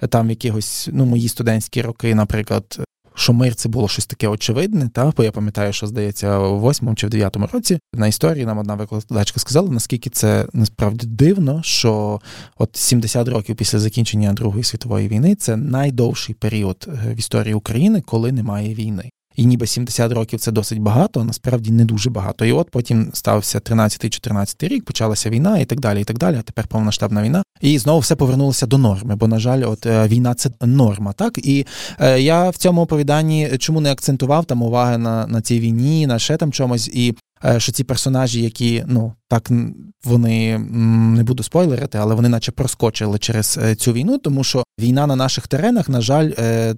там 0.10 0.28
в 0.28 0.30
якихось 0.30 0.90
ну 0.92 1.06
мої 1.06 1.30
студентські 1.30 1.82
роки, 1.82 2.16
наприклад, 2.16 2.80
що 3.16 3.34
мир 3.34 3.56
це 3.56 3.70
було 3.70 3.88
щось 3.88 4.06
таке 4.06 4.28
очевидне, 4.28 4.90
та 4.94 5.14
бо 5.18 5.24
я 5.24 5.32
пам'ятаю, 5.32 5.74
що 5.74 5.88
здається, 5.88 6.40
у 6.40 6.60
восьмому 6.60 6.96
чи 6.96 7.08
в 7.08 7.10
дев'ятому 7.10 7.50
році 7.54 7.80
на 7.94 8.08
історії 8.08 8.46
нам 8.46 8.58
одна 8.58 8.76
викладачка 8.76 9.40
сказала, 9.40 9.72
наскільки 9.72 10.10
це 10.10 10.48
насправді 10.54 11.08
дивно, 11.08 11.62
що 11.64 12.22
от 12.58 12.76
70 12.76 13.28
років 13.28 13.56
після 13.56 13.80
закінчення 13.80 14.34
Другої 14.34 14.64
світової 14.64 15.08
війни 15.08 15.36
це 15.36 15.58
найдовший 15.58 16.36
період 16.36 16.88
е, 16.88 17.14
в 17.14 17.20
історії 17.20 17.54
України, 17.54 18.02
коли 18.02 18.32
немає 18.32 18.74
війни. 18.76 19.10
І 19.36 19.46
ніби 19.46 19.68
70 19.68 20.12
років 20.12 20.40
це 20.40 20.52
досить 20.52 20.80
багато, 20.80 21.20
а 21.20 21.24
насправді 21.24 21.72
не 21.72 21.86
дуже 21.86 22.10
багато. 22.10 22.46
І 22.46 22.52
от 22.52 22.70
потім 22.70 23.10
стався 23.14 23.60
13-14 23.60 24.68
рік, 24.68 24.86
почалася 24.86 25.30
війна 25.30 25.58
і 25.58 25.66
так 25.66 25.80
далі. 25.80 26.02
і 26.02 26.04
так 26.04 26.18
далі. 26.18 26.36
А 26.40 26.42
тепер 26.42 26.68
повноштабна 26.68 27.24
війна. 27.24 27.44
І 27.62 27.80
знову 27.80 28.00
все 28.00 28.16
повернулося 28.16 28.66
до 28.66 28.78
норми. 28.78 29.16
Бо, 29.16 29.28
на 29.28 29.40
жаль, 29.40 29.64
от 29.68 29.86
е, 29.86 30.08
війна 30.08 30.34
це 30.34 30.50
норма. 30.62 31.14
Так 31.14 31.38
і 31.38 31.66
е, 32.00 32.22
я 32.22 32.50
в 32.50 32.58
цьому 32.58 32.82
оповіданні 32.82 33.58
чому 33.58 33.82
не 33.82 33.92
акцентував 33.92 34.46
там 34.46 34.62
уваги 34.62 34.98
на 34.98 35.28
на 35.28 35.42
цій 35.42 35.60
війні, 35.60 36.08
на 36.08 36.20
ще 36.20 36.38
там 36.38 36.52
чомусь, 36.52 36.88
і 36.88 37.16
е, 37.46 37.60
що 37.60 37.72
ці 37.72 37.84
персонажі, 37.84 38.42
які 38.42 38.84
ну 38.88 39.14
так 39.28 39.52
вони 40.04 40.58
не 41.18 41.24
буду 41.24 41.44
спойлерити, 41.44 41.98
але 41.98 42.16
вони 42.16 42.30
наче 42.30 42.52
проскочили 42.52 43.20
через 43.20 43.60
е, 43.64 43.76
цю 43.76 43.94
війну, 43.94 44.18
тому 44.18 44.44
що 44.44 44.64
війна 44.80 45.08
на 45.08 45.16
наших 45.16 45.48
теренах, 45.48 45.90
на 45.90 46.02
жаль, 46.02 46.30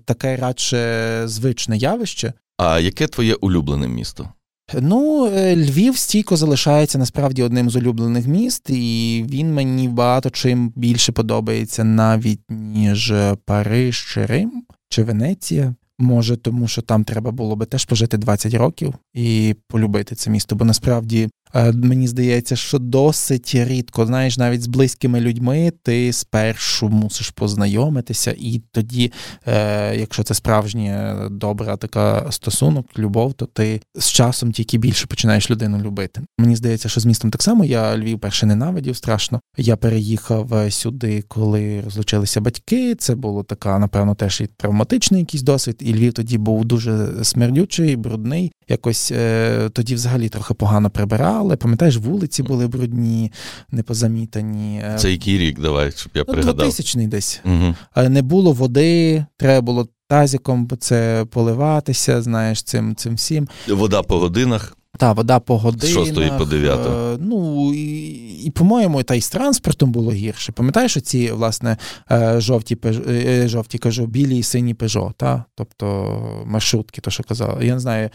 таке 0.06 0.36
радше 0.36 1.22
звичне 1.26 1.78
явище. 1.78 2.34
А 2.58 2.80
яке 2.80 3.08
твоє 3.08 3.34
улюблене 3.34 3.88
місто? 3.88 4.30
Ну, 4.74 5.26
е, 5.26 5.56
Львів 5.56 5.98
стійко 5.98 6.38
залишається 6.38 6.98
насправді 6.98 7.44
одним 7.44 7.70
з 7.70 7.76
улюблених 7.76 8.28
міст, 8.28 8.70
і 8.70 9.26
він 9.30 9.54
мені 9.54 9.88
багато 9.88 10.30
чим 10.30 10.74
більше 10.76 11.12
подобається 11.12 11.84
навіть 11.84 12.42
ніж 12.50 13.14
Париж 13.46 14.06
чи 14.14 14.26
Рим 14.26 14.64
чи 14.90 15.04
Венеція. 15.04 15.76
Може, 16.00 16.38
тому 16.38 16.68
що 16.68 16.82
там 16.82 17.04
треба 17.04 17.32
було 17.32 17.56
би 17.56 17.66
теж 17.66 17.86
пожити 17.86 18.18
20 18.18 18.54
років 18.54 18.94
і 19.14 19.56
полюбити 19.68 20.16
це 20.16 20.30
місто. 20.30 20.56
Бо 20.56 20.66
насправді 20.66 21.30
мені 21.74 22.08
здається, 22.08 22.56
що 22.56 22.80
досить 22.80 23.56
рідко, 23.56 24.06
знаєш, 24.06 24.38
навіть 24.38 24.62
з 24.62 24.68
близькими 24.68 25.22
людьми 25.22 25.72
ти 25.84 26.14
спершу 26.14 26.90
мусиш 26.90 27.30
познайомитися, 27.30 28.36
і 28.38 28.62
тоді, 28.72 29.12
е, 29.48 29.96
якщо 29.96 30.24
це 30.24 30.34
справжня 30.34 31.28
добра 31.32 31.78
така 31.78 32.32
стосунок, 32.32 33.00
любов, 33.00 33.34
то 33.34 33.46
ти 33.46 33.82
з 33.96 34.10
часом 34.10 34.52
тільки 34.52 34.78
більше 34.78 35.08
починаєш 35.08 35.52
людину 35.52 35.82
любити. 35.82 36.22
Мені 36.38 36.56
здається, 36.56 36.90
що 36.90 37.00
з 37.00 37.06
містом 37.06 37.32
так 37.32 37.44
само 37.44 37.66
я 37.66 37.98
Львів 37.98 38.20
перше 38.20 38.46
ненавидів 38.46 38.96
страшно. 38.96 39.42
Я 39.58 39.76
переїхав 39.76 40.54
е, 40.54 40.72
сюди, 40.72 41.24
коли 41.28 41.82
розлучилися 41.82 42.42
батьки. 42.42 42.96
Це 42.96 43.16
було 43.16 43.44
така, 43.44 43.80
напевно, 43.80 44.16
теж 44.16 44.42
і 44.42 44.48
травматичний 44.58 45.20
якийсь 45.20 45.44
досвід. 45.44 45.76
І 45.80 45.94
Львів 45.94 46.14
тоді 46.14 46.38
був 46.38 46.66
дуже 46.66 47.24
смердючий, 47.24 47.96
брудний. 47.96 48.52
Якось 48.70 49.12
е, 49.12 49.70
тоді 49.74 49.96
взагалі 49.96 50.30
трохи 50.30 50.54
погано 50.54 50.90
прибирали. 50.90 51.56
Пам'ятаєш, 51.56 51.98
вулиці 51.98 52.44
були 52.44 52.68
брудні, 52.68 53.32
непозамітані. 53.72 54.84
Це 54.98 55.12
який 55.12 55.38
рік, 55.38 55.60
давай, 55.60 55.92
щоб 55.92 56.12
я 56.16 56.24
ну, 56.28 56.34
пригадав. 56.34 56.68
2000-й 56.68 57.08
десь. 57.08 57.42
Угу. 57.46 57.76
Не 58.10 58.22
було 58.22 58.52
води, 58.52 59.26
треба 59.38 59.62
було 59.62 59.88
тазиком 60.08 60.70
це 60.80 61.26
поливатися, 61.32 62.22
знаєш, 62.22 62.64
цим 62.64 62.96
цим 62.96 63.16
всім. 63.16 63.48
Вода 63.68 64.02
по 64.02 64.20
годинах. 64.20 64.78
Та, 64.98 65.14
вода 65.14 65.40
по 65.40 65.58
годинах. 65.58 66.06
З 66.06 66.16
6 66.16 66.38
по 66.38 66.46
9. 66.46 66.80
Е, 66.86 67.18
ну, 67.22 67.74
і, 67.74 68.16
і, 68.46 68.52
по-моєму, 68.52 69.04
та 69.04 69.16
й 69.16 69.22
з 69.22 69.30
транспортом 69.30 69.92
було 69.92 70.12
гірше. 70.12 70.52
Пам'ятаєш 70.52 70.98
оці, 70.98 71.32
власне, 71.32 71.78
е, 72.12 72.42
жовті, 72.42 72.78
е, 73.08 73.48
жовті 73.48 73.78
кажу, 73.78 74.06
білі 74.06 74.38
і 74.38 74.44
сині 74.44 74.74
пежо, 74.74 75.14
та? 75.18 75.44
тобто 75.56 76.18
маршрутки, 76.46 77.02
то 77.02 77.12
що 77.12 77.24
казали. 77.24 77.66
Я 77.66 77.74
не 77.74 77.80
знаю, 77.80 78.10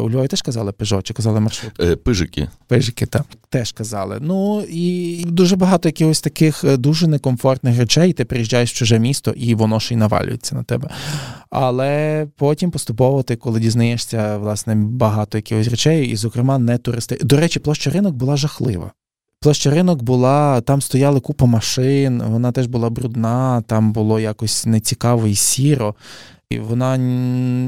у 0.00 0.10
Львові 0.10 0.28
теж 0.28 0.42
казали 0.42 0.72
пежо, 0.72 1.02
чи 1.02 1.14
казали 1.14 1.40
маршрутки? 1.40 1.96
Пижики. 1.96 2.48
Пижики, 2.66 3.06
так. 3.06 3.26
Теж 3.48 3.72
казали. 3.72 4.18
Ну, 4.20 4.64
і 4.70 5.24
дуже 5.28 5.56
багато 5.56 5.88
якихось 5.88 6.20
таких 6.20 6.64
дуже 6.78 7.06
некомфортних 7.06 7.78
речей, 7.78 8.12
ти 8.12 8.24
приїжджаєш 8.24 8.72
в 8.72 8.76
чуже 8.76 8.98
місто, 8.98 9.30
і 9.30 9.54
воно 9.54 9.80
ще 9.80 9.94
й 9.94 9.96
навалюється 9.96 10.54
на 10.54 10.62
тебе. 10.62 10.90
Але 11.56 12.26
потім 12.36 12.70
поступово 12.70 13.22
ти, 13.22 13.36
коли 13.36 13.60
дізнаєшся, 13.60 14.38
власне, 14.38 14.74
багато 14.74 15.38
якихось 15.38 15.68
речей, 15.68 16.06
і 16.06 16.16
зокрема, 16.16 16.58
не 16.58 16.78
туристи. 16.78 17.18
До 17.22 17.36
речі, 17.36 17.60
площа 17.60 17.90
ринок 17.90 18.14
була 18.14 18.36
жахлива. 18.36 18.92
Площа 19.40 19.70
ринок 19.70 20.02
була, 20.02 20.60
там 20.60 20.82
стояли 20.82 21.20
купа 21.20 21.46
машин, 21.46 22.22
вона 22.26 22.52
теж 22.52 22.66
була 22.66 22.90
брудна, 22.90 23.62
там 23.66 23.92
було 23.92 24.20
якось 24.20 24.66
нецікаво 24.66 25.26
і 25.26 25.34
сіро. 25.34 25.94
І 26.50 26.58
вона 26.58 26.98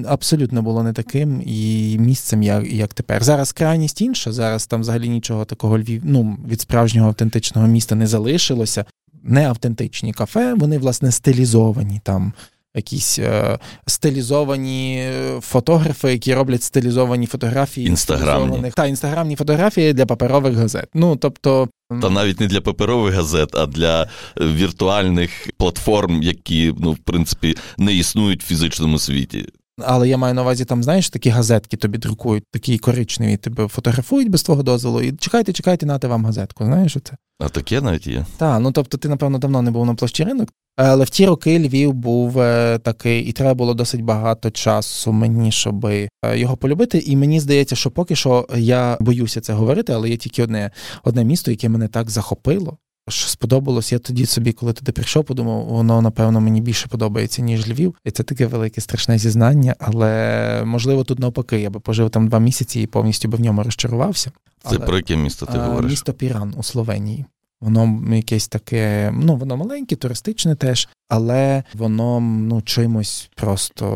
абсолютно 0.08 0.62
була 0.62 0.82
не 0.82 0.92
таким 0.92 1.42
і 1.46 1.96
місцем, 1.98 2.42
як 2.42 2.72
як 2.72 2.94
тепер. 2.94 3.24
Зараз 3.24 3.52
крайність 3.52 4.00
інша. 4.00 4.32
Зараз 4.32 4.66
там 4.66 4.80
взагалі 4.80 5.08
нічого 5.08 5.44
такого 5.44 5.78
Львів, 5.78 6.02
ну, 6.04 6.38
від 6.48 6.60
справжнього 6.60 7.08
автентичного 7.08 7.68
міста 7.68 7.94
не 7.94 8.06
залишилося. 8.06 8.84
Не 9.22 9.48
автентичні 9.48 10.12
кафе, 10.12 10.54
вони, 10.54 10.78
власне, 10.78 11.12
стилізовані 11.12 12.00
там 12.04 12.32
якісь 12.76 13.18
е, 13.18 13.58
стилізовані 13.86 14.98
е, 14.98 15.40
фотографи, 15.40 16.12
які 16.12 16.34
роблять 16.34 16.62
стилізовані 16.62 17.26
фотографії 17.26 17.86
інстаграмні. 17.86 18.70
та 18.74 18.86
інстаграмні 18.86 19.36
фотографії 19.36 19.92
для 19.92 20.06
паперових 20.06 20.54
газет. 20.54 20.88
Ну 20.94 21.16
тобто. 21.16 21.68
Та 22.02 22.10
навіть 22.10 22.40
не 22.40 22.46
для 22.46 22.60
паперових 22.60 23.14
газет, 23.14 23.54
а 23.54 23.66
для 23.66 24.02
е, 24.02 24.08
віртуальних 24.46 25.30
платформ, 25.56 26.22
які 26.22 26.74
ну 26.78 26.92
в 26.92 26.98
принципі 26.98 27.56
не 27.78 27.94
існують 27.94 28.42
в 28.42 28.46
фізичному 28.46 28.98
світі. 28.98 29.46
Але 29.78 30.08
я 30.08 30.16
маю 30.16 30.34
на 30.34 30.42
увазі, 30.42 30.64
там, 30.64 30.82
знаєш, 30.82 31.10
такі 31.10 31.30
газетки 31.30 31.76
тобі 31.76 31.98
друкують, 31.98 32.44
такі 32.50 32.78
коричневі, 32.78 33.36
тебе 33.36 33.68
фотографують 33.68 34.30
без 34.30 34.42
твого 34.42 34.62
дозволу, 34.62 35.02
і 35.02 35.12
чекайте, 35.12 35.52
чекайте, 35.52 35.86
нати 35.86 36.08
вам 36.08 36.26
газетку. 36.26 36.64
Знаєш 36.64 36.96
оце? 36.96 37.16
А 37.38 37.48
таке 37.48 37.80
навіть 37.80 38.06
є. 38.06 38.26
Так, 38.36 38.60
ну 38.60 38.72
тобто 38.72 38.98
ти, 38.98 39.08
напевно, 39.08 39.38
давно 39.38 39.62
не 39.62 39.70
був 39.70 39.86
на 39.86 39.94
площі 39.94 40.24
ринок. 40.24 40.48
Але 40.76 41.04
в 41.04 41.10
ті 41.10 41.26
роки 41.26 41.58
Львів 41.58 41.92
був 41.92 42.38
е, 42.40 42.78
такий, 42.78 43.22
і 43.22 43.32
треба 43.32 43.54
було 43.54 43.74
досить 43.74 44.02
багато 44.02 44.50
часу 44.50 45.12
мені, 45.12 45.52
щоб 45.52 45.86
е, 45.86 46.08
його 46.34 46.56
полюбити. 46.56 46.98
І 46.98 47.16
мені 47.16 47.40
здається, 47.40 47.76
що 47.76 47.90
поки 47.90 48.16
що 48.16 48.46
я 48.56 48.96
боюся 49.00 49.40
це 49.40 49.52
говорити, 49.52 49.92
але 49.92 50.10
є 50.10 50.16
тільки 50.16 50.42
одне 50.42 50.70
одне 51.04 51.24
місто, 51.24 51.50
яке 51.50 51.68
мене 51.68 51.88
так 51.88 52.10
захопило. 52.10 52.78
Що 53.08 53.28
сподобалось, 53.28 53.92
я 53.92 53.98
тоді 53.98 54.26
собі, 54.26 54.52
коли 54.52 54.72
туди 54.72 54.92
прийшов, 54.92 55.24
подумав, 55.24 55.64
воно 55.64 56.02
напевно 56.02 56.40
мені 56.40 56.60
більше 56.60 56.88
подобається, 56.88 57.42
ніж 57.42 57.68
Львів. 57.68 57.94
І 58.04 58.10
це 58.10 58.22
таке 58.22 58.46
велике 58.46 58.80
страшне 58.80 59.18
зізнання, 59.18 59.76
але 59.78 60.62
можливо 60.64 61.04
тут 61.04 61.18
навпаки, 61.18 61.60
я 61.60 61.70
би 61.70 61.80
пожив 61.80 62.10
там 62.10 62.28
два 62.28 62.38
місяці 62.38 62.80
і 62.80 62.86
повністю 62.86 63.28
би 63.28 63.38
в 63.38 63.40
ньому 63.40 63.62
розчарувався. 63.62 64.30
Це 64.62 64.68
але, 64.76 64.78
про 64.78 64.96
яке 64.96 65.16
місто 65.16 65.46
ти 65.46 65.58
говориш? 65.58 65.90
Місто 65.90 66.12
Піран 66.12 66.54
у 66.56 66.62
Словенії. 66.62 67.24
Воно 67.60 68.02
якесь 68.16 68.48
таке, 68.48 69.12
ну 69.14 69.36
воно 69.36 69.56
маленьке, 69.56 69.96
туристичне 69.96 70.54
теж, 70.54 70.88
але 71.08 71.62
воно 71.74 72.20
ну 72.20 72.62
чимось 72.62 73.30
просто 73.34 73.86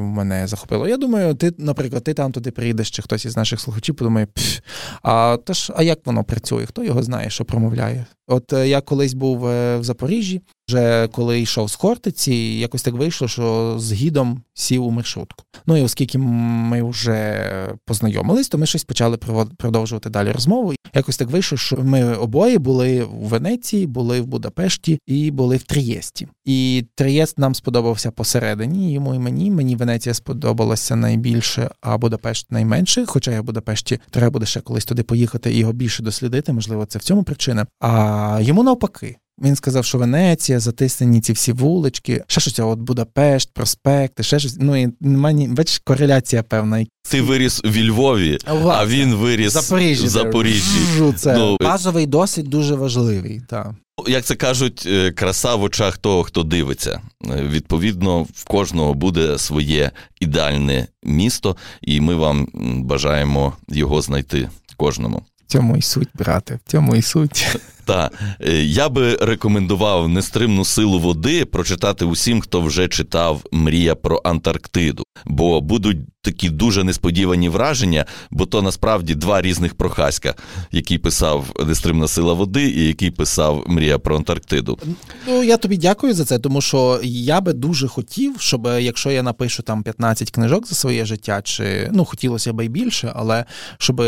мене 0.00 0.46
захопило. 0.46 0.88
Я 0.88 0.96
думаю, 0.96 1.34
ти, 1.34 1.52
наприклад, 1.58 2.04
ти 2.04 2.14
там 2.14 2.32
туди 2.32 2.50
приїдеш, 2.50 2.90
чи 2.90 3.02
хтось 3.02 3.24
із 3.24 3.36
наших 3.36 3.60
слухачів 3.60 3.94
подумає, 3.94 4.26
Пф, 4.26 4.58
а 5.02 5.38
тож, 5.44 5.72
а 5.76 5.82
як 5.82 6.06
воно 6.06 6.24
працює? 6.24 6.66
Хто 6.66 6.84
його 6.84 7.02
знає, 7.02 7.30
що 7.30 7.44
промовляє? 7.44 8.06
От 8.28 8.52
е, 8.52 8.68
я 8.68 8.80
колись 8.80 9.14
був 9.14 9.46
е, 9.46 9.78
в 9.78 9.84
Запоріжжі, 9.84 10.40
вже 10.68 11.08
коли 11.08 11.40
йшов 11.40 11.70
з 11.70 11.74
Хортиці, 11.74 12.34
якось 12.34 12.82
так 12.82 12.94
вийшло, 12.94 13.28
що 13.28 13.74
з 13.78 13.92
гідом 13.92 14.42
сів 14.54 14.84
у 14.84 14.90
маршрутку. 14.90 15.44
Ну 15.66 15.76
і 15.76 15.82
оскільки 15.82 16.18
ми 16.18 16.82
вже 16.82 17.52
познайомились, 17.84 18.48
то 18.48 18.58
ми 18.58 18.66
щось 18.66 18.84
почали 18.84 19.16
продовжувати 19.56 20.10
далі 20.10 20.32
розмову. 20.32 20.74
Якось 20.94 21.16
так 21.16 21.30
вийшло, 21.30 21.58
що 21.58 21.76
ми 21.76 22.14
обоє 22.14 22.58
були 22.58 23.04
в 23.04 23.28
Венеції, 23.28 23.86
були 23.86 24.20
в 24.20 24.26
Будапешті 24.26 24.98
і 25.06 25.30
були 25.30 25.56
в 25.56 25.62
Трієсті. 25.62 26.28
І 26.44 26.55
Трієст 26.94 27.38
нам 27.38 27.54
сподобався 27.54 28.10
посередині. 28.10 28.92
Йому 28.92 29.14
і 29.14 29.18
мені. 29.18 29.50
Мені 29.50 29.76
Венеція 29.76 30.14
сподобалася 30.14 30.96
найбільше, 30.96 31.70
а 31.80 31.98
Будапешт 31.98 32.52
найменше. 32.52 33.04
Хоча 33.06 33.30
я 33.30 33.40
в 33.40 33.44
Будапешті 33.44 34.00
треба 34.10 34.30
буде 34.30 34.46
ще 34.46 34.60
колись 34.60 34.84
туди 34.84 35.02
поїхати 35.02 35.52
і 35.52 35.58
його 35.58 35.72
більше 35.72 36.02
дослідити. 36.02 36.52
Можливо, 36.52 36.86
це 36.86 36.98
в 36.98 37.02
цьому 37.02 37.22
причина. 37.22 37.66
А 37.80 38.38
йому 38.42 38.62
навпаки. 38.62 39.16
Він 39.42 39.56
сказав, 39.56 39.84
що 39.84 39.98
Венеція, 39.98 40.60
затиснені 40.60 41.20
ці 41.20 41.32
всі 41.32 41.52
вулички, 41.52 42.24
ще 42.26 42.40
щось, 42.40 42.58
от 42.58 42.78
Будапешт, 42.78 43.50
проспекти, 43.54 44.22
ще 44.22 44.38
щось. 44.38 44.56
Ну 44.60 44.76
і 44.76 44.88
немає, 45.00 45.48
бачиш, 45.48 45.80
кореляція 45.84 46.42
певна. 46.42 46.86
Ти 47.10 47.22
виріс 47.22 47.62
у 47.64 47.68
Львові, 47.68 48.38
Власне. 48.50 48.82
а 48.82 48.86
він 48.86 49.14
виріс 49.14 49.52
Запоріжжі, 49.52 50.06
в 50.06 50.08
Запоріжжі. 50.08 51.12
Це 51.16 51.36
ну, 51.36 51.56
базовий 51.60 52.06
досвід 52.06 52.46
дуже 52.46 52.74
важливий. 52.74 53.42
Так. 53.48 53.74
Як 54.06 54.24
це 54.24 54.34
кажуть, 54.34 54.84
е, 54.86 55.12
краса 55.12 55.54
в 55.54 55.62
очах 55.62 55.98
того, 55.98 56.22
хто 56.22 56.42
дивиться. 56.42 57.00
Е, 57.30 57.42
відповідно, 57.42 58.22
в 58.22 58.44
кожного 58.44 58.94
буде 58.94 59.38
своє 59.38 59.90
ідеальне 60.20 60.86
місто, 61.02 61.56
і 61.82 62.00
ми 62.00 62.14
вам 62.14 62.48
бажаємо 62.84 63.52
його 63.68 64.02
знайти 64.02 64.48
кожному. 64.76 65.22
В 65.46 65.52
цьому 65.52 65.76
і 65.76 65.82
суть, 65.82 66.08
брате, 66.14 66.58
в 66.66 66.70
цьому 66.70 66.96
і 66.96 67.02
суть. 67.02 67.58
Та 67.86 68.10
е, 68.40 68.52
я 68.62 68.88
би 68.88 69.16
рекомендував 69.20 70.08
нестримну 70.08 70.64
силу 70.64 70.98
води 70.98 71.44
прочитати 71.44 72.04
усім, 72.04 72.40
хто 72.40 72.60
вже 72.60 72.88
читав 72.88 73.42
Мрія 73.52 73.94
про 73.94 74.20
Антарктиду, 74.24 75.04
бо 75.24 75.60
будуть 75.60 75.98
такі 76.22 76.50
дуже 76.50 76.84
несподівані 76.84 77.48
враження, 77.48 78.04
бо 78.30 78.46
то 78.46 78.62
насправді 78.62 79.14
два 79.14 79.42
різних 79.42 79.74
прохаська, 79.74 80.34
який 80.72 80.98
писав 80.98 81.44
Нестримна 81.66 82.08
сила 82.08 82.32
води 82.32 82.68
і 82.68 82.86
який 82.86 83.10
писав 83.10 83.64
Мрія 83.66 83.98
про 83.98 84.16
Антарктиду. 84.16 84.78
Ну 85.26 85.42
я 85.42 85.56
тобі 85.56 85.76
дякую 85.76 86.14
за 86.14 86.24
це, 86.24 86.38
тому 86.38 86.60
що 86.60 87.00
я 87.02 87.40
би 87.40 87.52
дуже 87.52 87.88
хотів, 87.88 88.34
щоб 88.38 88.68
якщо 88.80 89.10
я 89.10 89.22
напишу 89.22 89.62
там 89.62 89.82
15 89.82 90.30
книжок 90.30 90.66
за 90.66 90.74
своє 90.74 91.04
життя, 91.04 91.42
чи 91.42 91.90
ну 91.92 92.04
хотілося 92.04 92.52
б 92.52 92.64
і 92.64 92.68
більше, 92.68 93.12
але 93.14 93.44
щоб 93.78 94.02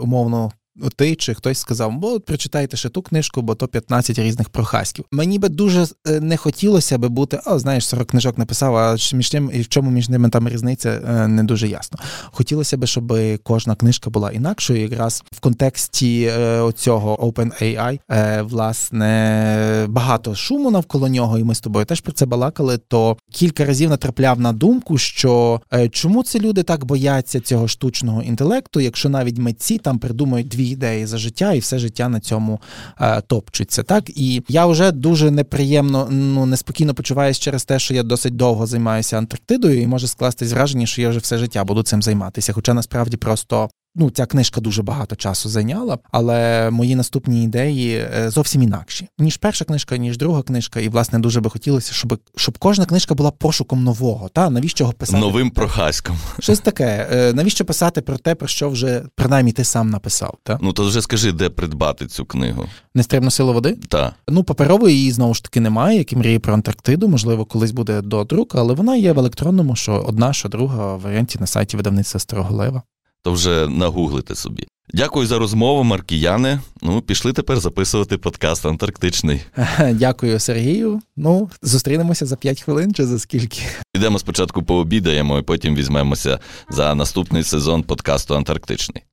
умовно 0.00 0.52
ти 0.96 1.14
чи 1.16 1.34
хтось 1.34 1.58
сказав, 1.58 1.92
бо 1.92 2.20
прочитайте 2.20 2.76
ще 2.76 2.88
ту 2.88 3.02
книжку, 3.12 3.42
бо 3.42 3.54
то 3.54 3.68
15 3.68 4.18
різних 4.18 4.48
прохаськів. 4.48 5.04
Мені 5.12 5.38
би 5.38 5.48
дуже 5.48 5.86
е, 6.06 6.20
не 6.20 6.36
хотілося 6.36 6.98
би 6.98 7.08
бути, 7.08 7.40
о, 7.46 7.58
знаєш, 7.58 7.86
40 7.86 8.08
книжок 8.08 8.38
написав, 8.38 8.76
а 8.76 8.96
між 9.14 9.30
тим, 9.30 9.50
і 9.54 9.60
в 9.60 9.68
чому 9.68 9.90
між 9.90 10.08
ними 10.08 10.28
там 10.28 10.48
різниця, 10.48 10.90
е, 10.90 11.28
не 11.28 11.44
дуже 11.44 11.68
ясно. 11.68 11.98
Хотілося 12.24 12.76
б, 12.76 12.86
щоб 12.86 13.14
кожна 13.42 13.74
книжка 13.74 14.10
була 14.10 14.30
інакшою, 14.30 14.80
якраз 14.80 15.24
в 15.32 15.40
контексті 15.40 16.22
е, 16.22 16.60
оцього 16.60 17.16
OpenAI, 17.16 17.98
власне, 18.42 19.86
багато 19.88 20.34
шуму 20.34 20.70
навколо 20.70 21.08
нього, 21.08 21.38
і 21.38 21.44
ми 21.44 21.54
з 21.54 21.60
тобою 21.60 21.84
теж 21.84 22.00
про 22.00 22.12
це 22.12 22.26
балакали. 22.26 22.78
То 22.88 23.16
кілька 23.32 23.64
разів 23.64 23.90
натрапляв 23.90 24.40
на 24.40 24.52
думку, 24.52 24.98
що 24.98 25.60
чому 25.90 26.22
це 26.22 26.38
люди 26.38 26.62
так 26.62 26.84
бояться 26.84 27.40
цього 27.40 27.68
штучного 27.68 28.22
інтелекту, 28.22 28.80
якщо 28.80 29.08
навіть 29.08 29.38
митці 29.38 29.78
там 29.78 29.98
придумають 29.98 30.48
дві 30.48 30.64
ідеї 30.64 31.06
за 31.06 31.18
життя, 31.18 31.52
і 31.52 31.58
все 31.58 31.78
життя 31.78 32.08
на 32.08 32.20
цьому 32.20 32.60
е, 33.02 33.20
топчеться. 33.20 33.82
Так 33.82 34.10
і 34.10 34.42
я 34.48 34.66
вже 34.66 34.92
дуже 34.92 35.30
неприємно, 35.30 36.08
ну 36.10 36.46
неспокійно 36.46 36.94
почуваюся 36.94 37.40
через 37.40 37.64
те, 37.64 37.78
що 37.78 37.94
я 37.94 38.02
досить 38.02 38.36
довго 38.36 38.66
займаюся 38.66 39.18
Антарктидою, 39.18 39.82
і 39.82 39.86
може 39.86 40.08
скластись 40.08 40.52
враження, 40.52 40.86
що 40.86 41.02
я 41.02 41.08
вже 41.08 41.18
все 41.18 41.38
життя 41.38 41.64
буду 41.64 41.82
цим 41.82 42.02
займатися. 42.02 42.52
Хоча 42.52 42.74
насправді 42.74 43.16
просто 43.16 43.70
ну, 43.94 44.10
ця 44.10 44.26
книжка 44.26 44.60
дуже 44.60 44.82
багато 44.82 45.16
часу 45.16 45.48
зайняла, 45.48 45.98
але 46.10 46.70
мої 46.70 46.94
наступні 46.94 47.44
ідеї 47.44 47.96
е, 47.96 48.30
зовсім 48.30 48.62
інакші. 48.62 49.08
Ніж 49.18 49.36
перша 49.36 49.64
книжка, 49.64 49.96
ніж 49.96 50.18
друга 50.18 50.42
книжка. 50.42 50.80
І, 50.80 50.88
власне, 50.88 51.18
дуже 51.18 51.40
би 51.40 51.50
хотілося, 51.50 51.92
щоб 51.92 52.20
щоб 52.36 52.58
кожна 52.58 52.86
книжка 52.86 53.14
була 53.14 53.30
пошуком 53.30 53.84
нового. 53.84 54.28
Та 54.28 54.50
навіщо 54.50 54.84
його 54.84 54.92
писати? 54.92 55.18
Новим 55.18 55.50
прохаськом. 55.50 56.18
Щось 56.38 56.60
таке. 56.60 57.08
Е, 57.12 57.32
навіщо 57.32 57.64
писати 57.64 58.00
про 58.00 58.18
те, 58.18 58.34
про 58.34 58.48
що 58.48 58.70
вже 58.70 59.02
принаймні 59.14 59.52
ти 59.52 59.64
сам 59.64 59.90
написав? 59.90 60.34
Та? 60.42 60.58
Ну 60.62 60.72
то 60.72 60.86
вже 60.86 61.02
скажи, 61.02 61.32
де 61.32 61.50
придбати 61.50 62.06
цю 62.06 62.24
книгу? 62.24 62.64
Нестримна 62.94 63.30
сила 63.30 63.52
води? 63.52 63.78
Так. 63.88 64.14
Ну, 64.28 64.44
паперової 64.44 64.96
її 64.96 65.12
знову 65.12 65.34
ж 65.34 65.42
таки 65.42 65.60
немає, 65.60 65.98
як 65.98 66.12
і 66.12 66.16
мрії 66.16 66.38
про 66.38 66.54
Антарктиду, 66.54 67.08
можливо, 67.08 67.44
колись 67.44 67.70
буде 67.70 68.02
до 68.02 68.24
друку, 68.24 68.58
але 68.58 68.74
вона 68.74 68.96
є 68.96 69.12
в 69.12 69.18
електронному, 69.18 69.76
що 69.76 70.04
одна, 70.08 70.32
що 70.32 70.48
друга 70.48 70.96
в 70.96 71.00
варіанті 71.00 71.38
на 71.40 71.46
сайті 71.46 71.76
видавництва 71.76 72.20
Старого 72.20 72.56
Лева 72.56 72.82
то 73.22 73.32
вже 73.32 73.68
нагуглите 73.68 74.34
собі. 74.34 74.66
Дякую 74.94 75.26
за 75.26 75.38
розмову, 75.38 75.84
Маркіяне. 75.84 76.60
Ну, 76.82 77.00
пішли 77.00 77.32
тепер 77.32 77.60
записувати 77.60 78.18
подкаст 78.18 78.66
Антарктичний. 78.66 79.40
Дякую, 79.92 80.40
Сергію. 80.40 81.00
Ну, 81.16 81.50
зустрінемося 81.62 82.26
за 82.26 82.36
5 82.36 82.62
хвилин 82.62 82.94
чи 82.94 83.06
за 83.06 83.18
скільки. 83.18 83.62
Підемо 83.92 84.18
спочатку 84.18 84.62
пообідаємо, 84.62 85.38
і 85.38 85.42
потім 85.42 85.74
візьмемося 85.74 86.38
за 86.70 86.94
наступний 86.94 87.42
сезон 87.42 87.82
подкасту 87.82 88.34
Антарктичний. 88.36 89.04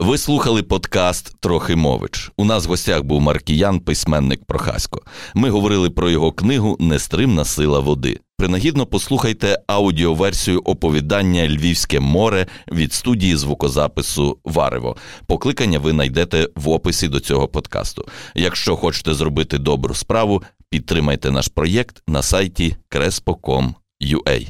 Ви 0.00 0.18
слухали 0.18 0.62
подкаст 0.62 1.40
Трохи 1.40 1.76
мович. 1.76 2.30
У 2.36 2.44
нас 2.44 2.66
в 2.66 2.68
гостях 2.68 3.02
був 3.02 3.20
Маркіян, 3.20 3.80
письменник 3.80 4.44
Прохасько. 4.44 5.02
Ми 5.34 5.50
говорили 5.50 5.90
про 5.90 6.10
його 6.10 6.32
книгу 6.32 6.76
Нестримна 6.80 7.44
сила 7.44 7.80
води. 7.80 8.20
Принагідно 8.38 8.86
послухайте 8.86 9.58
аудіоверсію 9.66 10.60
оповідання 10.64 11.48
Львівське 11.48 12.00
море 12.00 12.46
від 12.72 12.92
студії 12.92 13.36
звукозапису 13.36 14.38
Варево. 14.44 14.96
Покликання 15.26 15.78
ви 15.78 15.90
знайдете 15.90 16.48
в 16.56 16.68
описі 16.68 17.08
до 17.08 17.20
цього 17.20 17.48
подкасту. 17.48 18.04
Якщо 18.34 18.76
хочете 18.76 19.14
зробити 19.14 19.58
добру 19.58 19.94
справу, 19.94 20.42
підтримайте 20.70 21.30
наш 21.30 21.48
проєкт 21.48 22.02
на 22.08 22.22
сайті 22.22 22.76
crespo.com.ua. 22.90 24.46